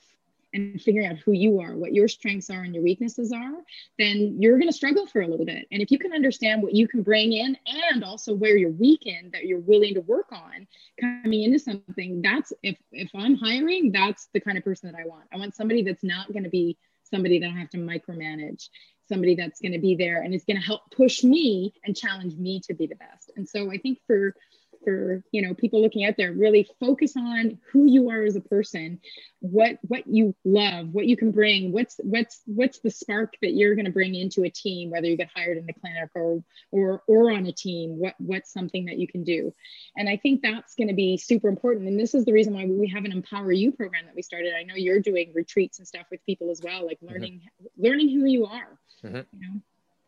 and 0.54 0.82
figuring 0.82 1.08
out 1.08 1.18
who 1.18 1.32
you 1.32 1.60
are, 1.60 1.76
what 1.76 1.93
your 1.93 2.08
strengths 2.08 2.49
are 2.49 2.62
and 2.62 2.74
your 2.74 2.84
weaknesses 2.84 3.32
are, 3.32 3.64
then 3.97 4.36
you're 4.39 4.58
going 4.58 4.68
to 4.70 4.74
struggle 4.74 5.08
for 5.08 5.22
a 5.22 5.28
little 5.28 5.45
bit. 5.45 5.68
And 5.72 5.82
if 5.82 5.91
you 5.91 5.99
can 5.99 6.14
understand 6.14 6.62
what 6.62 6.74
you 6.74 6.88
can 6.88 7.04
bring 7.04 7.34
in 7.34 7.58
and 7.66 8.04
also 8.04 8.34
where 8.34 8.58
you're 8.58 8.72
weak 8.72 9.06
in 9.06 9.32
that 9.32 9.45
you're 9.45 9.60
willing 9.60 9.93
to 9.93 10.02
work 10.02 10.32
on 10.32 10.68
coming 10.99 11.43
into 11.43 11.60
something, 11.60 12.22
that's 12.22 12.52
if 12.64 12.78
if 12.91 13.10
I'm 13.16 13.36
hiring, 13.36 13.91
that's 13.91 14.30
the 14.34 14.39
kind 14.39 14.58
of 14.58 14.64
person 14.64 14.91
that 14.91 14.99
I 14.99 15.08
want. 15.08 15.26
I 15.34 15.38
want 15.38 15.56
somebody 15.56 15.84
that's 15.84 16.04
not 16.04 16.32
going 16.32 16.43
to 16.43 16.49
be 16.49 16.78
somebody 17.04 17.39
that 17.39 17.49
I 17.49 17.60
have 17.60 17.70
to 17.72 17.78
micromanage, 17.78 18.70
somebody 19.08 19.36
that's 19.36 19.60
going 19.60 19.74
to 19.74 19.80
be 19.80 19.95
there 19.95 20.22
and 20.22 20.34
is 20.34 20.45
going 20.45 20.58
to 20.58 20.66
help 20.66 20.89
push 20.91 21.24
me 21.24 21.74
and 21.84 21.95
challenge 21.95 22.36
me 22.36 22.62
to 22.62 22.74
be 22.74 22.88
the 22.88 22.95
best. 22.95 23.32
And 23.36 23.47
so 23.47 23.70
I 23.70 23.78
think 23.78 23.99
for 24.08 24.34
for 24.84 25.23
you 25.32 25.41
know 25.41 25.53
people 25.53 25.82
looking 25.82 26.05
out 26.05 26.15
there 26.17 26.32
really 26.32 26.67
focus 26.79 27.15
on 27.17 27.57
who 27.71 27.86
you 27.86 28.09
are 28.09 28.23
as 28.23 28.36
a 28.36 28.41
person 28.41 28.99
what 29.39 29.77
what 29.88 30.05
you 30.07 30.36
love 30.45 30.89
what 30.91 31.05
you 31.07 31.17
can 31.17 31.32
bring 31.32 31.71
what's 31.71 31.99
what's 32.03 32.41
what's 32.45 32.79
the 32.79 32.91
spark 32.91 33.34
that 33.41 33.53
you're 33.53 33.75
going 33.75 33.86
to 33.86 33.91
bring 33.91 34.15
into 34.15 34.43
a 34.43 34.49
team 34.49 34.89
whether 34.89 35.07
you 35.07 35.17
get 35.17 35.29
hired 35.36 35.57
in 35.57 35.65
the 35.65 35.73
clinic 35.73 36.09
or 36.15 36.43
or 36.71 37.03
or 37.07 37.32
on 37.32 37.45
a 37.45 37.51
team 37.51 37.97
what 37.97 38.15
what's 38.19 38.51
something 38.51 38.86
that 38.86 38.97
you 38.97 39.07
can 39.07 39.23
do 39.23 39.53
and 39.95 40.07
i 40.09 40.17
think 40.17 40.41
that's 40.41 40.75
going 40.75 40.88
to 40.88 40.93
be 40.93 41.17
super 41.17 41.47
important 41.47 41.88
and 41.88 41.99
this 41.99 42.13
is 42.13 42.25
the 42.25 42.34
reason 42.34 42.53
why 42.53 42.65
we 42.65 42.88
have 42.88 43.05
an 43.05 43.11
empower 43.11 43.51
you 43.51 43.71
program 43.71 44.05
that 44.05 44.15
we 44.15 44.21
started 44.21 44.53
i 44.53 44.63
know 44.63 44.75
you're 44.75 44.99
doing 44.99 45.32
retreats 45.34 45.79
and 45.79 45.88
stuff 45.88 46.05
with 46.11 46.25
people 46.25 46.51
as 46.51 46.61
well 46.63 46.86
like 46.86 46.99
mm-hmm. 46.99 47.13
learning 47.13 47.34
mm-hmm. 47.34 47.84
learning 47.88 48.09
who 48.09 48.25
you 48.25 48.45
are 48.45 48.77
mm-hmm. 49.03 49.15
you 49.15 49.39
know 49.39 49.61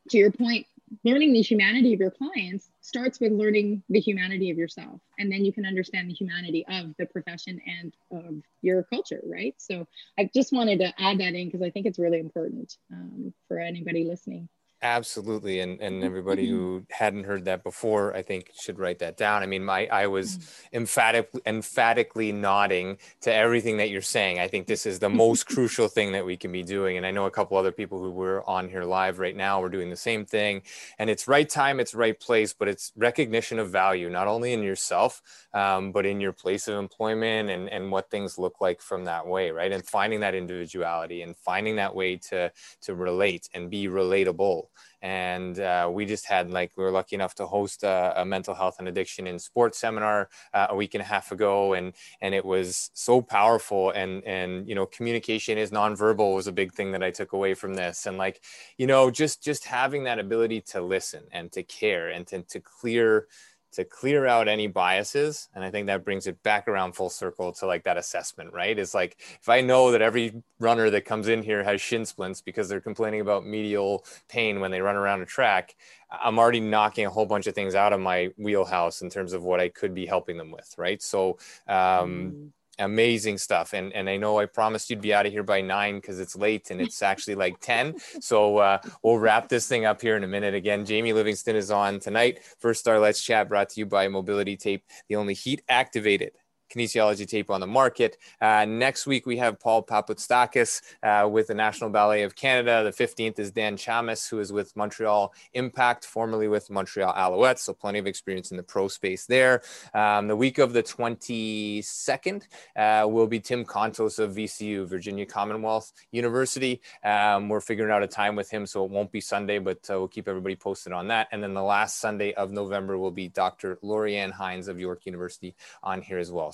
to 0.09 0.17
your 0.17 0.32
point 0.32 0.67
learning 1.04 1.34
the 1.34 1.41
humanity 1.41 1.94
of 1.94 2.00
your 2.00 2.12
clients 2.12 2.70
starts 2.82 3.20
with 3.20 3.32
learning 3.32 3.84
the 3.89 4.00
humanity 4.00 4.52
of 4.52 4.58
yourself. 4.58 5.02
And 5.20 5.32
then 5.32 5.46
you 5.46 5.54
can 5.54 5.66
understand 5.66 6.10
the 6.10 6.14
humanity 6.14 6.66
of 6.70 6.94
the 6.98 7.06
profession 7.06 7.60
and 7.66 7.96
of 8.12 8.36
your 8.62 8.84
culture 8.84 9.22
right? 9.26 9.56
So 9.58 9.88
i 10.18 10.30
just 10.34 10.54
wanted 10.54 10.80
to 10.80 10.94
add 11.02 11.20
that 11.20 11.34
in 11.34 11.48
because 11.48 11.62
i 11.62 11.70
think 11.70 11.86
it's 11.86 12.00
really 12.00 12.20
important 12.20 12.78
um, 12.91 13.34
for 13.48 13.60
anybody 13.60 14.06
listening 14.06 14.48
Absolutely, 14.86 15.61
and 15.61 15.79
and 15.79 16.03
everybody 16.03 16.45
mm-hmm. 16.45 16.57
who 16.57 16.86
hadn't 16.91 17.23
heard 17.23 17.45
that 17.45 17.63
before, 17.63 18.13
I 18.13 18.21
think 18.21 18.51
should 18.53 18.79
write 18.79 18.99
that 18.99 19.15
down. 19.15 19.41
I 19.41 19.45
mean, 19.45 19.63
my 19.63 19.88
I 19.88 20.07
was 20.07 20.38
mm-hmm. 20.38 20.75
emphatic 20.75 21.31
emphatically 21.45 22.34
nodding 22.34 22.97
to 23.21 23.34
everything 23.34 23.77
that 23.77 23.89
you're 23.91 24.01
saying. 24.01 24.39
I 24.39 24.49
think 24.49 24.67
this 24.67 24.86
is 24.86 24.99
the 24.99 25.09
most 25.09 25.45
crucial 25.45 25.88
thing 25.88 26.11
that 26.11 26.25
we 26.25 26.36
can 26.36 26.51
be 26.51 26.63
doing, 26.63 26.97
and 26.97 27.05
I 27.05 27.11
know 27.11 27.27
a 27.27 27.31
couple 27.31 27.55
other 27.55 27.71
people 27.71 27.97
who 27.97 28.11
were 28.11 28.43
on 28.47 28.67
here 28.67 28.84
live 28.84 29.19
right 29.19 29.38
now 29.38 29.61
were 29.61 29.69
doing 29.69 29.89
the 29.89 29.95
same 29.95 30.25
thing. 30.25 30.63
And 30.99 31.09
it's 31.09 31.29
right 31.29 31.49
time, 31.49 31.79
it's 31.79 31.93
right 31.95 32.19
place, 32.19 32.51
but 32.51 32.67
it's 32.67 32.91
recognition 32.97 33.59
of 33.59 33.69
value, 33.69 34.09
not 34.09 34.27
only 34.27 34.51
in 34.51 34.61
yourself, 34.63 35.21
um, 35.53 35.93
but 35.93 36.05
in 36.05 36.19
your 36.19 36.34
place 36.34 36.67
of 36.67 36.77
employment 36.77 37.49
and 37.49 37.69
and 37.69 37.89
what 37.89 38.11
things 38.11 38.38
look 38.38 38.59
like 38.59 38.81
from 38.81 39.05
that 39.05 39.25
way, 39.25 39.51
right? 39.51 39.71
And 39.71 39.86
finding 39.86 40.19
that 40.19 40.36
individuality 40.36 41.21
and 41.21 41.38
finding 41.38 41.77
that 41.77 41.95
way 41.95 42.17
to 42.17 42.51
to 42.81 42.95
relate 42.95 43.47
and 43.53 43.69
be 43.69 43.88
relatable 43.88 44.67
and 45.01 45.59
uh, 45.59 45.89
we 45.91 46.05
just 46.05 46.26
had 46.26 46.51
like 46.51 46.71
we 46.78 46.84
were 46.84 46.91
lucky 46.91 47.15
enough 47.15 47.36
to 47.36 47.45
host 47.45 47.84
a, 47.84 48.13
a 48.17 48.26
mental 48.26 48.53
health 48.53 48.78
and 48.80 48.88
addiction 48.88 49.28
in 49.28 49.38
sports 49.38 49.78
seminar 49.80 50.30
uh, 50.53 50.67
a 50.69 50.76
week 50.76 50.93
and 50.93 51.01
a 51.01 51.05
half 51.05 51.32
ago. 51.32 51.74
And 51.74 51.93
and 52.21 52.34
it 52.34 52.45
was 52.45 52.89
so 52.93 53.21
powerful. 53.21 53.91
And 53.91 54.24
and 54.24 54.67
you 54.67 54.76
know 54.76 54.86
communication 54.86 55.57
is 55.57 55.71
nonverbal 55.71 56.36
was 56.36 56.47
a 56.47 56.51
big 56.51 56.74
thing 56.74 56.91
that 56.91 57.03
i 57.03 57.11
took 57.11 57.34
away 57.34 57.53
from 57.53 57.74
this. 57.74 58.05
And 58.05 58.17
like 58.17 58.41
you 58.78 58.88
know 58.88 59.11
just 59.11 59.43
just 59.43 59.65
having 59.65 60.05
that 60.05 60.19
ability 60.19 60.61
to 60.61 60.82
listen 60.82 61.24
and 61.32 61.51
to 61.51 61.63
care 61.63 62.09
and 62.09 62.26
to, 62.28 62.41
to 62.43 62.59
clear 62.59 63.28
to 63.74 63.84
clear 63.84 64.26
out 64.26 64.47
any 64.47 64.67
biases 64.67 65.49
and 65.53 65.63
i 65.63 65.69
think 65.69 65.88
that 65.88 66.03
brings 66.03 66.28
it 66.28 66.41
back 66.43 66.67
around 66.67 66.93
full 66.93 67.09
circle 67.09 67.51
to 67.51 67.65
like 67.65 67.84
that 67.84 67.97
assessment 67.97 68.51
right? 68.53 68.78
It's 68.80 68.93
like 68.93 69.17
if 69.41 69.49
i 69.49 69.61
know 69.61 69.91
that 69.91 70.01
every 70.01 70.43
runner 70.59 70.89
that 70.89 71.05
comes 71.05 71.28
in 71.28 71.43
here 71.43 71.63
has 71.63 71.82
shin 71.82 72.05
splints 72.05 72.41
because 72.41 72.69
they're 72.69 72.82
complaining 72.82 73.21
about 73.21 73.45
medial 73.45 74.05
pain 74.28 74.59
when 74.59 74.71
they 74.71 74.82
run 74.82 74.95
around 74.95 75.21
a 75.21 75.26
track 75.26 75.76
i'm 76.11 76.39
already 76.39 76.59
knocking 76.59 77.05
a 77.05 77.09
whole 77.09 77.26
bunch 77.26 77.47
of 77.47 77.55
things 77.55 77.76
out 77.76 77.93
of 77.93 77.99
my 77.99 78.30
wheelhouse 78.38 79.01
in 79.01 79.09
terms 79.09 79.34
of 79.34 79.43
what 79.43 79.59
i 79.59 79.67
could 79.69 79.93
be 79.93 80.05
helping 80.05 80.38
them 80.38 80.51
with 80.51 80.74
right? 80.78 81.01
So 81.01 81.38
um, 81.67 82.34
mm 82.34 82.49
amazing 82.80 83.38
stuff 83.38 83.74
and 83.74 83.93
and 83.93 84.09
i 84.09 84.17
know 84.17 84.39
i 84.39 84.45
promised 84.45 84.89
you'd 84.89 85.01
be 85.01 85.13
out 85.13 85.28
of 85.28 85.32
here 85.32 85.43
by 85.43 85.61
nine 85.61 85.95
because 85.95 86.19
it's 86.19 86.36
late 86.36 86.71
and 86.71 86.82
it's 86.82 87.01
actually 87.11 87.36
like 87.36 87.59
10 87.59 87.95
so 88.19 88.57
uh, 88.57 88.80
we'll 89.03 89.19
wrap 89.19 89.47
this 89.47 89.67
thing 89.67 89.86
up 89.86 90.01
here 90.01 90.17
in 90.17 90.24
a 90.24 90.28
minute. 90.28 90.53
Again 90.53 90.86
jamie 90.86 91.13
livingston 91.13 91.55
is 91.55 91.71
on 91.71 91.99
tonight. 91.99 92.39
First 92.59 92.80
star 92.80 92.99
let's 92.99 93.21
chat 93.21 93.47
brought 93.47 93.69
to 93.69 93.80
you 93.80 93.86
by 93.86 94.07
mobility 94.07 94.57
tape 94.57 94.84
the 95.07 95.15
only 95.15 95.34
heat 95.34 95.61
activated 95.69 96.32
kinesiology 96.74 97.28
tape 97.28 97.49
on 97.49 97.61
the 97.61 97.67
market. 97.67 98.17
Uh, 98.41 98.65
next 98.65 99.05
week, 99.05 99.26
we 99.26 99.38
have 99.38 99.59
Paul 99.59 99.84
Papatstakis 99.84 100.82
uh, 101.03 101.28
with 101.28 101.47
the 101.47 101.53
National 101.53 101.89
Ballet 101.89 102.24
of 102.24 102.36
Canada. 102.36 102.84
The 102.84 102.91
15th 102.91 103.39
is 103.39 103.51
Dan 103.51 103.78
Chamis, 103.78 104.30
who 104.30 104.39
is 104.39 104.51
with 104.51 104.76
Montreal 104.76 105.34
Impact, 105.53 106.05
formerly 106.05 106.47
with 106.47 106.69
Montreal 106.69 107.13
Alouettes. 107.13 107.59
So 107.59 107.74
plenty 107.74 107.99
of 107.99 108.07
experience 108.07 108.51
in 108.51 108.57
the 108.57 108.63
pro 108.63 108.88
space 108.88 109.26
there. 109.26 109.61
Um, 109.93 110.28
the 110.28 110.36
week 110.36 110.57
of 110.57 110.74
the 110.74 110.84
22nd 110.84 112.43
uh, 112.76 113.07
will 113.07 113.28
be 113.28 113.39
Tim 113.39 113.65
Contos 113.65 114.19
of 114.19 114.36
VCU, 114.36 114.88
Virginia 114.88 115.26
Commonwealth 115.26 115.91
University. 116.11 116.82
Um, 117.03 117.49
we're 117.49 117.61
figuring 117.61 117.91
out 117.91 118.03
a 118.03 118.07
time 118.07 118.36
with 118.36 118.49
him, 118.49 118.65
so 118.65 118.86
it 118.86 118.91
won't 118.91 119.11
be 119.11 119.21
Sunday, 119.21 119.59
but 119.59 119.78
uh, 119.89 119.99
we'll 119.99 120.07
keep 120.07 120.28
everybody 120.28 120.55
posted 120.55 120.93
on 120.93 121.07
that. 121.09 121.28
And 121.32 121.43
then 121.43 121.53
the 121.53 121.63
last 121.63 121.99
Sunday 121.99 122.34
of 122.34 122.51
November 122.51 122.97
will 122.97 123.11
be 123.11 123.28
Dr. 123.30 123.78
Lorianne 123.84 124.32
Hines 124.32 124.67
of 124.67 124.80
York 124.80 125.05
University 125.05 125.55
on 125.82 126.01
here 126.01 126.19
as 126.19 126.32
well. 126.32 126.51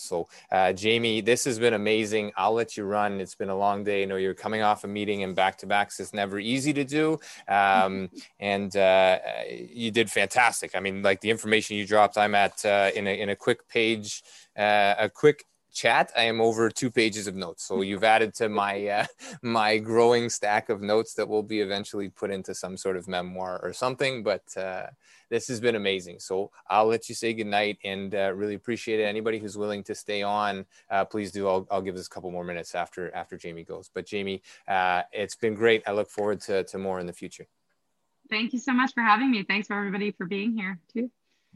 Uh, 0.51 0.73
Jamie, 0.73 1.21
this 1.21 1.45
has 1.45 1.59
been 1.59 1.73
amazing. 1.73 2.31
I'll 2.35 2.53
let 2.53 2.77
you 2.77 2.83
run. 2.83 3.19
It's 3.19 3.35
been 3.35 3.49
a 3.49 3.57
long 3.57 3.83
day. 3.83 4.03
I 4.03 4.05
know 4.05 4.17
you're 4.17 4.33
coming 4.33 4.61
off 4.61 4.83
a 4.83 4.87
meeting 4.87 5.23
and 5.23 5.35
back 5.35 5.57
to 5.59 5.67
backs 5.67 5.99
is 5.99 6.13
never 6.13 6.39
easy 6.39 6.73
to 6.73 6.83
do. 6.83 7.19
Um, 7.47 8.09
and 8.39 8.75
uh, 8.75 9.19
you 9.49 9.91
did 9.91 10.09
fantastic. 10.09 10.75
I 10.75 10.79
mean, 10.79 11.01
like 11.01 11.21
the 11.21 11.29
information 11.29 11.77
you 11.77 11.85
dropped, 11.85 12.17
I'm 12.17 12.35
at 12.35 12.65
uh, 12.65 12.91
in, 12.95 13.07
a, 13.07 13.19
in 13.19 13.29
a 13.29 13.35
quick 13.35 13.67
page, 13.67 14.23
uh, 14.57 14.95
a 14.97 15.09
quick 15.09 15.45
chat 15.73 16.11
i 16.15 16.23
am 16.23 16.41
over 16.41 16.69
two 16.69 16.91
pages 16.91 17.27
of 17.27 17.35
notes 17.35 17.63
so 17.63 17.81
you've 17.81 18.03
added 18.03 18.33
to 18.33 18.49
my 18.49 18.87
uh, 18.87 19.05
my 19.41 19.77
growing 19.77 20.29
stack 20.29 20.69
of 20.69 20.81
notes 20.81 21.13
that 21.13 21.27
will 21.27 21.43
be 21.43 21.61
eventually 21.61 22.09
put 22.09 22.31
into 22.31 22.53
some 22.53 22.75
sort 22.77 22.97
of 22.97 23.07
memoir 23.07 23.59
or 23.63 23.73
something 23.73 24.23
but 24.23 24.43
uh, 24.57 24.87
this 25.29 25.47
has 25.47 25.59
been 25.59 25.75
amazing. 25.75 26.19
So 26.19 26.51
I'll 26.67 26.87
let 26.87 27.07
you 27.07 27.15
say 27.15 27.33
goodnight 27.33 27.77
and 27.83 28.13
uh, 28.13 28.33
really 28.33 28.55
appreciate 28.55 28.99
it. 28.99 29.03
Anybody 29.03 29.39
who's 29.39 29.57
willing 29.57 29.83
to 29.83 29.95
stay 29.95 30.23
on, 30.23 30.65
uh, 30.89 31.05
please 31.05 31.31
do. 31.31 31.47
I'll, 31.47 31.67
I'll 31.71 31.81
give 31.81 31.95
us 31.95 32.07
a 32.07 32.09
couple 32.09 32.31
more 32.31 32.43
minutes 32.43 32.75
after 32.75 33.13
after 33.15 33.37
Jamie 33.37 33.63
goes. 33.63 33.89
But 33.93 34.05
Jamie, 34.05 34.41
uh, 34.67 35.03
it's 35.11 35.35
been 35.35 35.55
great. 35.55 35.83
I 35.87 35.91
look 35.91 36.09
forward 36.09 36.41
to, 36.41 36.63
to 36.65 36.77
more 36.77 36.99
in 36.99 37.05
the 37.05 37.13
future. 37.13 37.47
Thank 38.29 38.53
you 38.53 38.59
so 38.59 38.73
much 38.73 38.93
for 38.93 39.01
having 39.01 39.31
me. 39.31 39.43
Thanks 39.43 39.67
for 39.67 39.75
everybody 39.75 40.11
for 40.11 40.25
being 40.25 40.55
here 40.55 40.79
too. 40.93 41.09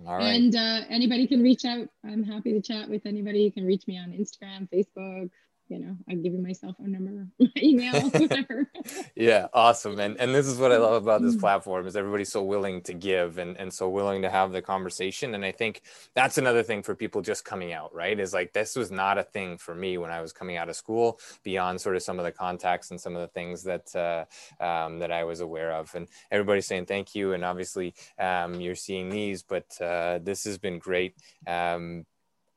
All 0.05 0.17
right. 0.17 0.35
And 0.35 0.55
uh, 0.55 0.81
anybody 0.89 1.27
can 1.27 1.41
reach 1.41 1.65
out. 1.65 1.87
I'm 2.03 2.23
happy 2.23 2.53
to 2.53 2.61
chat 2.61 2.89
with 2.89 3.05
anybody. 3.05 3.41
You 3.41 3.51
can 3.51 3.65
reach 3.65 3.87
me 3.87 3.97
on 3.97 4.11
Instagram, 4.11 4.69
Facebook, 4.69 5.29
you 5.73 5.79
know, 5.79 5.97
I 6.07 6.13
give 6.13 6.33
you 6.33 6.39
my 6.39 6.51
cell 6.51 6.75
phone 6.77 6.91
number, 6.91 7.27
my 7.39 7.49
email, 7.57 7.99
whatever. 8.09 8.69
yeah, 9.15 9.47
awesome. 9.53 9.99
And 9.99 10.17
and 10.19 10.35
this 10.35 10.45
is 10.45 10.59
what 10.59 10.71
I 10.71 10.77
love 10.77 11.01
about 11.01 11.23
this 11.23 11.35
mm. 11.35 11.39
platform 11.39 11.87
is 11.87 11.95
everybody's 11.95 12.31
so 12.31 12.43
willing 12.43 12.81
to 12.83 12.93
give 12.93 13.39
and, 13.39 13.57
and 13.57 13.73
so 13.73 13.89
willing 13.89 14.21
to 14.21 14.29
have 14.29 14.51
the 14.51 14.61
conversation. 14.61 15.33
And 15.33 15.43
I 15.43 15.51
think 15.51 15.81
that's 16.13 16.37
another 16.37 16.61
thing 16.61 16.83
for 16.83 16.93
people 16.93 17.21
just 17.21 17.43
coming 17.43 17.73
out, 17.73 17.93
right? 17.93 18.19
Is 18.19 18.33
like 18.33 18.53
this 18.53 18.75
was 18.75 18.91
not 18.91 19.17
a 19.17 19.23
thing 19.23 19.57
for 19.57 19.73
me 19.73 19.97
when 19.97 20.11
I 20.11 20.21
was 20.21 20.31
coming 20.31 20.57
out 20.57 20.69
of 20.69 20.75
school, 20.75 21.19
beyond 21.43 21.81
sort 21.81 21.95
of 21.95 22.03
some 22.03 22.19
of 22.19 22.25
the 22.25 22.31
contacts 22.31 22.91
and 22.91 23.01
some 23.01 23.15
of 23.15 23.21
the 23.21 23.29
things 23.29 23.63
that 23.63 23.95
uh, 23.95 24.25
um, 24.63 24.99
that 24.99 25.11
I 25.11 25.23
was 25.23 25.39
aware 25.39 25.71
of. 25.71 25.93
And 25.95 26.07
everybody's 26.29 26.67
saying 26.67 26.85
thank 26.85 27.15
you. 27.15 27.33
And 27.33 27.43
obviously 27.43 27.95
um, 28.19 28.61
you're 28.61 28.75
seeing 28.75 29.09
these, 29.09 29.41
but 29.41 29.65
uh, 29.81 30.19
this 30.21 30.43
has 30.43 30.59
been 30.59 30.77
great. 30.77 31.15
Um, 31.47 32.05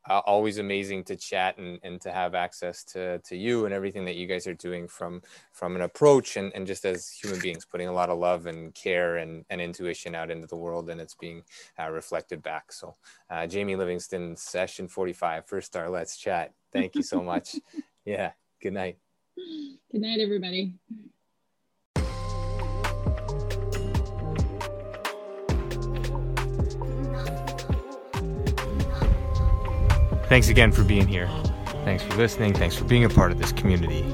uh, 0.09 0.21
always 0.27 0.59
amazing 0.59 1.05
to 1.05 1.17
chat 1.17 1.59
and, 1.59 1.79
and 1.83 2.01
to 2.01 2.13
have 2.13 2.35
access 2.35 2.85
to, 2.85 3.19
to 3.21 3.37
you 3.37 3.65
and 3.65 3.75
everything 3.75 4.05
that 4.05 4.17
you 4.17 4.27
guys 4.27 4.47
are 4.47 4.55
doing 4.55 4.87
from 4.87 5.23
from 5.53 5.77
an 5.77 5.83
approach 5.83 6.37
and, 6.37 6.53
and 6.55 6.67
just 6.67 6.85
as 6.85 7.11
human 7.11 7.41
beings 7.41 7.65
putting 7.65 7.89
a 7.89 7.93
lot 7.93 8.11
of 8.11 8.19
love 8.19 8.47
and 8.47 8.75
care 8.75 9.17
and, 9.17 9.45
and 9.51 9.61
intuition 9.61 10.15
out 10.15 10.31
into 10.31 10.47
the 10.47 10.57
world 10.57 10.91
and 10.91 11.01
it's 11.01 11.15
being 11.15 11.43
uh, 11.79 11.91
reflected 11.91 12.43
back. 12.43 12.73
So 12.73 12.95
uh, 13.31 13.47
jamie 13.47 13.77
livingston 13.77 14.37
session 14.37 14.89
45 14.89 15.47
first 15.47 15.69
star 15.69 15.91
let's 15.91 16.17
chat. 16.17 16.53
Thank 16.73 16.95
you 16.95 17.03
so 17.03 17.23
much. 17.23 17.57
Yeah 18.05 18.31
good 18.63 18.73
night. 18.73 18.99
Good 19.91 20.01
night 20.01 20.21
everybody 20.21 20.75
Thanks 30.29 30.49
again 30.49 30.73
for 30.73 30.83
being 30.83 31.07
here. 31.07 31.29
Thanks 31.85 32.03
for 32.03 32.17
listening. 32.17 32.53
Thanks 32.53 32.77
for 32.77 32.85
being 32.85 33.05
a 33.05 33.09
part 33.09 33.31
of 33.33 33.39
this 33.39 33.53
community. 33.53 34.05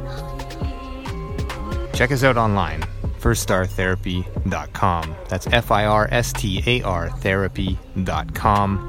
Check 1.94 2.12
us 2.12 2.22
out 2.24 2.36
online, 2.36 2.82
firststartherapy.com. 3.20 5.16
That's 5.28 5.46
F 5.48 5.70
I 5.70 5.84
R 5.86 6.08
S 6.10 6.32
T 6.32 6.62
A 6.66 6.82
R 6.82 7.10
therapy.com. 7.10 8.88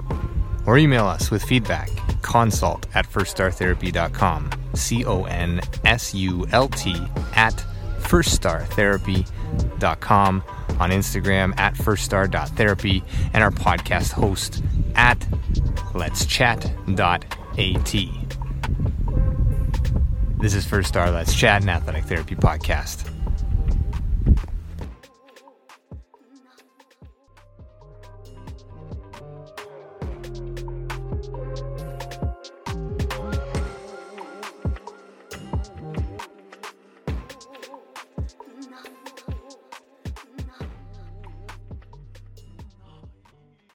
Or 0.65 0.77
email 0.77 1.05
us 1.05 1.29
with 1.29 1.43
feedback, 1.43 1.89
consult 2.21 2.87
at 2.95 3.05
firststartherapy.com. 3.05 4.51
C 4.73 5.05
O 5.05 5.23
N 5.25 5.61
S 5.85 6.13
U 6.13 6.47
L 6.51 6.67
T 6.69 6.95
at 7.35 7.63
firststartherapy.com. 7.99 9.42
On 9.83 10.89
Instagram 10.89 11.57
at 11.59 11.75
firststar.therapy. 11.75 13.03
And 13.33 13.43
our 13.43 13.51
podcast 13.51 14.11
host 14.11 14.63
at 14.95 15.25
Let's 15.93 16.25
Chat.at. 16.25 17.25
This 20.39 20.55
is 20.55 20.65
First 20.65 20.89
Star 20.89 21.11
Let's 21.11 21.33
Chat, 21.33 21.61
an 21.61 21.69
athletic 21.69 22.05
therapy 22.05 22.35
podcast. 22.35 23.09